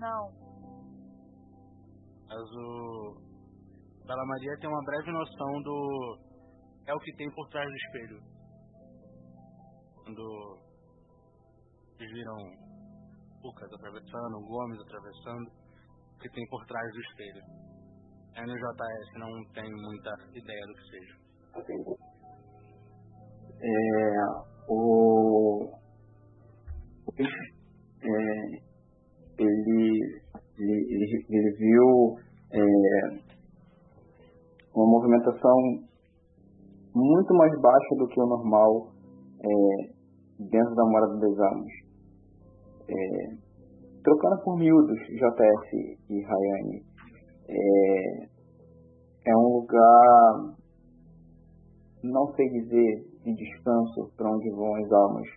[0.00, 0.30] Não.
[2.28, 3.16] Mas o
[4.06, 6.18] Bela Maria tem uma breve noção do
[6.86, 8.20] é o que tem por trás do espelho.
[10.04, 10.58] Quando
[11.98, 12.36] eles viram
[13.42, 15.50] Lucas atravessando, Gomes atravessando,
[16.14, 17.69] o que tem por trás do espelho.
[18.36, 21.14] A NJS não tem muita ideia do que seja.
[23.62, 23.70] É,
[24.68, 25.68] o,
[27.18, 28.14] é,
[29.38, 30.22] ele,
[30.58, 32.16] ele, ele viu
[32.52, 32.60] é,
[34.74, 35.56] uma movimentação
[36.94, 38.92] muito mais baixa do que o normal
[39.40, 40.00] é,
[40.38, 41.72] dentro da Morada dos Anos.
[42.88, 43.50] É,
[44.02, 45.72] trocando por miúdos, JS
[46.08, 46.89] e Rayane,
[47.50, 48.28] é,
[49.26, 50.54] é um lugar,
[52.02, 55.28] não sei dizer, de descanso para onde vão as almas.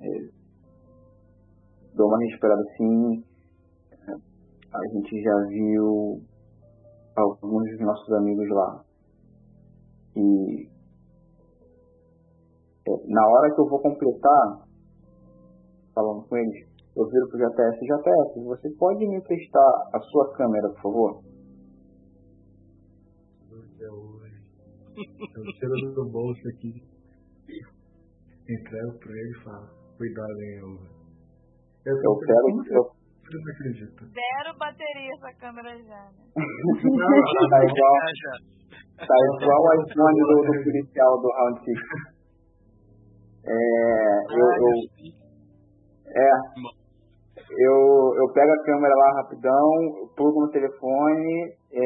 [0.00, 0.42] É,
[1.94, 3.24] dou uma respirada assim.
[4.72, 6.22] A gente já viu
[7.16, 8.84] alguns dos nossos amigos lá.
[10.16, 10.68] E
[12.86, 14.66] é, na hora que eu vou completar,
[15.94, 20.68] falando com eles, eu viro pro JS, JS, você pode me emprestar a sua câmera,
[20.74, 21.22] por favor?
[24.92, 26.82] Eu tiro do bolso aqui,
[28.48, 30.68] entrego pra ele e falo, cuidado, hein, eu.
[31.84, 32.46] Eu, eu quero.
[32.70, 34.04] Eu, eu não acredito.
[34.04, 36.22] Zero bateria essa câmera já, né?
[37.50, 37.96] tá igual,
[38.98, 41.78] tá igual o iPhone do, do policial do Round 6.
[43.44, 43.50] É,
[44.30, 44.74] eu, eu,
[46.06, 46.30] é,
[47.58, 51.82] eu, eu pego a câmera lá rapidão, plugo no telefone é,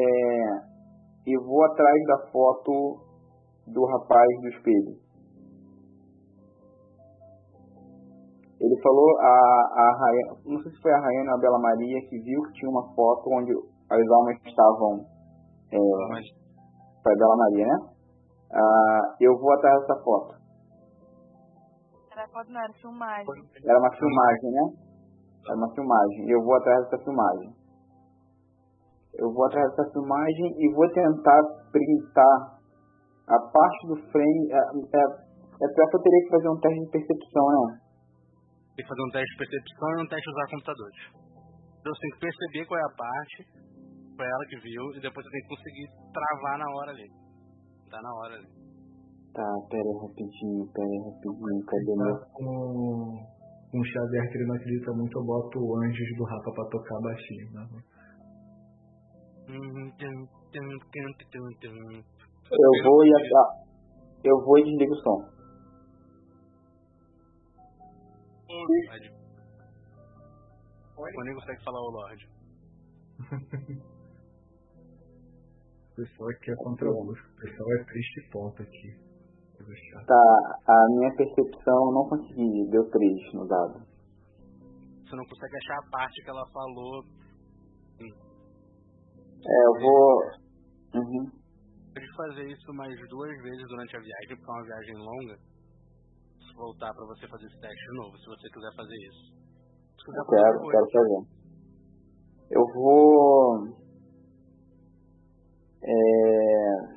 [1.27, 3.01] e vou atrás da foto
[3.67, 5.07] do rapaz do espelho.
[8.59, 9.33] Ele falou a,
[9.75, 10.11] a
[10.45, 12.93] não sei se foi a Rayana ou a Bela Maria que viu que tinha uma
[12.95, 13.51] foto onde
[13.89, 15.05] as almas estavam.
[15.71, 15.77] É,
[17.03, 17.77] foi a Bela Maria, né?
[18.51, 20.35] Ah, eu vou atrás dessa foto.
[22.11, 23.43] Era foto, não, era filmagem.
[23.63, 24.86] Era uma filmagem, né?
[25.47, 26.29] Era uma filmagem.
[26.29, 27.49] Eu vou atrás dessa filmagem.
[29.15, 31.41] Eu vou atrás dessa filmagem e vou tentar
[31.71, 32.59] printar
[33.27, 34.51] a parte do frame.
[34.51, 35.03] É, é,
[35.63, 37.79] é pior que eu teria que fazer um teste de percepção, né?
[38.75, 41.01] Tem que fazer um teste de percepção e um teste de usar computadores.
[41.79, 43.37] Então você tem que perceber qual é a parte,
[44.17, 47.07] foi ela que viu, e depois você tem que conseguir travar na hora ali.
[47.89, 48.49] Tá na hora ali.
[49.33, 53.36] Tá, pera aí rapidinho, pera aí rapidinho, cadê meu...
[53.73, 57.01] O Xavier que ele não acredita muito, eu boto o Anjos do Rafa pra tocar
[57.01, 57.51] baixinho.
[57.51, 57.67] Né?
[62.49, 63.17] Eu vou e a...
[64.23, 65.37] eu vou e desligo o som.
[68.49, 69.11] Lorde.
[70.97, 72.29] O nem consegue falar o Lorde.
[75.91, 79.06] o pessoal aqui é contra o O pessoal é triste ponto aqui.
[80.05, 83.79] Tá, a minha percepção não consegui, deu 3 no dado.
[85.03, 87.03] Você não consegue achar a parte que ela falou.
[89.45, 90.21] É, eu vou.
[90.95, 91.31] Uhum.
[91.93, 95.57] Pode fazer isso mais duas vezes durante a viagem, porque é uma viagem longa
[96.57, 99.31] voltar para você fazer esse teste de novo, se você quiser fazer isso.
[100.03, 101.21] Quiser eu quero, fazer quero fazer.
[102.49, 103.67] Eu vou.
[105.83, 106.96] É...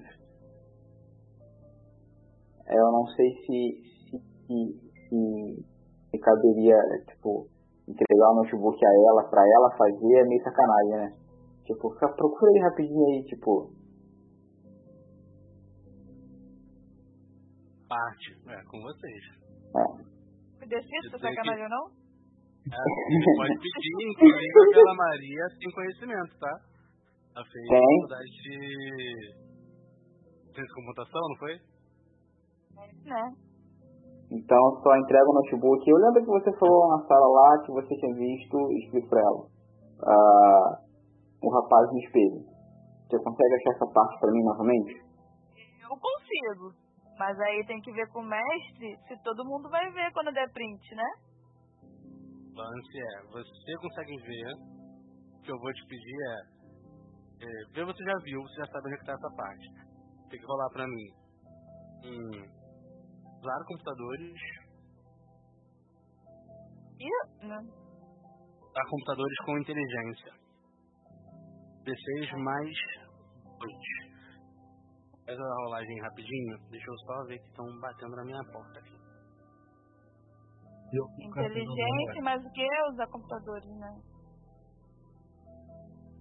[2.70, 5.64] Eu não sei se, se, se,
[6.10, 6.76] se caberia,
[7.08, 7.48] tipo,
[7.88, 11.18] entregar o notebook a ela, pra ela fazer, é meio sacanagem, né?
[11.64, 13.72] Tipo, procura aí rapidinho aí, tipo.
[17.88, 19.22] Parte, é, com vocês.
[20.60, 22.00] Me decide, sacanagem ou não?
[22.70, 22.76] É,
[23.36, 26.60] pode pedir, inclusive a Bela Maria tem conhecimento, tá?
[27.34, 27.80] Ela fez tem.
[27.80, 29.50] faculdade de
[30.50, 31.69] ciência de computação, não foi?
[33.04, 33.34] Né?
[34.30, 35.88] Então só entrega o notebook.
[35.88, 39.42] Eu lembro que você falou na sala lá que você tinha visto, explico pra ela.
[40.00, 40.90] Uh,
[41.42, 42.44] o rapaz no espelho.
[43.08, 44.94] Você consegue achar essa parte pra mim novamente?
[45.82, 46.72] Eu consigo.
[47.18, 50.50] Mas aí tem que ver com o mestre se todo mundo vai ver quando der
[50.52, 51.10] print, né?
[52.54, 54.54] Lance é, você consegue ver.
[55.36, 58.86] O que eu vou te pedir é, é ver você já viu, você já sabe
[58.86, 59.66] onde é está essa parte.
[60.30, 61.20] Tem que rolar pra mim.
[62.04, 62.59] Hum,
[63.40, 64.34] usar computadores.
[67.00, 67.46] E.
[67.46, 67.58] Né?
[67.58, 70.32] Usar computadores com inteligência.
[71.84, 72.76] D6 mais
[73.58, 74.00] 2.
[75.24, 76.58] Faz a rolagem rapidinho.
[76.70, 79.00] Deixa eu só ver que estão batendo na minha porta aqui.
[80.92, 84.02] Eu, Inteligente, mas o que usar computadores, né?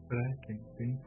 [0.08, 0.98] Pra quem tem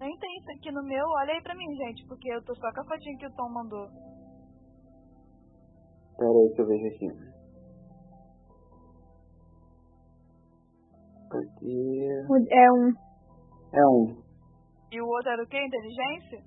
[0.00, 2.72] Nem tem isso aqui no meu, olha aí pra mim, gente, porque eu tô só
[2.72, 3.88] com a fotinha que o Tom mandou.
[6.16, 7.06] Pera aí que eu vejo aqui.
[11.30, 12.08] Aqui.
[12.50, 12.94] É um.
[13.72, 14.22] É um.
[14.90, 15.58] E o outro era o quê?
[15.66, 16.42] Inteligência?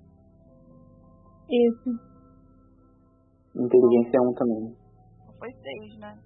[1.48, 1.90] Isso.
[3.54, 4.76] Inteligência é um também.
[5.38, 6.18] Foi seis, né?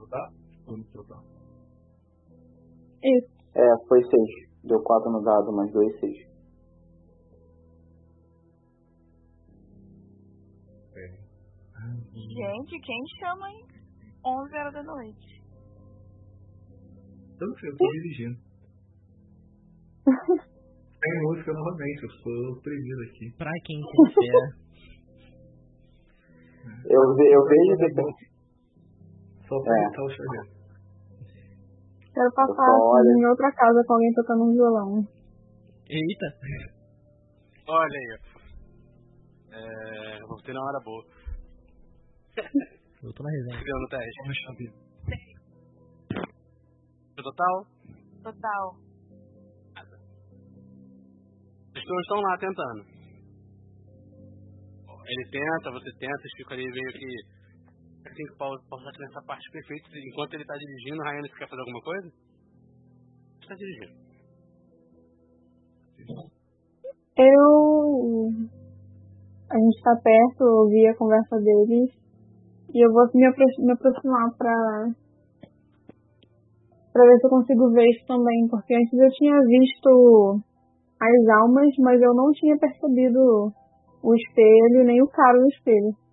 [0.00, 0.32] Ou dar?
[3.02, 3.35] Isso.
[3.56, 4.48] É, foi seis.
[4.64, 6.28] Deu quatro no dado, mais dois, seis.
[10.94, 11.06] É.
[12.12, 13.64] Gente, quem chama em
[14.24, 15.42] 11 horas da noite?
[17.40, 18.38] Eu não sei, eu tô dirigindo.
[20.98, 23.30] Tem música novamente, eu sou oprimido aqui.
[23.36, 24.66] Pra quem fé.
[26.88, 28.14] Eu, eu vejo depois.
[29.46, 29.88] Só pra É.
[29.88, 30.55] o Xavier.
[32.16, 33.12] Quero passar Olha.
[33.12, 35.04] em outra casa com alguém tocando um violão.
[35.84, 36.26] Eita.
[37.68, 38.16] Olha aí.
[38.16, 38.18] ó.
[39.52, 41.04] É, vou ter na hora boa.
[43.04, 43.62] Eu tô na resenha.
[43.62, 44.72] Deu no teste.
[47.16, 47.66] No total,
[48.22, 48.74] Total.
[51.76, 52.84] os dois estão lá tentando.
[55.06, 57.35] Ele tenta, você tenta, vocês ficam ali meio que.
[58.06, 59.88] Assim, que pausa, pausar aqui nessa parte perfeita.
[59.92, 62.08] Enquanto ele tá dirigindo, Rayane, você quer fazer alguma coisa?
[63.40, 64.06] Você tá dirigindo.
[67.18, 68.30] Eu.
[69.50, 71.90] A gente tá perto, eu ouvi a conversa deles.
[72.74, 74.90] E eu vou me, apro- me aproximar pra.
[76.92, 78.48] pra ver se eu consigo ver isso também.
[78.50, 80.40] Porque antes eu tinha visto
[81.00, 83.52] as almas, mas eu não tinha percebido
[84.02, 86.05] o espelho nem o cara no espelho.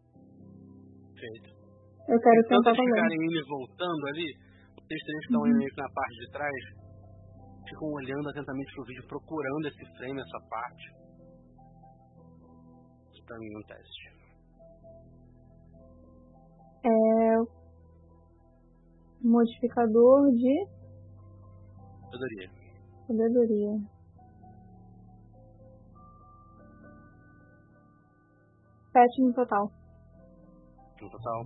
[2.07, 2.93] Eu quero Enquanto tentar eles também.
[2.93, 4.27] ficarem indo e voltando ali,
[4.75, 6.63] vocês três que estão aí meio que na parte de trás,
[7.69, 10.85] ficam olhando atentamente pro vídeo, procurando esse frame, essa parte.
[13.13, 14.13] Isso pra mim é um teste.
[16.85, 17.63] É.
[19.23, 20.67] Modificador de
[22.11, 22.49] Poderia.
[23.07, 23.71] sabedoria.
[28.91, 29.71] Sete no total.
[31.01, 31.45] No total.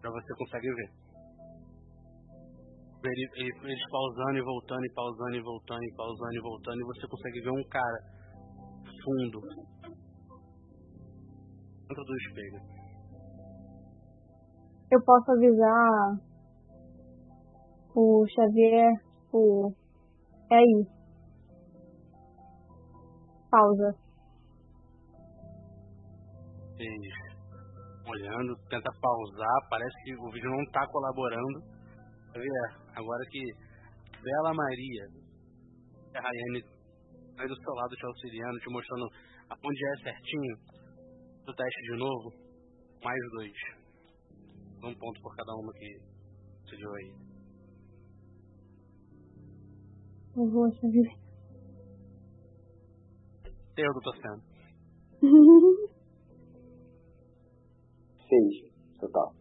[0.00, 0.90] Pra você consegue ver.
[3.04, 6.84] Ele- ele- Eles pausando e voltando, e pausando e voltando, e pausando e voltando, e
[6.84, 7.98] você consegue ver um cara
[9.04, 9.40] fundo
[11.88, 12.60] dentro do espelho.
[14.90, 16.18] Eu posso avisar
[17.94, 18.92] o Xavier,
[19.32, 19.72] o.
[20.50, 20.86] É aí.
[23.50, 23.94] Pausa.
[26.78, 27.17] Eles
[28.10, 31.60] olhando, tenta pausar, parece que o vídeo não tá colaborando.
[32.32, 33.40] Xavier, agora que
[34.22, 35.04] Bela Maria,
[36.14, 36.64] a Rayane
[37.38, 39.06] aí do seu lado te auxiliando, te mostrando
[39.64, 40.56] onde é certinho,
[41.44, 42.32] do teste de novo,
[43.02, 43.52] mais dois.
[44.84, 45.98] Um ponto por cada uma que
[46.68, 47.14] se deu aí.
[50.36, 51.18] Eu vou, Xavier.
[53.76, 54.42] Eu tô torcendo.
[58.28, 58.54] Seis,
[59.00, 59.32] total.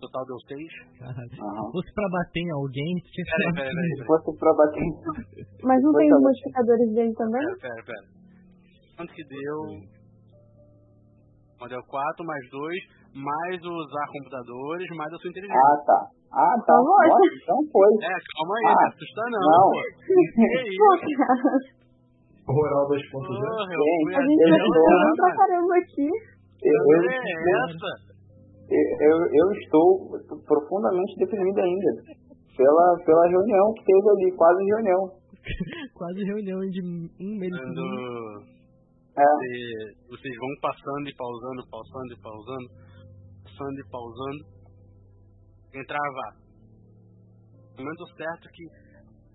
[0.00, 0.72] Total deu seis.
[0.98, 1.26] Caralho.
[1.42, 1.66] Aham.
[1.66, 3.90] Se fosse pra bater em alguém, tinha que peraí, uma- peraí.
[3.98, 4.86] Se fosse pra bater.
[5.64, 7.42] Mas não tem os modificadores dele também?
[7.42, 8.06] Pera, pera, pera.
[8.96, 9.58] Quanto que deu?
[11.60, 12.78] Mas Deu 4 mais 2,
[13.18, 15.58] mais usar computadores, mais a sua inteligência.
[15.58, 16.00] Ah, tá.
[16.30, 16.70] Ah, tá.
[16.70, 16.78] Tá.
[16.78, 17.88] Nossa, então foi.
[17.98, 19.42] É, calma aí, Ah, não assusta não.
[19.42, 19.70] não.
[20.06, 20.14] Que
[20.70, 20.78] isso?
[22.46, 23.10] Rural 2.0.
[23.10, 26.08] Porra, eu Gente, fui A gente ficando pra caramba aqui.
[26.62, 27.14] Eu, eu, É
[27.64, 27.90] essa?
[28.70, 31.90] eu, eu estou profundamente deprimido ainda.
[32.56, 35.02] Pela, pela reunião que teve ali, quase reunião.
[35.94, 36.80] quase reunião de
[37.22, 37.52] um mês.
[37.54, 37.84] Quando
[39.16, 39.22] É.
[39.22, 42.68] você- vocês vão passando e pausando, pausando e pausando,
[43.44, 44.44] passando e pausando,
[45.70, 46.32] sem travar.
[47.78, 48.64] No momento certo que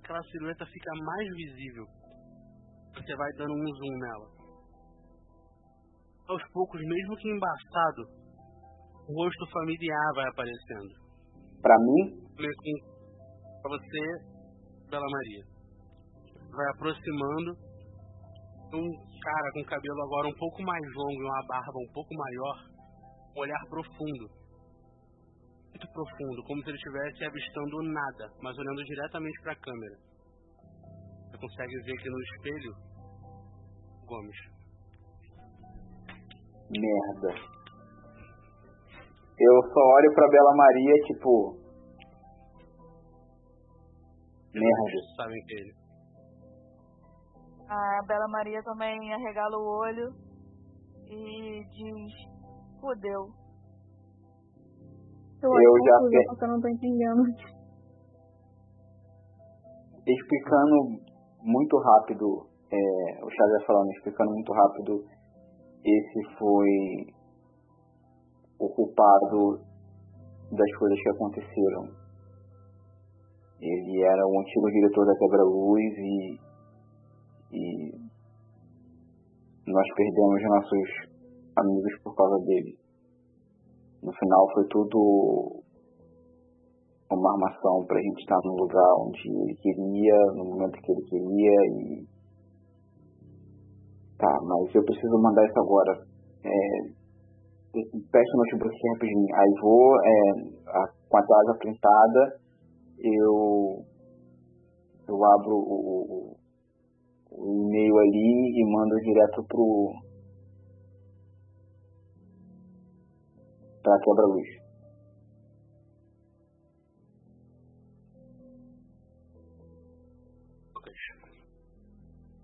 [0.03, 1.85] aquela silhueta fica mais visível,
[2.93, 4.27] você vai dando um zoom nela.
[6.27, 8.01] Aos poucos, mesmo que embaçado,
[9.07, 10.93] o rosto familiar vai aparecendo.
[11.61, 12.23] Pra mim,
[13.61, 14.33] Pra você,
[14.89, 15.43] Bela Maria.
[16.51, 17.51] Vai aproximando
[18.73, 18.89] um
[19.21, 22.57] cara com cabelo agora um pouco mais longo e uma barba um pouco maior,
[23.35, 24.27] um olhar profundo.
[25.69, 29.95] Muito profundo, como se ele estivesse avistando nada, mas olhando diretamente para a câmera.
[31.31, 32.73] Você consegue ver que no espelho,
[34.05, 34.52] Gomes.
[36.79, 37.35] Merda.
[39.39, 41.57] Eu só olho pra Bela Maria, tipo.
[44.53, 44.99] Merda.
[45.17, 45.73] Sabem que é ele.
[47.69, 50.13] A Bela Maria também arregala o olho
[51.07, 52.13] e diz:
[52.79, 53.27] Fudeu.
[55.41, 57.23] Eu, Eu já porque eu não tô entendendo.
[60.07, 60.75] explicando
[61.41, 65.03] muito rápido, é, o Xavier falando, explicando muito rápido,
[65.85, 67.13] esse foi
[68.59, 69.59] o culpado
[70.51, 72.03] das coisas que aconteceram.
[73.59, 76.39] Ele era o antigo diretor da Quebra-Luz e,
[77.51, 77.91] e
[79.67, 80.89] nós perdemos nossos
[81.57, 82.77] amigos por causa dele.
[84.01, 85.63] No final foi tudo
[87.11, 91.51] uma armação pra gente estar no lugar onde ele queria, no momento que ele queria
[91.71, 92.22] e.
[94.23, 95.91] Tá, mas eu preciso mandar isso agora.
[96.45, 97.03] É...
[98.09, 99.35] Peço notebook rapidinho.
[99.35, 100.31] Aí vou, é,
[100.69, 102.39] a, com a tela printada,
[102.99, 103.83] eu,
[105.09, 106.37] eu abro o, o,
[107.31, 109.91] o e-mail ali e mando direto pro.
[113.83, 114.62] pra quebra-luz.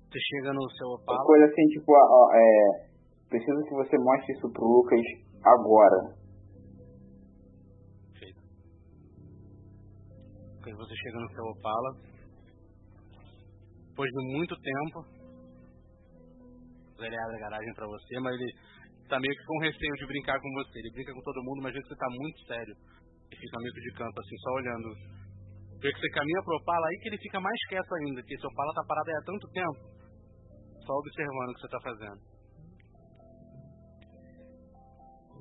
[0.10, 2.90] Você chega no seu Uma Opala, coisa assim, tipo, ó, é,
[3.30, 5.06] preciso que você mostre isso pro Lucas
[5.46, 6.18] agora.
[8.18, 8.42] Feito.
[10.64, 11.94] Quando você chega no seu Opala,
[13.90, 14.98] depois de muito tempo,
[17.06, 18.52] ele abre a garagem pra você, mas ele
[19.08, 20.80] tá meio que com receio de brincar com você.
[20.80, 22.76] Ele brinca com todo mundo, mas vê que você tá muito sério.
[23.30, 24.90] E fica meio que de canto, assim, só olhando.
[25.82, 28.50] Vê que você caminha pro Opala, aí que ele fica mais quieto ainda, que seu
[28.50, 29.99] Opala tá parado aí há tanto tempo,
[30.90, 32.22] só observando o que você tá fazendo.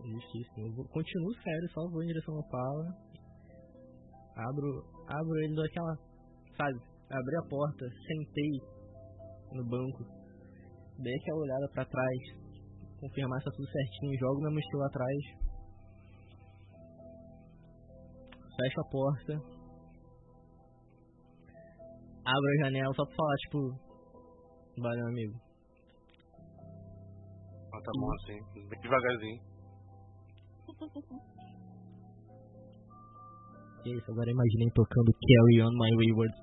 [0.04, 0.66] Difícil.
[0.66, 2.84] Eu vou, continuo sério, só vou em direção ao Pala.
[4.36, 5.96] Abro, abro ele daquela,
[6.56, 6.78] sabe?
[7.10, 8.60] Abri a porta, sentei
[9.52, 10.04] no banco,
[10.98, 12.18] dei aquela olhada pra trás,
[13.00, 15.18] confirmar se tá tudo certinho, jogo minha mochila atrás,
[18.54, 19.32] fecho a porta,
[22.24, 23.87] abro a janela só pra falar, tipo,
[24.80, 25.34] valeu amigo.
[27.70, 28.38] Bota a mão assim,
[28.68, 29.40] bem devagarzinho.
[33.84, 36.34] E é isso, agora imaginei tocando Carry On My Wayward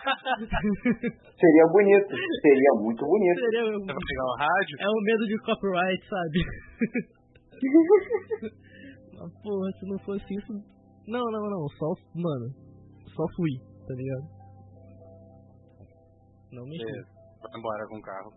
[1.40, 3.40] Seria bonito, seria muito bonito.
[3.40, 4.76] Seria Você vai pegar o rádio?
[4.80, 6.38] É o medo de copyright, sabe?
[9.20, 10.52] Mas porra, se não fosse isso.
[11.06, 11.68] Não, não, não.
[11.76, 11.94] Só.
[12.14, 12.48] Mano.
[13.14, 13.50] Só fui,
[13.86, 14.39] tá ligado?
[16.52, 17.08] Não me Beleza.
[17.42, 18.30] Vai embora com o carro.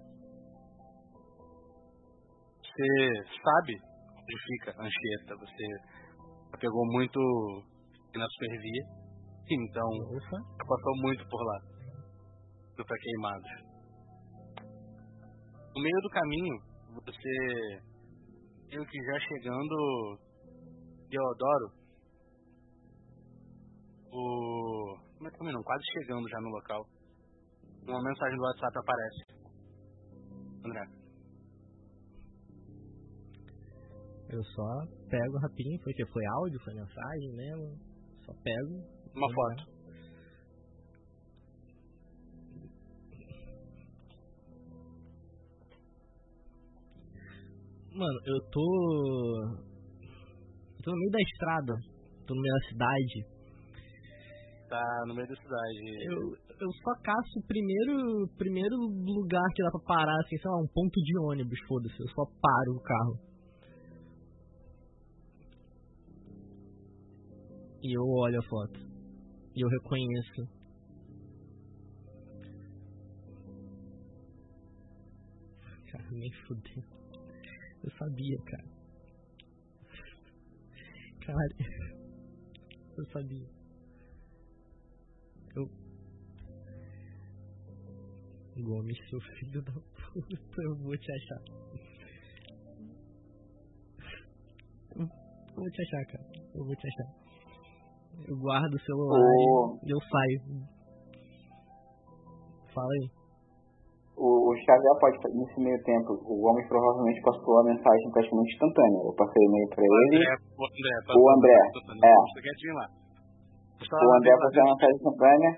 [2.61, 2.88] Você
[3.44, 3.73] sabe
[4.18, 5.35] onde fica Anchieta.
[5.35, 7.19] Você pegou muito
[8.15, 8.84] na supervia.
[9.49, 9.90] Então,
[10.57, 11.60] passou muito por lá.
[12.77, 13.52] Do pra queimados.
[15.76, 16.56] No meio do caminho,
[17.06, 17.81] você
[18.69, 20.19] meio que já chegando
[21.10, 21.68] Deodoro.
[24.11, 24.98] O.
[25.18, 25.64] Como é que não?
[25.64, 26.85] Quase chegando já no local.
[27.88, 29.34] Uma mensagem do WhatsApp aparece.
[30.65, 31.03] André.
[34.30, 37.77] Eu só pego rapidinho, porque foi áudio, foi mensagem mesmo.
[38.26, 38.73] Só pego.
[39.15, 39.73] Uma foto.
[47.95, 48.65] Mano, eu tô.
[50.77, 51.73] Eu tô no meio da estrada.
[52.26, 53.34] Tô no meio da cidade.
[54.68, 56.05] Tá no meio da cidade.
[56.10, 60.57] Eu, eu só caço o primeiro, primeiro lugar que dá pra parar, assim, sei lá,
[60.57, 61.99] um ponto de ônibus, foda-se.
[61.99, 63.34] Eu só paro o carro.
[67.81, 68.80] E eu olho a foto.
[69.55, 70.47] E eu reconheço.
[75.91, 76.84] Cara, nem fudeu.
[77.84, 78.73] Eu sabia, cara.
[81.25, 81.49] Cara,
[82.97, 83.52] eu sabia.
[88.61, 91.41] Gomes, seu filho da puta, eu vou te achar.
[94.95, 95.07] Eu
[95.55, 96.25] vou te achar, cara.
[96.53, 97.23] Eu vou te achar.
[98.30, 99.19] Eu guardo o celular
[99.84, 100.39] e eu saio.
[102.73, 103.09] Fala aí.
[104.15, 109.01] O o, Xavier pode, nesse meio tempo, o homem provavelmente passou a mensagem praticamente instantânea.
[109.01, 110.17] Eu passei e-mail pra ele.
[110.21, 112.41] André, o André, O André, é.
[112.41, 112.88] Quietinho lá.
[113.81, 115.51] O André passou a mensagem instantânea.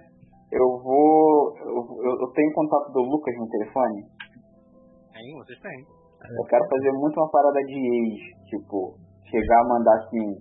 [0.51, 1.57] Eu vou.
[1.57, 4.03] Eu, eu, tenho contato do Lucas no telefone.
[5.11, 5.80] Tem, vocês têm.
[6.26, 8.95] Eu quero fazer muito uma parada de ex, tipo,
[9.30, 10.34] chegar a mandar assim,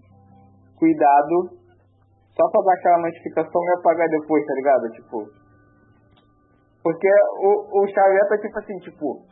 [0.78, 1.60] cuidado,
[2.32, 4.90] só pra dar aquela notificação e apagar depois, tá ligado?
[4.92, 5.44] Tipo.
[6.82, 7.08] Porque
[7.40, 9.24] o, o Xavier tá tipo assim, tipo,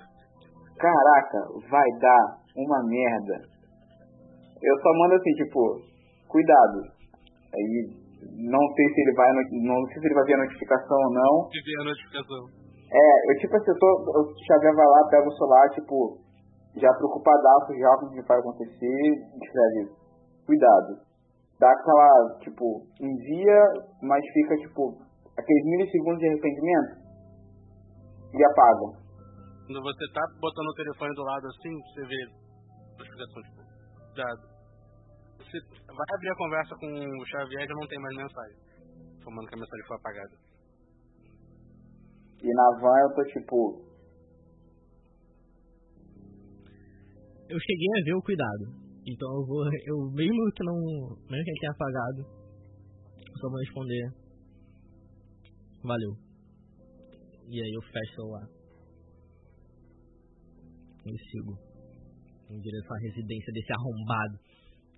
[0.78, 1.38] caraca,
[1.70, 3.44] vai dar uma merda.
[4.62, 5.80] Eu só mando assim, tipo,
[6.28, 6.80] cuidado.
[7.54, 9.30] Aí não sei se ele vai,
[9.66, 11.34] não sei se ele vai ver a notificação ou não.
[11.50, 12.42] Se ver a notificação.
[12.92, 13.88] É, eu tipo assim, eu tô,
[14.20, 16.18] o Xavier vai lá, pega o celular, tipo,
[16.76, 19.02] já preocupadaço já com o que vai acontecer,
[19.40, 19.90] escreve,
[20.46, 21.00] cuidado.
[21.58, 23.60] Dá aquela, tipo, envia,
[24.02, 24.98] mas fica, tipo,
[25.38, 27.02] aqueles milissegundos de arrependimento
[28.34, 29.00] e apaga.
[29.66, 32.20] Quando você tá botando o telefone do lado assim, você vê
[32.98, 33.62] notificação, tipo,
[34.12, 34.51] cuidado.
[35.52, 38.56] Você vai abrir a conversa com o Xavier e já não tem mais mensagem.
[39.18, 40.36] Informando que a mensagem foi apagada.
[42.42, 43.92] E na van eu tô tipo,
[47.52, 48.64] Eu cheguei a ver o cuidado.
[49.06, 49.62] Então eu vou.
[49.84, 50.76] Eu mesmo que não.
[51.28, 52.20] Mesmo que ele tenha apagado,
[53.28, 54.04] eu só vou responder.
[55.84, 56.16] Valeu.
[57.46, 58.48] E aí eu fecho o celular.
[61.04, 61.58] E sigo.
[62.48, 64.38] Em direção à residência desse arrombado.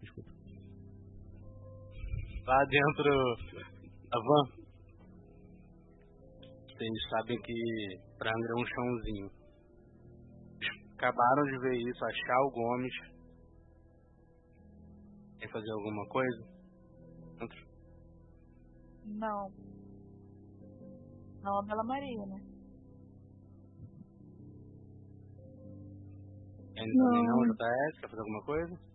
[0.00, 0.33] Desculpa.
[2.46, 3.10] Lá dentro
[4.10, 4.64] da van,
[6.68, 7.54] vocês sabem que
[8.18, 9.30] pra André é um chãozinho.
[10.96, 12.94] Acabaram de ver isso, achar o Gomes.
[15.38, 16.46] Quer fazer alguma coisa?
[17.38, 17.66] Dentro.
[19.06, 19.50] Não.
[21.42, 22.40] Não a Bela Maria, né?
[26.76, 28.93] Ele também não, JS, quer fazer alguma coisa?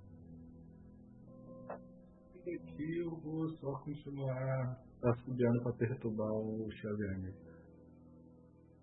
[2.51, 7.33] Eu vou só continuar assobiando pra perturbar o Xavier.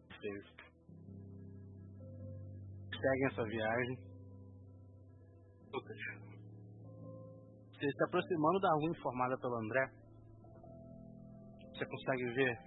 [0.09, 0.45] Vocês
[2.91, 3.99] seguem essa viagem.
[5.73, 5.97] Lucas,
[7.73, 9.91] você se aproximando da rua informada pelo André,
[11.73, 12.59] você consegue ver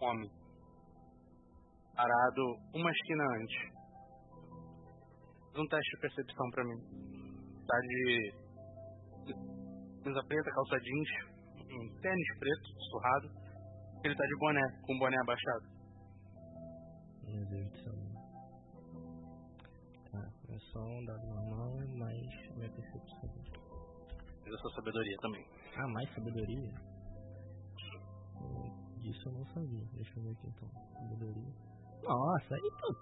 [0.00, 0.30] um homem
[1.96, 2.42] parado
[2.74, 3.78] uma esquina antes.
[5.52, 6.78] Faz um teste de percepção pra mim.
[7.66, 8.32] Tá de
[10.02, 11.08] camisa preta, calça jeans,
[11.70, 13.30] um tênis preto, surrado.
[14.04, 15.66] Ele tá de boné, com o boné abaixado.
[17.24, 17.94] Meu Deus do céu.
[20.12, 23.30] Tá, é só um dado normal, mais minha percepção.
[24.44, 25.44] Mas a sua sabedoria também.
[25.76, 26.72] Ah, mais sabedoria?
[28.98, 29.84] Disso eu não sabia.
[29.92, 30.68] Deixa eu ver aqui então.
[30.94, 31.52] Sabedoria.
[32.02, 32.96] Nossa, aí tu.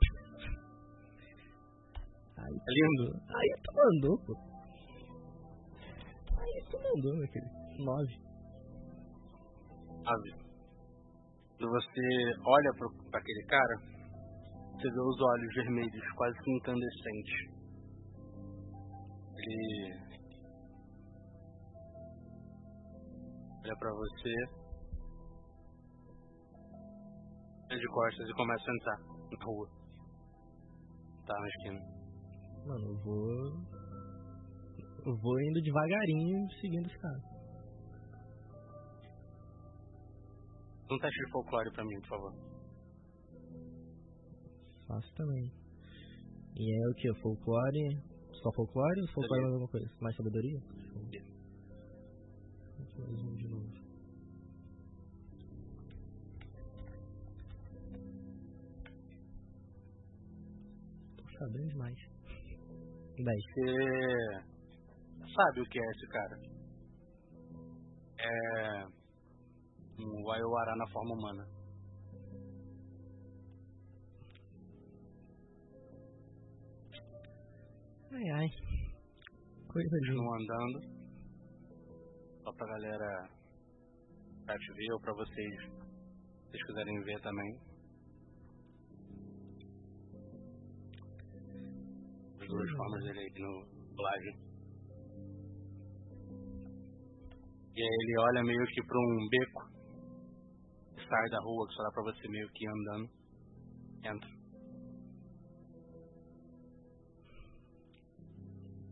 [2.39, 3.23] Aí tu lindo.
[3.29, 4.56] Aí tu mandou, pô.
[6.47, 6.63] Aí
[7.03, 7.51] meu querido.
[7.85, 8.15] Nove.
[10.07, 10.31] Ave.
[11.59, 12.01] Quando você
[12.45, 13.77] olha pra aquele cara,
[14.73, 17.57] você vê os olhos vermelhos, quase que incandescentes.
[19.37, 20.07] Ele
[23.65, 24.35] olha pra você,
[27.71, 29.69] é de costas e começa a entrar na rua.
[31.27, 31.81] Tá na esquina.
[32.67, 33.86] Mano, eu vou.
[35.07, 37.23] Eu vou indo devagarinho seguindo esse cara.
[40.91, 42.33] Um teste de folclore pra mim, por favor.
[44.89, 45.53] Faço também.
[46.57, 47.15] E é o que?
[47.23, 48.03] Folclore?
[48.43, 49.89] Só folclore ou folclore mais alguma coisa?
[50.01, 50.61] Mais sabedoria?
[50.81, 50.97] Show.
[52.99, 53.71] Mais um de novo.
[61.17, 61.97] Tô sabendo demais.
[63.17, 63.25] 10.
[63.25, 64.56] Você
[65.37, 66.37] sabe o que é esse cara?
[68.19, 68.87] É
[70.01, 71.47] um Waiowara na forma humana.
[78.13, 78.49] Ai ai.
[79.69, 80.11] Coisa de.
[80.11, 80.81] Andando.
[82.43, 83.29] Só pra galera
[84.47, 87.59] pra te ver ou pra vocês, se vocês quiserem ver também.
[92.41, 94.46] As duas formas dele aí no live.
[97.77, 99.69] E aí ele olha meio que pra um beco.
[100.97, 103.11] Sai da rua, que só dá pra você meio que andando.
[104.03, 104.31] Entra.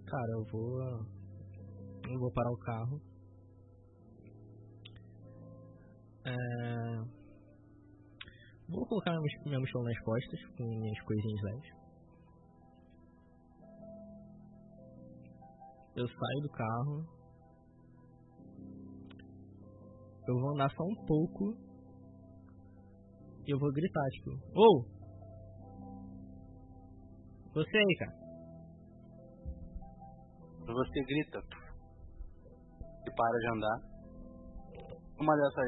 [0.06, 0.82] Cara, eu vou.
[2.10, 3.00] Eu vou parar o carro.
[6.26, 6.34] É...
[8.68, 9.12] Vou colocar
[9.46, 11.70] minha mochila nas costas com minhas coisinhas leves.
[15.96, 17.13] Eu saio do carro.
[20.26, 21.54] Eu vou andar só um pouco.
[23.46, 24.80] E eu vou gritar, tipo, Ô!
[24.80, 24.94] Oh!
[27.54, 28.24] Você aí, cara.
[30.66, 31.38] Você grita.
[33.06, 33.78] E para de andar.
[35.20, 35.66] Uma dessas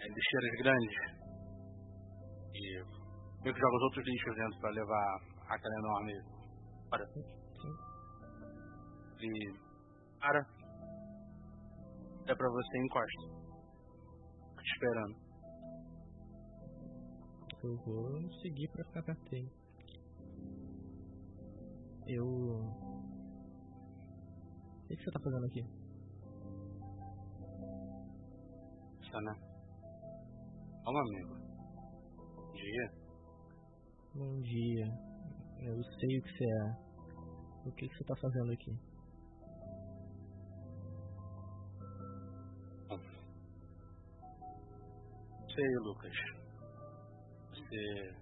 [0.00, 0.96] é, lixeiras grandes.
[2.54, 2.84] E
[3.42, 6.12] meio que joga os outros lixos dentro pra levar aquela enorme.
[6.90, 7.04] Para
[9.18, 9.64] de
[10.20, 10.46] para
[12.26, 13.43] é pra você encosta.
[14.64, 15.14] Te esperando.
[17.62, 19.52] Eu vou seguir pra ficar perto dele.
[22.06, 22.24] Eu.
[24.80, 25.62] O que, que você tá fazendo aqui?
[29.10, 29.36] Sana.
[30.86, 31.34] Olá, amigo.
[32.34, 32.90] Bom dia.
[34.14, 34.86] Bom dia.
[35.60, 37.68] Eu sei o que você é.
[37.68, 38.93] O que, que você tá fazendo aqui?
[45.54, 46.12] Sei, Lucas.
[47.50, 48.14] Você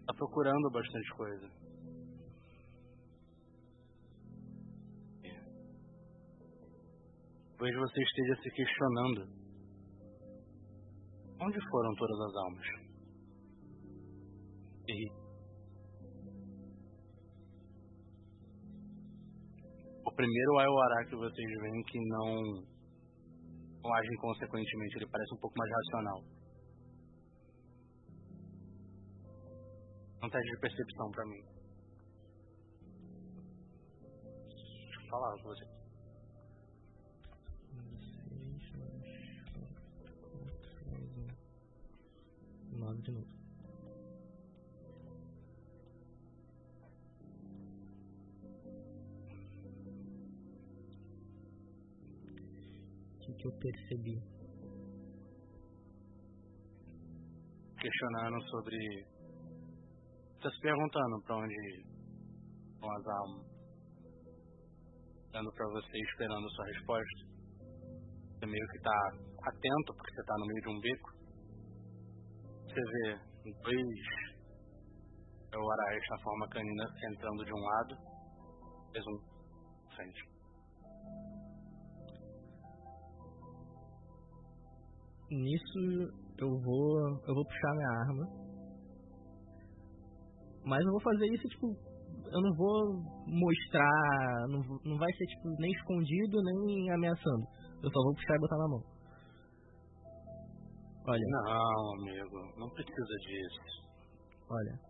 [0.00, 1.48] está procurando bastante coisa.
[7.58, 9.28] Talvez você esteja se questionando.
[11.40, 12.66] Onde foram todas as almas?
[14.88, 15.10] E
[20.04, 22.75] o primeiro Aiorá que vocês veem que não
[23.94, 24.96] agem consequentemente.
[24.96, 26.22] Ele parece um pouco mais racional.
[30.22, 31.42] Um teste de percepção pra mim.
[34.48, 35.64] Deixa eu falar com você.
[42.72, 43.35] Nove de novo.
[53.46, 54.20] Que eu percebi.
[57.80, 59.06] Questionando sobre.
[60.36, 61.84] Você se perguntando para onde
[62.80, 63.46] vão as almas.
[65.32, 67.26] Dando para você esperando sua resposta.
[68.34, 68.98] Você meio que tá
[69.42, 71.10] atento porque você tá no meio de um beco.
[72.64, 74.36] Você vê dois
[75.58, 77.96] o Arais na forma canina entrando de um lado,
[78.92, 80.35] fez um frente.
[85.30, 85.78] Nisso
[86.38, 87.20] eu vou.
[87.26, 88.46] eu vou puxar minha arma.
[90.64, 92.92] Mas eu vou fazer isso, tipo, eu não vou
[93.26, 97.46] mostrar, não, não vai ser tipo nem escondido nem ameaçando.
[97.82, 98.96] Eu só vou puxar e botar na mão.
[101.08, 101.22] Olha.
[101.28, 103.60] Não, amigo, não precisa disso.
[104.50, 104.80] Olha.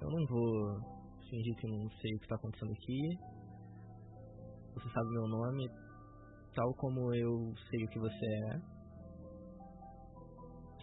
[0.00, 3.32] Eu não vou fingir que não sei o que está acontecendo aqui.
[4.74, 5.68] Você sabe meu nome,
[6.54, 8.58] tal como eu sei o que você é.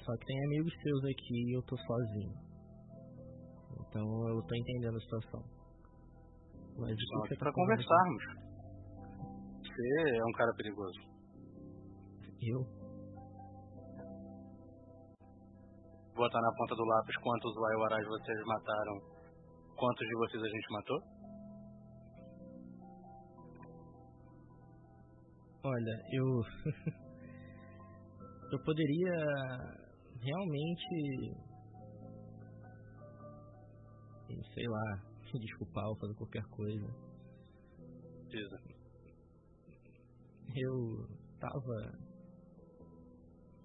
[0.04, 2.34] Só que tem amigos seus aqui e eu tô sozinho.
[3.80, 5.44] Então eu tô entendendo a situação.
[6.78, 8.24] Mas Só que pra conversarmos.
[9.62, 11.00] Você é um cara perigoso.
[12.42, 12.60] Eu?
[16.16, 19.00] Vou botar na ponta do lápis quantos Waiwarais vocês mataram.
[19.78, 21.19] Quantos de vocês a gente matou?
[25.70, 26.26] Olha, eu.
[28.52, 29.16] eu poderia
[30.20, 31.38] realmente.
[34.54, 36.88] Sei lá, me desculpar ou fazer qualquer coisa.
[40.56, 41.08] Eu
[41.40, 42.10] tava.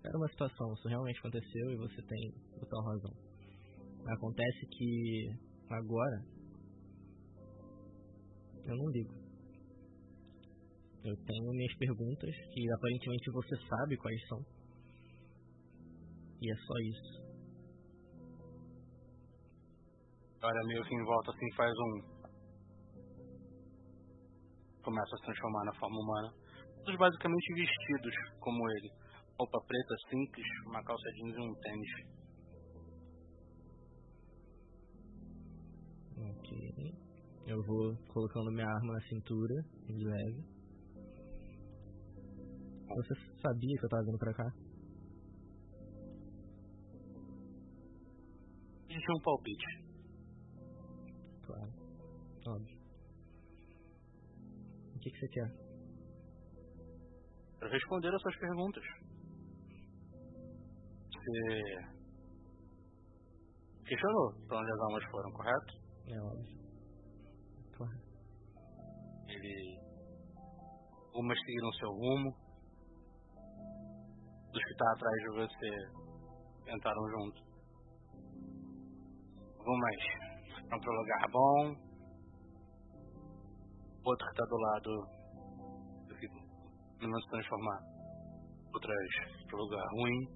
[0.04, 3.14] Era uma situação, isso realmente aconteceu e você tem total razão.
[4.06, 5.30] Acontece que
[5.70, 6.22] agora
[8.66, 9.23] eu não ligo.
[11.04, 14.40] Eu tenho minhas perguntas, que aparentemente você sabe quais são.
[16.40, 17.24] E é só isso.
[20.42, 22.14] Olha, meio que em volta assim faz um.
[24.82, 26.32] Começa a se transformar na forma humana.
[26.84, 28.90] Todos basicamente vestidos como ele.
[29.38, 31.92] Roupa preta simples, uma calça jeans e um tênis.
[36.18, 36.94] Ok.
[37.46, 39.54] Eu vou colocando minha arma na cintura,
[39.86, 40.53] de leve.
[42.94, 44.54] Você sabia que eu tava vindo pra cá?
[48.88, 49.66] Isso é um palpite.
[51.44, 51.72] Claro.
[52.46, 52.78] Óbvio.
[54.94, 55.50] O que, que você quer?
[57.58, 58.84] Para responder as suas perguntas.
[61.10, 61.94] Você
[63.86, 65.74] questionou pra onde as almas foram, correto?
[66.06, 66.58] É óbvio.
[67.72, 67.98] Claro.
[69.26, 69.80] Ele.
[71.12, 72.43] Algumas seguiram seu rumo.
[74.54, 75.70] Dos que tá atrás de você
[76.72, 77.42] entraram junto.
[79.58, 79.96] Algumas
[80.62, 81.74] foram pro lugar bom.
[84.04, 84.92] Outro que tá do lado
[86.06, 86.28] do que
[87.04, 87.80] não se transformar.
[88.72, 89.08] Outras
[89.48, 90.28] pro lugar ruim.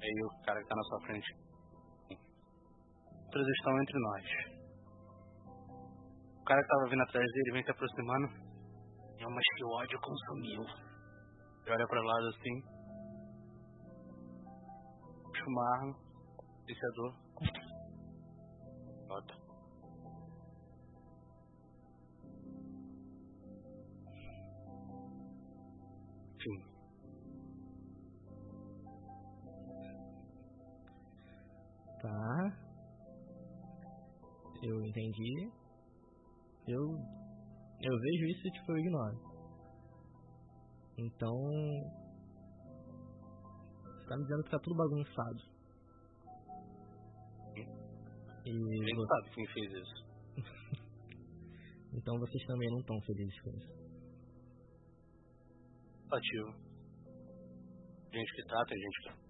[0.00, 1.36] Aí o cara que tá na sua frente.
[3.26, 4.24] Outras estão entre nós.
[6.40, 8.43] O cara que tava vindo atrás dele vem se aproximando.
[9.24, 10.60] É uma que o ódio consumiu.
[10.60, 12.60] Ele olha pra lado assim.
[15.22, 15.96] Puxa uma arma.
[16.64, 17.14] Iniciador.
[19.08, 19.34] Bota.
[26.34, 26.58] Enfim.
[32.02, 32.52] Tá.
[34.62, 35.50] Eu entendi.
[36.68, 37.23] Eu.
[37.86, 39.16] Eu vejo isso e tipo, eu ignoro.
[40.96, 41.36] Então.
[43.84, 45.42] Você tá me dizendo que tá tudo bagunçado.
[48.46, 50.04] E Ele vo- sabe quem fez isso.
[51.92, 53.72] então vocês também não estão felizes com isso.
[56.10, 56.54] Ativo.
[58.12, 59.24] Gente que tá, tem gente que.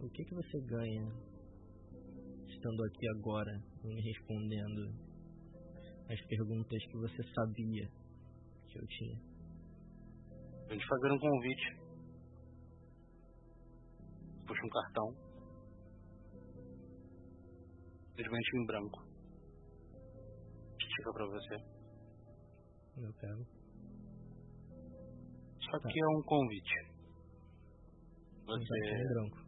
[0.00, 1.31] O que que você ganha
[2.62, 4.94] estando aqui agora me respondendo
[6.08, 7.88] as perguntas que você sabia
[8.68, 9.18] que eu tinha?
[10.68, 11.76] Vem te fazer um convite.
[14.46, 15.16] Puxa um cartão.
[18.06, 19.02] Simplesmente em branco.
[20.78, 21.54] Estica pra você.
[22.98, 23.44] Eu quero.
[25.58, 26.92] Só que é um convite.
[28.46, 28.94] Cartão Você.
[28.94, 29.41] em branco.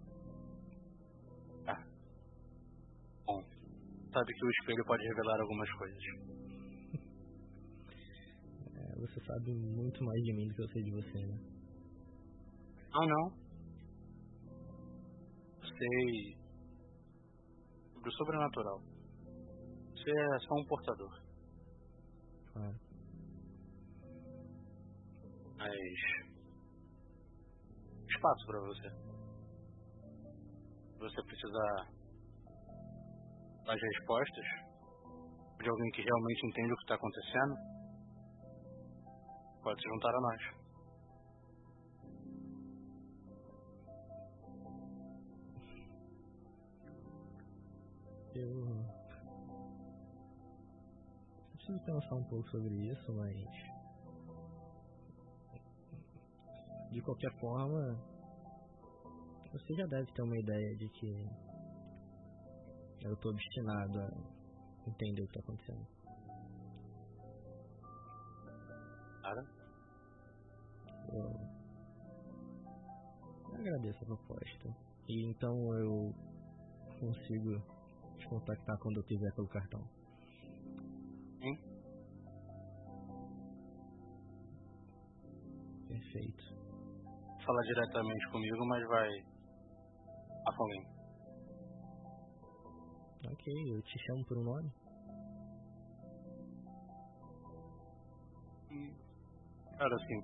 [4.14, 6.02] Sabe que o espelho pode revelar algumas coisas.
[8.76, 11.38] É, você sabe muito mais de mim do que eu sei de você, né?
[12.92, 13.30] Não, não.
[15.62, 16.36] Sei.
[18.02, 18.80] Do sobrenatural.
[19.92, 21.22] Você é só um portador.
[22.52, 22.76] Claro.
[25.56, 25.98] Mas.
[28.08, 28.88] Espaço pra você.
[30.98, 32.03] Você precisa
[33.64, 34.44] das respostas
[35.58, 37.56] de alguém que realmente entende o que está acontecendo.
[39.62, 40.64] Pode se juntar a nós.
[48.34, 48.84] Eu
[51.52, 53.74] preciso pensar um pouco sobre isso, mas.
[56.90, 57.96] De qualquer forma,
[59.50, 61.43] você já deve ter uma ideia de que
[63.04, 65.86] eu tô obstinado a entender o que tá acontecendo.
[69.22, 69.42] Cara,
[71.12, 71.54] Eu
[73.48, 74.68] eu agradeço a proposta.
[75.08, 76.12] E então eu
[76.98, 77.60] consigo
[78.18, 79.80] te contactar quando eu quiser pelo cartão.
[81.42, 81.74] Hum?
[85.88, 86.44] Perfeito.
[87.44, 89.08] fala diretamente comigo, mas vai.
[90.46, 90.93] A alguém.
[93.26, 94.70] Ok, eu te chamo por um nome?
[99.78, 100.14] Cara, assim.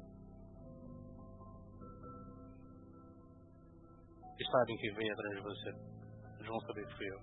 [4.37, 5.69] Eles sabem que veio atrás de você.
[6.37, 7.21] Eles vão saber que fui eu.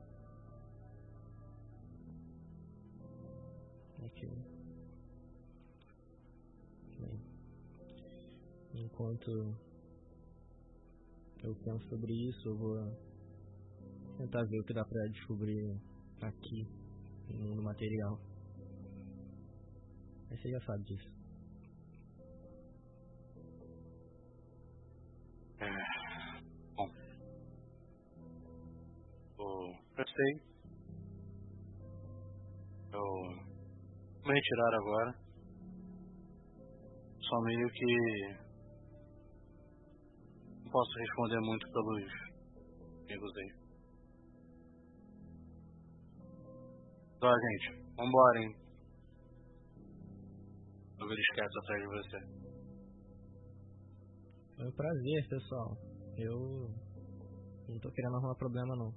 [4.06, 4.30] Ok.
[6.99, 7.22] Bem,
[8.74, 9.32] enquanto
[11.44, 13.06] eu penso sobre isso, eu vou
[14.18, 15.80] tentar ver o que dá pra descobrir
[16.22, 16.68] aqui
[17.30, 18.19] no material.
[20.30, 21.10] Mas você já sabe disso.
[25.60, 25.98] É,
[26.76, 26.89] Bom.
[29.98, 30.41] Eu sei.
[32.94, 33.02] Eu
[34.23, 35.15] vou retirar agora.
[37.22, 38.48] Só meio que.
[40.64, 42.03] Não posso responder muito pelos
[43.06, 43.66] amigos aí.
[47.19, 48.56] Ó, gente, vambora, hein?
[50.99, 52.18] Eu esquece atrás de você.
[54.60, 55.77] É um prazer, pessoal.
[56.18, 56.69] Eu
[57.69, 58.91] não tô querendo arrumar problema, não.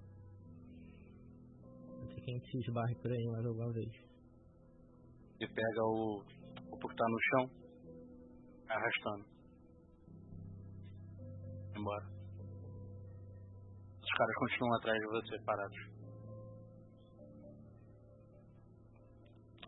[1.98, 4.10] Pode ser que a gente se esbarre por aí mais alguma vez.
[5.40, 6.22] e pega o,
[6.70, 7.50] o que tá no chão,
[8.68, 9.24] arrastando.
[11.74, 12.06] Embora.
[14.02, 15.99] Os caras continuam atrás de você, parados.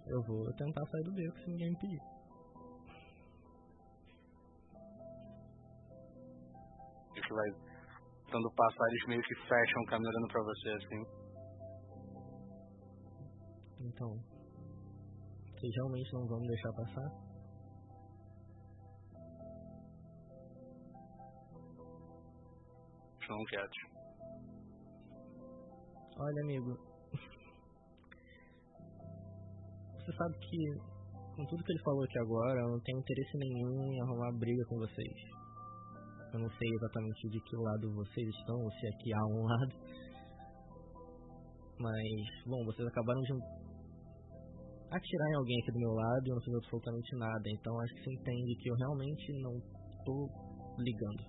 [0.06, 2.00] Eu vou tentar sair do beco se ninguém me pedir.
[7.14, 7.50] Que vai
[8.30, 11.02] dando passar, eles meio que fecham o caminho olhando pra você assim.
[13.80, 14.08] Então,
[15.52, 17.32] vocês realmente não vão me deixar passar?
[26.18, 26.91] Olha, amigo.
[30.02, 30.58] Você sabe que,
[31.36, 34.64] com tudo que ele falou aqui agora, eu não tenho interesse nenhum em arrumar briga
[34.66, 35.16] com vocês.
[36.34, 39.74] Eu não sei exatamente de que lado vocês estão, ou se aqui há um lado.
[41.78, 43.32] Mas, bom, vocês acabaram de
[44.90, 47.42] atirar em alguém aqui do meu lado e eu não fiz absolutamente nada.
[47.46, 49.54] Então acho que você entende que eu realmente não
[50.04, 50.28] tô
[50.78, 51.22] ligando.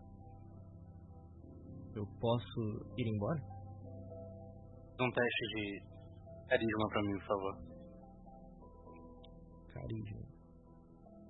[1.96, 2.60] Eu posso
[2.98, 3.40] ir embora?
[5.00, 5.84] Um teste de
[6.50, 7.73] carisma pra mim, por favor.
[9.74, 10.22] Carisma.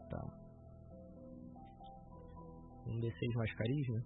[0.09, 0.43] Tá.
[2.85, 3.99] Um D6 mais carisma?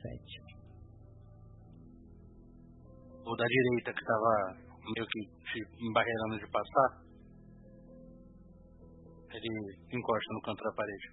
[0.00, 0.42] Sete.
[3.24, 7.02] O da direita que tava meio que te embarreirando de passar.
[9.30, 11.08] Ele encosta no canto da parede.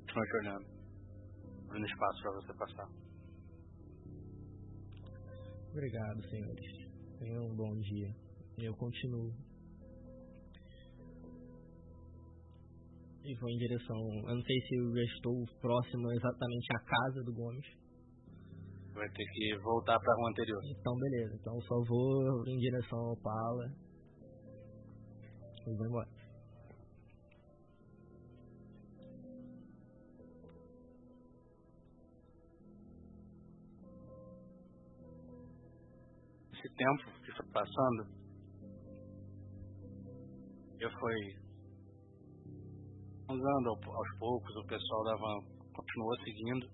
[0.00, 0.66] Continua te olhando.
[1.68, 3.09] Abrindo espaço pra você passar.
[5.70, 6.66] Obrigado, senhores.
[7.18, 8.10] Tenham um bom dia.
[8.58, 9.32] Eu continuo.
[13.24, 13.96] E vou em direção.
[14.28, 17.66] Eu não sei se eu já estou próximo exatamente à casa do Gomes.
[18.94, 20.60] Vai ter que voltar pra rua anterior.
[20.64, 21.36] Então, beleza.
[21.40, 23.66] Então, eu só vou em direção ao Pala.
[25.66, 26.19] E vou embora.
[36.60, 38.04] Esse tempo que foi passando,
[40.78, 41.34] eu fui
[43.30, 45.40] usando aos poucos, o pessoal dava,
[45.74, 46.66] continuou seguindo.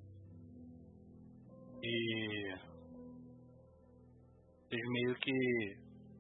[1.85, 2.55] E
[4.73, 5.33] eles meio que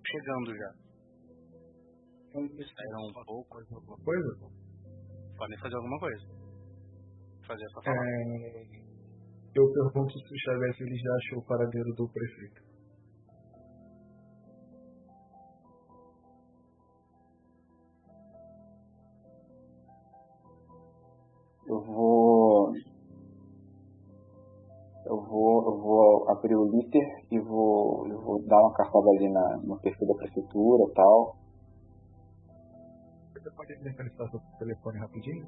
[0.07, 0.73] chegando já.
[2.31, 3.59] Saíram um pouco.
[3.59, 4.29] Alguma coisa?
[5.37, 6.27] Podem fazer alguma coisa.
[7.49, 7.91] Fazer essa.
[7.91, 8.87] É,
[9.57, 12.66] eu pergunto se o se ele já achou o paradeiro do prefeito.
[26.47, 30.15] Abrir o Litter e vou, eu vou dar uma cartada ali na, no perfil da
[30.15, 31.37] prefeitura e tal.
[33.33, 35.47] Você pode mentalizar seu telefone rapidinho?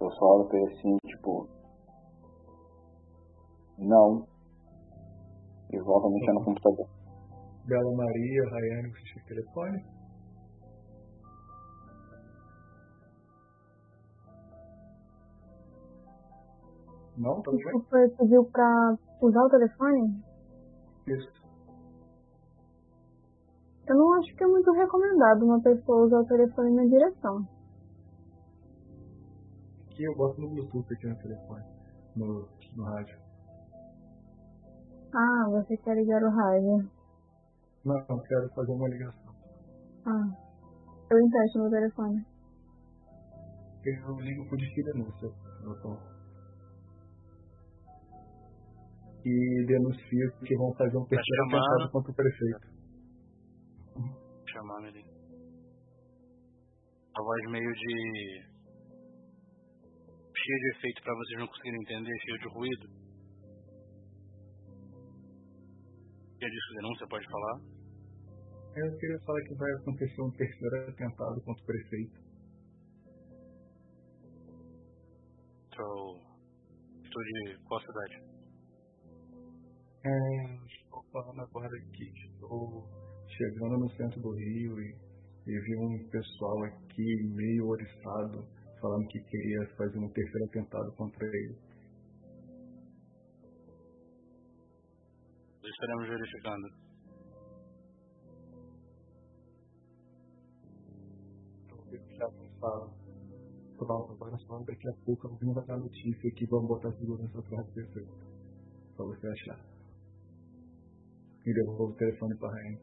[0.00, 1.48] Eu só olho pra ele assim, tipo.
[3.78, 4.26] Não.
[5.72, 6.88] E volto a mexer no computador.
[7.64, 9.84] Bela Maria, Rayane, você tem telefone?
[17.20, 17.60] Não, tá bem?
[17.72, 20.24] Você pediu pra usar o telefone?
[21.06, 21.30] Isso.
[23.86, 27.46] Eu não acho que é muito recomendado uma pessoa usar o telefone na direção.
[29.86, 31.64] Aqui eu boto no Bluetooth aqui no telefone.
[32.16, 33.18] No, no rádio.
[35.14, 36.90] Ah, você quer ligar o rádio.
[37.84, 39.34] Não, eu quero fazer uma ligação.
[40.06, 40.30] Ah,
[41.10, 42.24] eu empresto meu telefone.
[43.84, 45.30] Eu ligo pro disque denúncia,
[45.62, 46.09] doutor.
[49.22, 51.64] E denuncio que vão fazer um terceiro chamando.
[51.64, 52.66] atentado contra o prefeito.
[54.50, 55.04] chamando ele.
[57.14, 58.50] A voz meio de.
[60.34, 62.88] cheia de efeito pra vocês não conseguirem entender, cheio de ruído.
[66.40, 67.60] E é disso denúncia pode falar?
[68.76, 72.20] Eu queria falar que vai acontecer um terceiro atentado contra o prefeito.
[75.70, 76.22] Estou.
[77.04, 78.29] Estou de qual cidade?
[80.02, 82.88] É, estou falando agora que estou
[83.28, 84.96] chegando no centro do Rio e,
[85.46, 88.46] e vi um pessoal aqui meio oriçado
[88.80, 91.54] falando que queria fazer um terceiro atentado contra ele.
[95.62, 96.68] Estaremos verificando.
[101.66, 103.00] Então, já fala
[103.80, 107.66] Pronto, agora só daqui a pouco alguém vai dar notícia que vão botar segurança atrás
[107.66, 108.12] do prefeito.
[108.94, 109.69] Pra você achar.
[111.46, 112.78] E devolvo o telefone pra Rainha.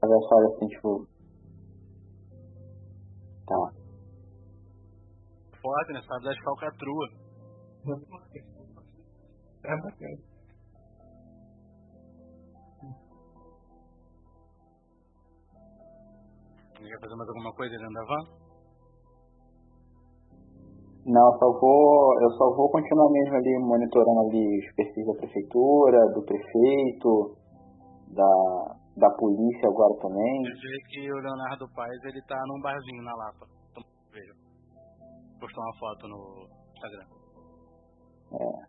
[0.00, 1.06] Mas eu olha assim, tipo.
[3.46, 3.72] Tá.
[5.60, 6.02] Foda, né?
[6.02, 7.10] Sabe das falcatruas.
[9.64, 10.28] É bacana.
[16.78, 18.47] Quer fazer mais alguma coisa dentro da van?
[21.06, 25.14] Não, eu só vou, eu só vou continuar mesmo ali monitorando ali os perfis da
[25.14, 27.36] prefeitura, do prefeito,
[28.12, 30.42] da, da polícia agora também.
[30.42, 33.46] Quer dizer que o Leonardo Paes ele tá num barzinho na Lapa.
[34.12, 34.34] Veja.
[35.40, 37.06] Postou uma foto no Instagram.
[38.32, 38.66] É,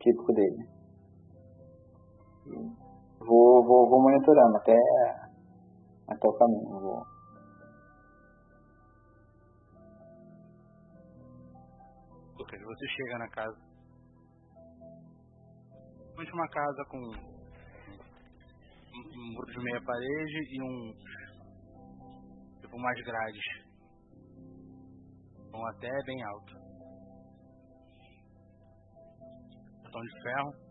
[0.00, 0.78] típico dele.
[3.20, 4.78] Vou, vou, vou monitorando até,
[6.08, 6.80] até o caminho.
[6.80, 7.17] Vou.
[12.68, 13.56] Você chega na casa.
[16.14, 17.12] Principalmente uma casa com um,
[19.32, 20.92] muro de meia parede e um.
[22.60, 23.44] tipo umas grades.
[25.50, 26.54] Vão até bem alto.
[29.82, 30.68] Portão de ferro.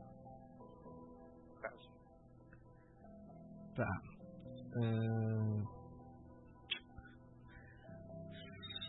[3.76, 3.90] Tá.
[4.76, 5.64] Ahn,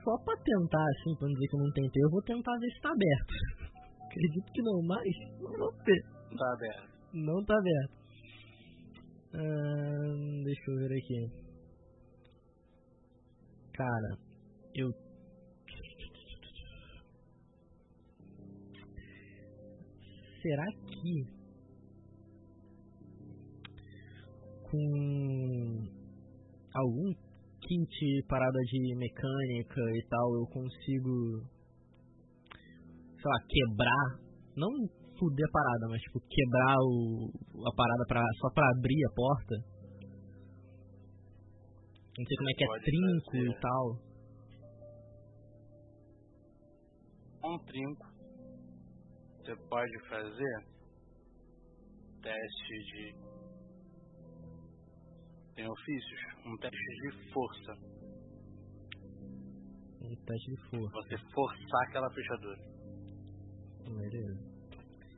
[0.08, 2.70] Só pra tentar, assim, pra não dizer que eu não tentei, eu vou tentar ver
[2.70, 3.34] se tá aberto.
[4.08, 5.04] Acredito que não, mas
[5.38, 6.02] não vou ver.
[6.34, 6.88] Tá aberto.
[7.12, 7.92] Não tá aberto.
[10.44, 11.30] Deixa eu ver aqui.
[13.74, 14.18] Cara,
[14.74, 14.90] eu.
[20.40, 21.26] Será que
[24.70, 25.86] com
[26.74, 27.27] algum
[27.68, 31.44] kit parada de mecânica e tal eu consigo
[33.20, 34.08] sei lá, quebrar,
[34.56, 34.70] não
[35.18, 37.30] fuder a parada, mas tipo quebrar o,
[37.66, 39.54] a parada pra, só pra abrir a porta?
[42.16, 43.48] Não sei como é que é trinco fazer.
[43.48, 44.08] e tal.
[47.44, 48.06] um trinco,
[49.38, 50.66] você pode fazer
[52.22, 53.37] teste de.
[55.58, 56.20] Tem ofícios?
[56.46, 57.72] Um teste de força.
[60.02, 60.92] Um teste de força.
[61.02, 62.58] Você forçar aquela fechadura.
[63.82, 64.38] Beleza.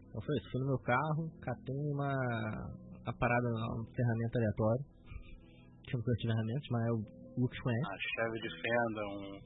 [0.08, 2.14] Então foi isso, fui no meu carro, catei uma,
[3.04, 4.84] uma parada, uma ferramenta aleatória.
[5.84, 6.96] Que eu não conheço de ferramentas, mas é o
[7.36, 7.84] Lucas conhece.
[7.84, 9.40] Uma chave de fenda, um.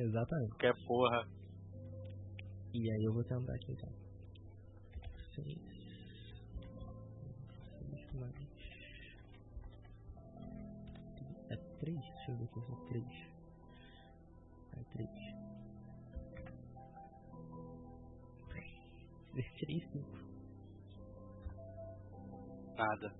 [0.00, 0.48] Exatamente.
[0.48, 1.28] qualquer porra.
[2.72, 3.92] E aí eu vou tentar aqui então.
[5.34, 5.71] Seis
[11.82, 13.04] 3, deixa eu ver qual é 3.
[14.76, 15.42] É 3.
[19.66, 20.06] 3, 5.
[22.76, 23.14] Nada.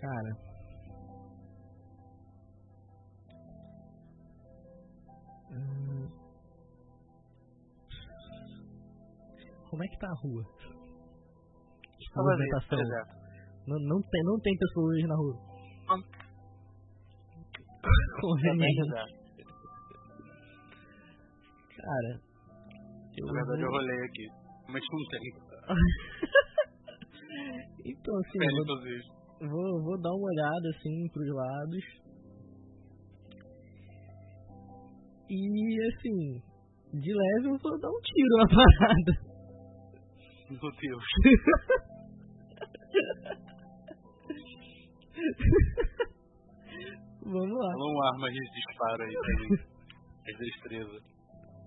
[0.00, 0.36] Cara,
[5.50, 6.08] hum.
[9.70, 10.44] Como é que tá a rua?
[11.98, 12.78] Tipo, a movimentação.
[13.66, 15.53] Não, não, tem, não tem pessoas na rua.
[18.26, 18.82] Conveniente.
[18.82, 19.16] deserto.
[21.76, 22.12] Cara.
[23.16, 24.26] Eu Na verdade eu vou- rolei aqui.
[24.68, 25.20] Mas não tem.
[27.86, 31.84] Então, assim, vou, vou, vou dar uma olhada assim pros lados.
[35.28, 35.36] E
[35.88, 36.40] assim,
[37.00, 39.12] de leve eu vou dar um tiro na parada.
[40.50, 41.04] Meu Deus.
[47.24, 47.74] Vamos lá.
[47.74, 49.14] Uma arma de disparo aí.
[50.28, 50.98] É destreza.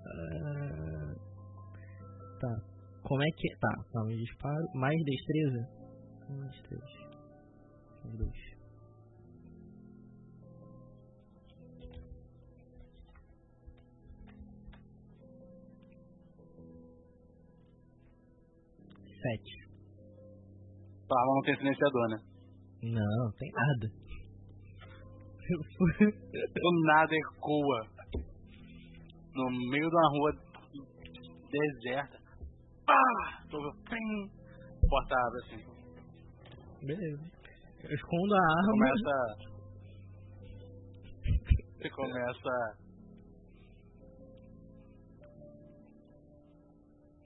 [0.05, 1.15] Ah,
[2.39, 2.61] tá.
[3.03, 3.49] Como é que.
[3.57, 4.67] Tá, tá, um disparo.
[4.75, 5.67] Mais destreza?
[6.29, 6.84] Um, dois, três.
[8.05, 8.57] Um, dois.
[19.21, 19.67] Sete.
[21.09, 22.17] Arma não tem silenciador, né?
[22.84, 24.06] Não, tem nada.
[26.61, 27.81] Do nada ecoa.
[29.33, 30.31] No meio de uma rua
[31.51, 32.17] deserta.
[32.85, 33.43] Pá!
[33.49, 33.57] Tô
[33.89, 34.29] pim!
[34.89, 35.61] Porta abre assim.
[36.85, 37.23] Beleza.
[37.83, 38.71] Eu escondo a arma.
[38.71, 39.13] Começa.
[41.77, 42.49] Você começa.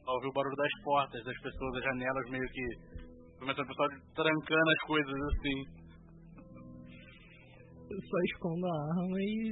[0.06, 3.02] A ouvir o barulho das portas, das pessoas, das janelas meio que
[3.42, 5.81] Começa o pessoal trancando as coisas assim.
[8.00, 9.52] Só escondo a arma e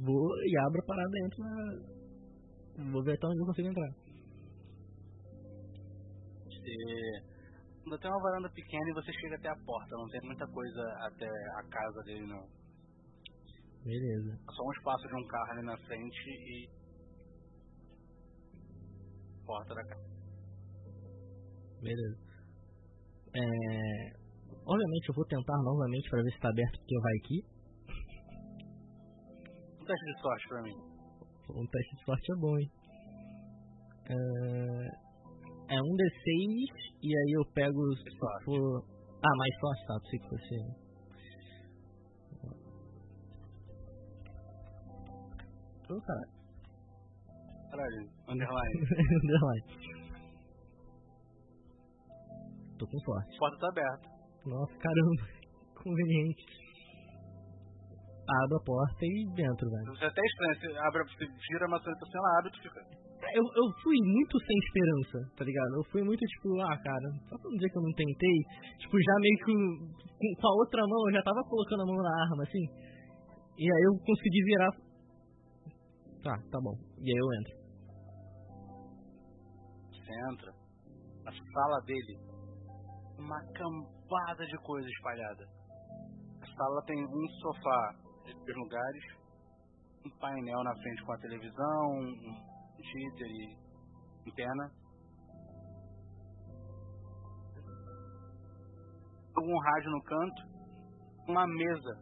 [0.00, 1.42] vou e abro para dentro.
[1.42, 2.92] Na...
[2.92, 3.90] Vou ver até onde eu consigo entrar.
[6.44, 6.70] Você
[7.84, 9.96] ainda tem uma varanda pequena e você chega até a porta.
[9.96, 12.46] Não tem muita coisa até a casa dele, não.
[13.84, 14.38] Beleza.
[14.50, 16.68] Só um espaço de um carro ali na frente e.
[19.44, 20.14] Porta da casa.
[21.82, 22.18] Beleza.
[23.36, 24.23] É...
[24.66, 27.38] Obviamente eu vou tentar novamente para ver se está aberto porque vai aqui.
[29.80, 30.76] Um teste de sorte pra mim.
[31.50, 32.70] Um teste de sorte é bom, hein?
[34.10, 35.04] É...
[35.66, 36.68] É um D6
[37.02, 38.44] e aí eu pego Sorte.
[38.44, 38.84] for.
[39.24, 39.94] Ah, mais sorte, tá?
[40.00, 40.84] Pensei que fosse.
[45.90, 46.30] Ô, caralho.
[47.70, 48.80] Caralho, underline.
[49.24, 49.64] Underline.
[52.78, 53.34] Tô com sorte.
[53.34, 54.13] A porta tá aberta.
[54.46, 55.22] Nossa, caramba.
[55.82, 56.64] Conveniente.
[58.24, 59.84] Abro a porta e dentro, velho.
[59.92, 62.80] Você é até estranho, você, abre, você gira a maçaneta assim, ela abre e fica.
[63.36, 65.76] Eu, eu fui muito sem esperança, tá ligado?
[65.76, 68.38] Eu fui muito tipo, ah, cara, só pra não dizer que eu não tentei,
[68.80, 71.96] tipo, já meio que com, com a outra mão, eu já tava colocando a mão
[71.96, 72.64] na arma, assim.
[73.58, 74.72] E aí eu consegui virar.
[76.22, 76.76] Tá, tá bom.
[77.00, 77.54] E aí eu entro.
[79.92, 80.50] Você entra,
[81.28, 82.14] a sala dele,
[83.18, 83.40] uma
[84.04, 85.44] cambada de coisa espalhada.
[86.42, 87.94] A sala tem um sofá
[88.24, 89.04] de dois lugares,
[90.06, 93.58] um painel na frente com a televisão, um cheater e
[94.28, 94.70] antena.
[99.36, 100.42] Um rádio no canto,
[101.28, 101.94] uma mesa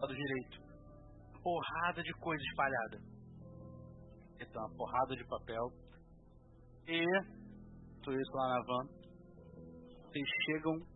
[0.00, 0.58] do direito,
[1.42, 2.98] porrada de coisa espalhada.
[4.40, 5.70] Então, uma porrada de papel.
[6.88, 7.04] E
[8.02, 8.86] tudo isso lá na van.
[10.02, 10.95] Vocês chegam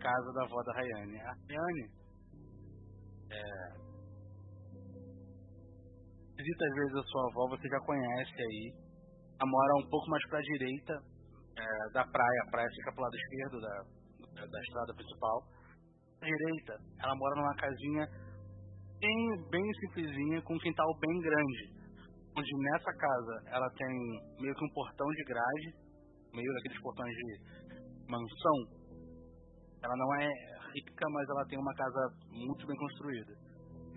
[0.00, 1.20] casa da avó da Rayane.
[1.20, 1.86] A Rayane
[3.30, 3.40] é,
[6.36, 8.74] visita às vezes a sua avó, você já conhece aí.
[9.40, 10.92] Ela mora um pouco mais pra direita
[11.56, 12.42] é, da praia.
[12.46, 13.74] A praia fica pro lado esquerdo da,
[14.34, 15.42] da, da estrada principal.
[16.20, 18.06] À direita, ela mora numa casinha
[19.00, 21.80] bem, bem simplesinha, com um quintal bem grande.
[22.36, 23.88] Onde nessa casa ela tem
[24.40, 25.74] meio que um portão de grade,
[26.34, 27.40] meio daqueles portões de
[28.08, 28.79] mansão.
[29.82, 30.28] Ela não é
[30.74, 32.00] rica, mas ela tem uma casa
[32.30, 33.32] muito bem construída.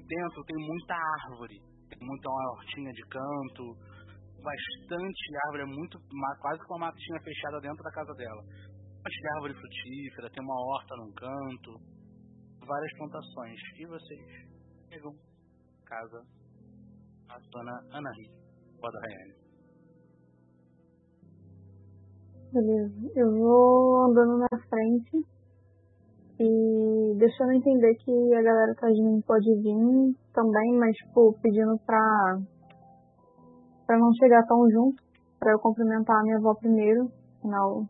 [0.08, 3.64] Dentro tem muita árvore, tem muita uma hortinha de canto,
[4.44, 6.00] bastante árvore, é muito
[6.42, 8.44] quase que uma matinha fechada dentro da casa dela.
[9.04, 11.72] Bastante árvore frutífera, tem uma horta num canto,
[12.66, 13.60] várias plantações.
[13.78, 14.20] E vocês
[14.90, 15.12] chegam
[15.86, 16.22] casa
[17.30, 18.36] a dona Ana Rita,
[18.80, 19.44] vó da Rayane.
[22.54, 23.12] Beleza.
[23.16, 25.33] Eu vou andando na frente
[26.44, 31.78] e deixando entender que a galera que de mim pode vir também, mas, tipo, pedindo
[31.86, 32.40] pra,
[33.88, 35.02] pra não chegar tão junto,
[35.40, 37.86] pra eu cumprimentar a minha avó primeiro, afinal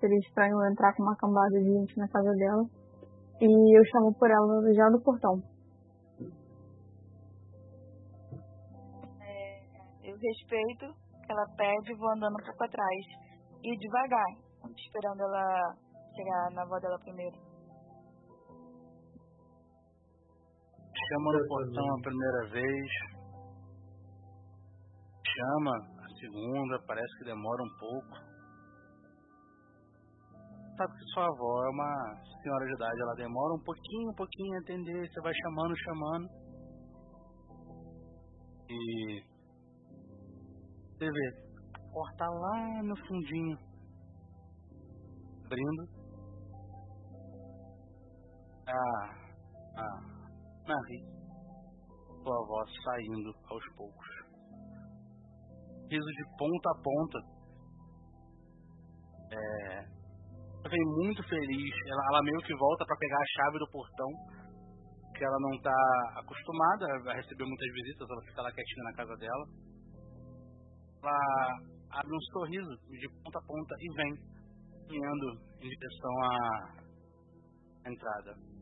[0.00, 2.64] seria estranho eu entrar com uma cambada de gente na casa dela.
[3.40, 5.42] E eu chamo por ela já do portão.
[10.04, 10.86] Eu respeito
[11.24, 13.04] que ela pede e vou andando um pouco atrás.
[13.62, 14.26] E devagar,
[14.76, 15.74] esperando ela
[16.14, 17.43] chegar na avó dela primeiro.
[21.08, 22.90] Chama no portão a primeira vez.
[25.36, 28.34] Chama a segunda, parece que demora um pouco.
[30.76, 34.54] Sabe que sua avó é uma senhora de idade, ela demora um pouquinho, um pouquinho
[34.54, 36.28] a atender, você vai chamando, chamando.
[38.70, 39.22] E
[40.92, 41.44] você vê,
[41.92, 43.58] porta lá no fundinho.
[45.44, 46.04] Abrindo.
[48.66, 49.24] Ah,
[49.76, 50.13] ah,
[50.66, 51.04] Marie,
[52.22, 54.08] sua avó saindo aos poucos.
[55.90, 57.18] Riso de ponta a ponta.
[59.30, 59.84] É,
[60.68, 61.74] vem muito feliz.
[61.86, 64.08] Ela, ela meio que volta para pegar a chave do portão,
[65.14, 68.08] que ela não tá acostumada a receber muitas visitas.
[68.08, 69.44] Ela fica lá quietinha na casa dela.
[71.02, 71.18] Ela
[72.00, 74.14] abre um sorriso de ponta a ponta e vem
[74.88, 75.26] caminhando
[75.60, 78.53] em direção à entrada.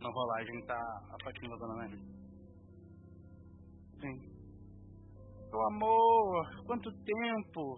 [0.00, 1.98] Na rolagem tá a faquinha da Dona Maria.
[4.00, 4.36] Sim.
[5.50, 7.76] Meu amor, quanto tempo!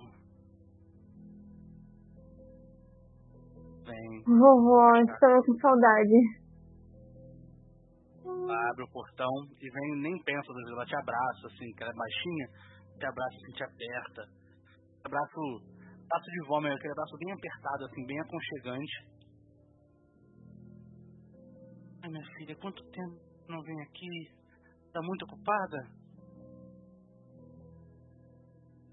[3.85, 6.49] Vem, Vovó, estava com saudade.
[8.25, 9.31] ela abre o portão
[9.61, 12.47] e vem, nem pensa, ela te abraça, assim, que ela é baixinha,
[12.99, 14.23] te abraça assim, te aperta.
[15.05, 15.79] Abraço
[16.11, 19.18] Abraço de vômito, aquele abraço bem apertado, assim, bem aconchegante.
[22.09, 24.31] Ai, minha filha, quanto tempo não vem aqui?
[24.95, 25.77] Tá muito ocupada?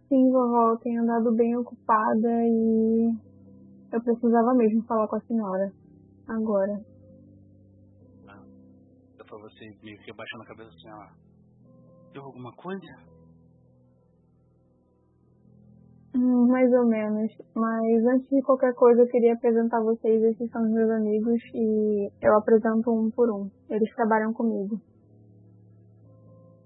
[0.10, 3.16] Sim, vovó, eu tenho andado bem ocupada e
[3.94, 5.72] eu precisava mesmo falar com a senhora.
[6.28, 6.74] Agora.
[8.28, 8.44] Ah,
[9.18, 12.12] dá pra você meio que abaixando a cabeça assim, ó.
[12.12, 13.15] Deu alguma coisa?
[16.16, 17.30] Hum, mais ou menos.
[17.54, 20.24] Mas antes de qualquer coisa, eu queria apresentar vocês.
[20.24, 23.52] Esses são os meus amigos e eu apresento um por um.
[23.70, 24.80] Eles trabalham comigo.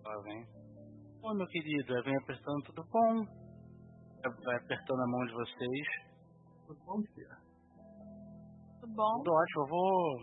[0.06, 0.45] Lá vem.
[1.24, 2.03] Oi, meu querido.
[2.03, 3.26] Vem apertando tudo bom?
[4.45, 5.88] Vai apertando a mão de vocês.
[6.68, 7.36] Tudo bom, filha?
[8.82, 9.18] Tudo bom?
[9.18, 9.64] Tudo ótimo.
[9.64, 10.19] Eu vou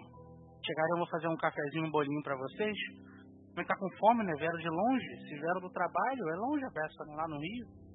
[0.65, 2.77] chegar e eu vou fazer um cafezinho, um bolinho pra vocês.
[3.57, 4.35] Mas tá com fome, né?
[4.39, 5.27] Vieram de longe.
[5.27, 7.17] Se vieram do trabalho, é longe a peça, né?
[7.17, 7.86] lá no Rio.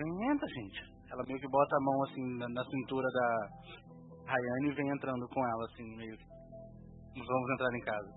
[0.00, 0.80] Vem, entra, gente.
[1.12, 3.48] Ela meio que bota a mão assim na, na cintura da
[4.24, 6.24] Rayane e vem entrando com ela, assim, meio que.
[7.20, 8.10] Vamos entrar em casa.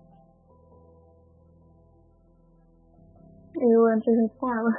[3.56, 4.70] Eu entro junto com ela.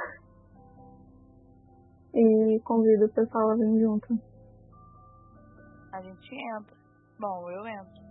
[2.12, 4.08] E convido o pessoal a vir junto.
[5.92, 6.76] A gente entra.
[7.20, 8.06] Bom, eu entro.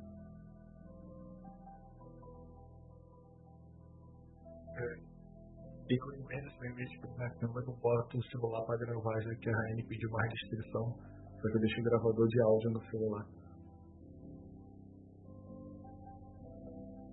[5.88, 9.50] Fico imenso em vez de na cama, eu boto o celular pra gravar, já que
[9.50, 10.98] a Raine pediu mais descrição.
[11.40, 13.24] Só que eu deixo o gravador de áudio no celular.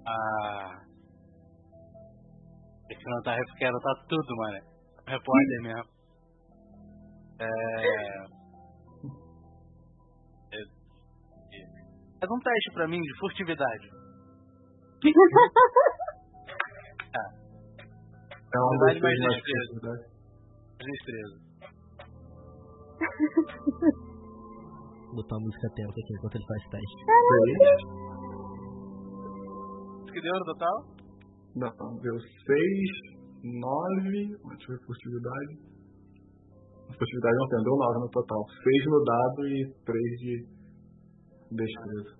[0.06, 0.80] Ah.
[2.90, 4.64] Esse não tá quer anotar tudo, mano.
[5.06, 5.84] Repórter mesmo.
[7.40, 7.44] É.
[7.44, 8.26] é...
[12.20, 13.90] Faz um teste pra mim de furtividade.
[17.16, 17.41] ah.
[18.52, 19.72] É das mas mais destreza.
[19.72, 20.04] verdade.
[20.78, 21.36] Destreza.
[25.14, 27.00] Botar uma música tensa aqui enquanto ele faz teste.
[27.32, 27.80] Seis.
[30.04, 30.76] Isso que deu no total?
[31.56, 32.28] Não, deu 6,
[33.44, 34.10] 9.
[34.12, 35.52] Deixa eu ver furtividade.
[36.88, 38.42] A furtividade não tem, deu 9 no total.
[38.48, 40.34] 6 no dado e 3 de
[41.52, 42.12] destreza.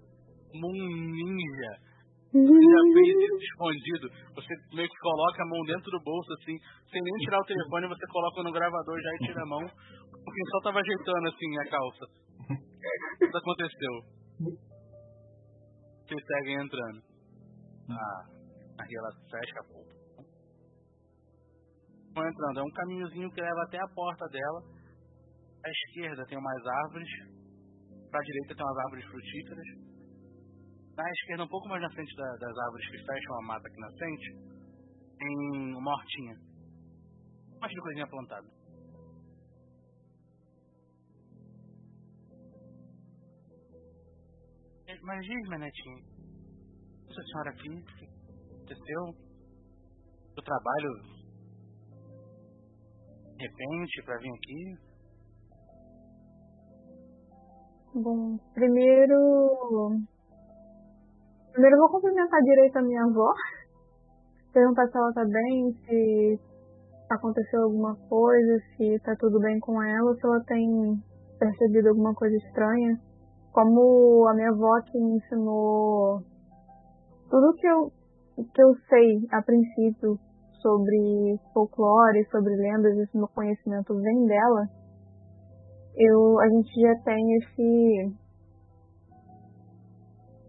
[0.53, 0.73] Como um
[1.13, 1.92] ninja.
[2.33, 4.09] Já fez isso escondido.
[4.35, 6.57] Você meio que coloca a mão dentro do bolso, assim,
[6.91, 9.61] sem nem tirar o telefone, você coloca no gravador já e tira a mão.
[9.61, 12.05] Porque só tava ajeitando assim a calça.
[13.21, 13.95] Isso aconteceu.
[16.09, 17.03] Vocês seguem entrando.
[17.91, 18.23] Ah,
[18.81, 19.93] aí ela fecha a porta.
[22.15, 24.61] Vão entrando, é um caminhozinho que leva até a porta dela.
[25.65, 27.09] À esquerda tem umas árvores.
[28.11, 29.92] Pra direita tem umas árvores frutíferas
[30.97, 33.81] na esquerda, um pouco mais na frente da, das árvores que fecham a mata aqui
[33.81, 34.53] na frente,
[35.19, 36.35] tem uma hortinha.
[37.51, 38.63] Um monte de coisinha plantada.
[45.05, 45.99] Mas diz, netinha,
[47.09, 48.05] essa senhora aqui, o que
[48.55, 49.33] aconteceu?
[50.37, 50.93] Do trabalho,
[53.37, 54.93] de repente, pra vir aqui?
[57.95, 60.12] Bom, primeiro
[61.53, 63.29] Primeiro eu vou cumprimentar direito a minha avó.
[64.55, 66.41] Perguntar se ela tá bem, se
[67.11, 70.67] aconteceu alguma coisa, se tá tudo bem com ela, se ela tem
[71.39, 72.99] percebido alguma coisa estranha.
[73.53, 76.23] Como a minha avó que me ensinou
[77.29, 77.93] tudo que eu,
[78.37, 80.19] que eu sei a princípio
[80.63, 84.69] sobre folclore, sobre lendas, esse meu conhecimento vem dela,
[85.99, 88.22] eu, a gente já tem esse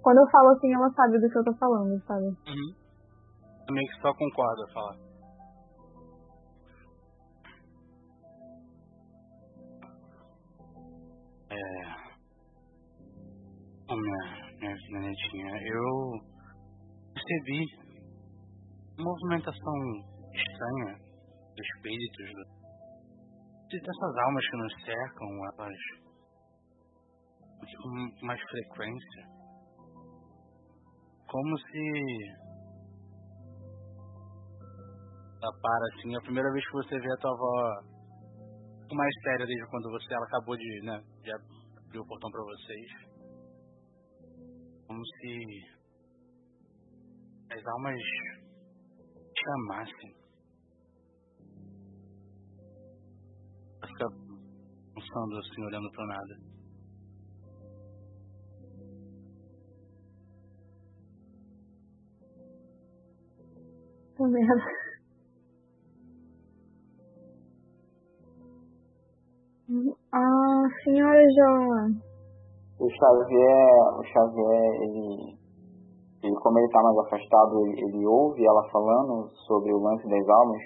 [0.03, 2.25] quando eu falo assim, ela sabe do que eu tô falando, sabe?
[2.25, 2.75] Uhum.
[3.65, 4.97] Também que só concorda falar.
[11.49, 11.55] É.
[13.89, 16.11] Oh, minha, minha, minha netinha, eu
[17.13, 17.65] percebi
[18.97, 19.75] uma movimentação
[20.33, 20.97] estranha
[21.55, 22.27] dos espíritos,
[23.71, 26.03] dessas almas que nos cercam, elas
[27.81, 29.32] com mais frequência
[31.33, 32.43] como se
[35.41, 37.81] para assim, a primeira vez que você vê a tua avó
[38.93, 42.91] mais séria desde quando você ela acabou de, né, de abrir o portão para vocês.
[44.85, 45.63] Como se
[47.51, 47.99] as almas
[49.43, 50.15] chamassem.
[53.81, 54.07] Ela fica
[54.93, 56.52] pensando assim, olhando para nada.
[64.15, 64.83] Puta merda.
[71.35, 71.49] já.
[72.79, 75.37] O Xavier, o Xavier, ele,
[76.23, 80.29] ele como ele tá mais afastado, ele, ele ouve ela falando sobre o lance das
[80.29, 80.61] almas.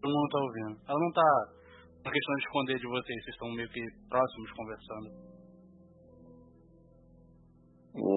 [0.00, 0.80] Todo mundo tá ouvindo.
[0.88, 1.58] Ela não tá
[2.04, 5.08] na questão de esconder de vocês, vocês estão meio que próximos conversando.
[7.96, 8.08] É,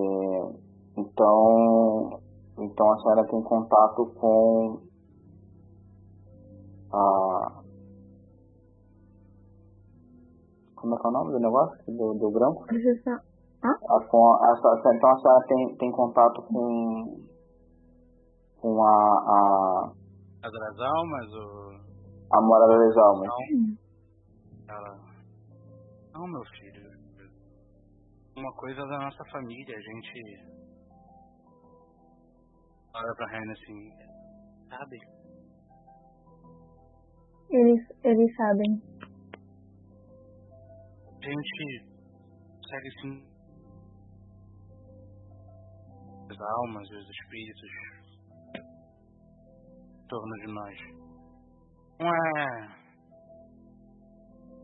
[0.98, 2.22] então,
[2.57, 4.81] então a senhora tem contato com
[6.93, 7.61] a.
[10.75, 11.77] Como é que é o nome do negócio?
[11.88, 12.65] Do, do branco?
[13.63, 17.21] A, com a, a, então a senhora tem, tem contato com.
[18.59, 18.89] com a.
[18.89, 19.91] a
[20.41, 21.71] Casa das Almas ou.
[22.33, 23.30] a morada das almas.
[24.67, 24.99] Ela.
[26.13, 26.91] Não, meu filho.
[28.35, 30.60] Uma coisa da nossa família, a gente.
[32.94, 33.92] Olha pra Raina assim.
[34.70, 34.98] Sabe?
[37.50, 38.82] Eles, eles sabem.
[41.08, 41.86] A gente
[42.70, 43.32] segue assim.
[46.30, 47.72] As almas e os espíritos
[48.56, 50.78] em torno de nós.
[52.00, 52.82] Não é.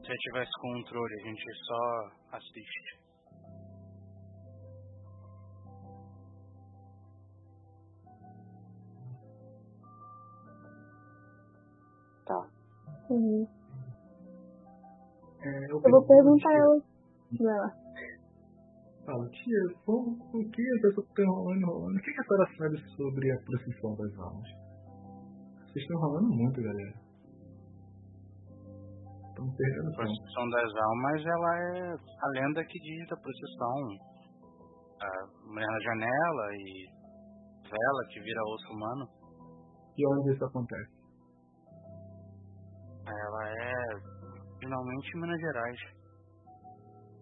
[0.01, 2.96] Se eu tivesse controle, a gente só assiste.
[13.09, 13.47] Uhum.
[15.41, 16.81] É, eu, Eu vou perguntar ela.
[17.39, 17.87] Vai lá.
[19.05, 21.95] Fala, tia, como, o que pessoa tá enrolando, enrolando?
[21.95, 24.49] O que, que a senhora sabe sobre a procissão das almas?
[25.63, 26.93] Vocês estão enrolando muito, galera.
[29.29, 34.17] Estão perdendo A procissão das almas, ela é a lenda que diz da procissão.
[34.99, 35.09] A
[35.47, 36.97] mulher na janela e
[37.63, 39.07] vela que vira osso humano.
[39.95, 40.96] E onde isso acontece?
[43.07, 44.17] Ela é
[44.59, 45.79] finalmente em Minas Gerais.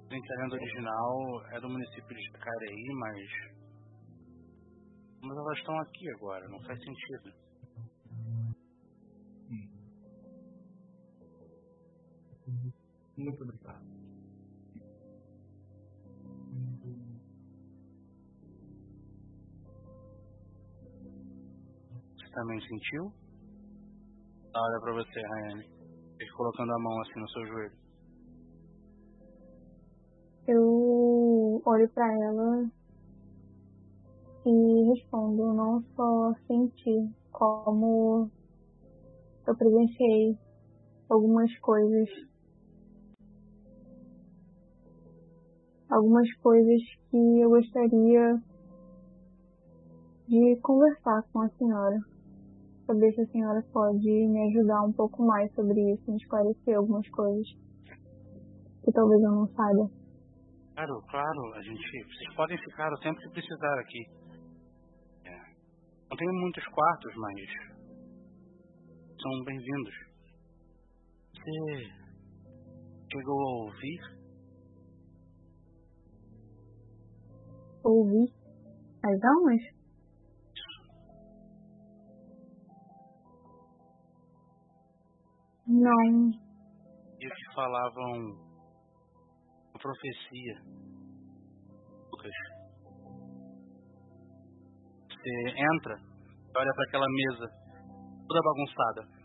[0.10, 3.30] Gente, a lenda original é do município de Jacareí, mas.
[5.22, 7.46] Mas elas estão aqui agora, não faz sentido.
[13.18, 13.86] Muito obrigado.
[22.16, 23.12] Você também sentiu?
[24.56, 25.75] Olha pra você, Rayane.
[26.26, 27.78] Ele colocando a mão assim no seu joelho.
[30.48, 32.70] Eu olho pra ela
[34.46, 38.30] e respondo, não só senti, como
[39.46, 40.38] eu presenciei
[41.10, 42.10] algumas coisas.
[45.90, 46.82] Algumas coisas
[47.12, 48.42] que eu gostaria
[50.28, 52.15] de conversar com a senhora.
[52.86, 57.08] Saber se a senhora pode me ajudar um pouco mais sobre isso, me esclarecer algumas
[57.10, 57.48] coisas
[58.84, 59.90] que talvez eu não saiba.
[60.76, 61.82] Claro, claro, a gente.
[61.82, 64.04] Vocês podem ficar o tempo que precisar aqui.
[65.26, 65.38] É.
[66.10, 67.36] Não tenho muitos quartos, mas.
[69.20, 69.96] São bem-vindos.
[71.34, 72.06] Você.
[73.12, 74.00] chegou a ouvir?
[77.84, 78.34] Ouvir
[79.04, 79.75] as almas?
[85.68, 86.30] Não.
[87.20, 88.14] E que falavam.
[89.72, 90.62] uma profecia.
[92.12, 92.32] Lucas.
[95.10, 95.96] Você entra,
[96.56, 97.48] olha para aquela mesa,
[98.28, 99.16] toda bagunçada.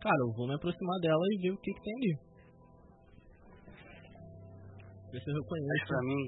[0.00, 2.18] Cara, eu vou me aproximar dela e ver o que, que tem ali.
[5.12, 6.22] Ver se eu Mas reconheço pra mim,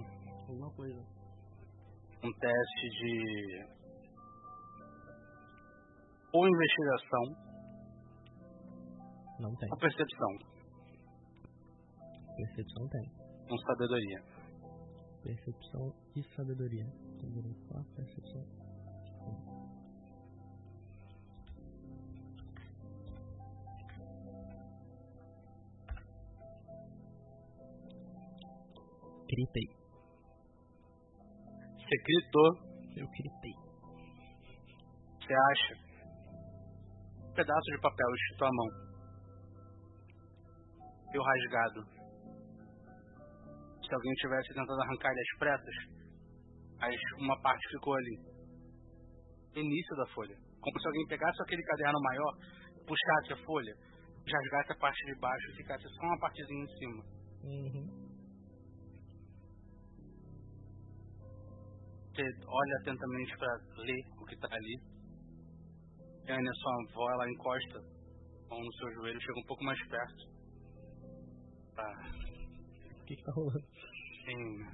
[0.49, 1.16] alguma coisa.
[2.25, 3.77] Um teste de
[6.33, 7.25] ou investigação
[9.41, 9.69] Não tem.
[9.71, 10.33] ou percepção,
[12.37, 13.11] Percepção tem.
[13.49, 14.23] com sabedoria.
[15.23, 16.87] Percepção e sabedoria.
[17.21, 17.85] Sabedoria, qual?
[17.97, 18.45] Percepção.
[29.29, 29.86] Gritei.
[31.87, 32.49] Você gritou,
[32.97, 33.55] Eu gritei.
[35.21, 35.75] você acha
[37.23, 38.69] um pedaço de papel escrito à mão.
[41.15, 41.85] E o rasgado.
[43.87, 45.77] Se alguém tivesse tentado arrancar ele às pressas,
[46.81, 48.19] mas uma parte ficou ali.
[49.55, 50.37] Início da folha.
[50.61, 52.33] Como se alguém pegasse aquele caderno maior,
[52.87, 53.73] puxasse a folha,
[54.27, 57.05] rasgasse a parte de baixo e ficasse só uma partezinha em cima.
[57.45, 58.06] Uhum.
[62.17, 64.81] Você olha atentamente para ler o que está ali.
[66.27, 69.79] Yane, a sua avó, ela encosta a mão no seu joelho, chega um pouco mais
[69.87, 70.25] perto.
[71.75, 71.93] Tá.
[73.03, 73.67] O que, que tá rolando?
[74.25, 74.65] Sim.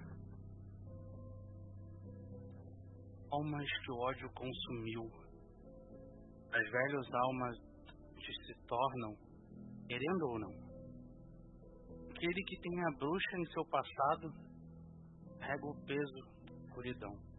[3.32, 5.10] Almas que o ódio consumiu.
[6.52, 7.58] As velhas almas
[8.20, 9.16] que se tornam,
[9.88, 10.52] querendo ou não.
[12.08, 14.32] Aquele que tem a bruxa em seu passado,
[15.40, 16.12] rega o peso
[16.46, 17.31] da escuridão.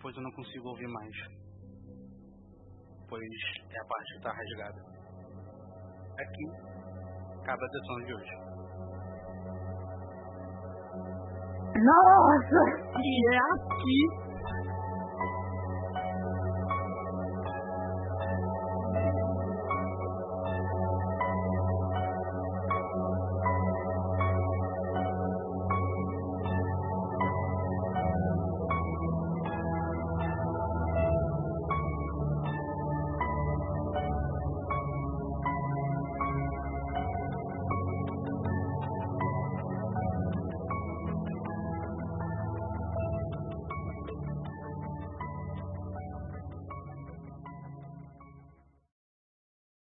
[0.00, 1.16] Pois eu não consigo ouvir mais.
[3.08, 4.80] Pois é a parte que está rasgada.
[6.18, 6.46] Aqui,
[7.42, 8.48] acaba a sessão de hoje.
[11.78, 12.60] Nossa,
[12.96, 14.27] que é aqui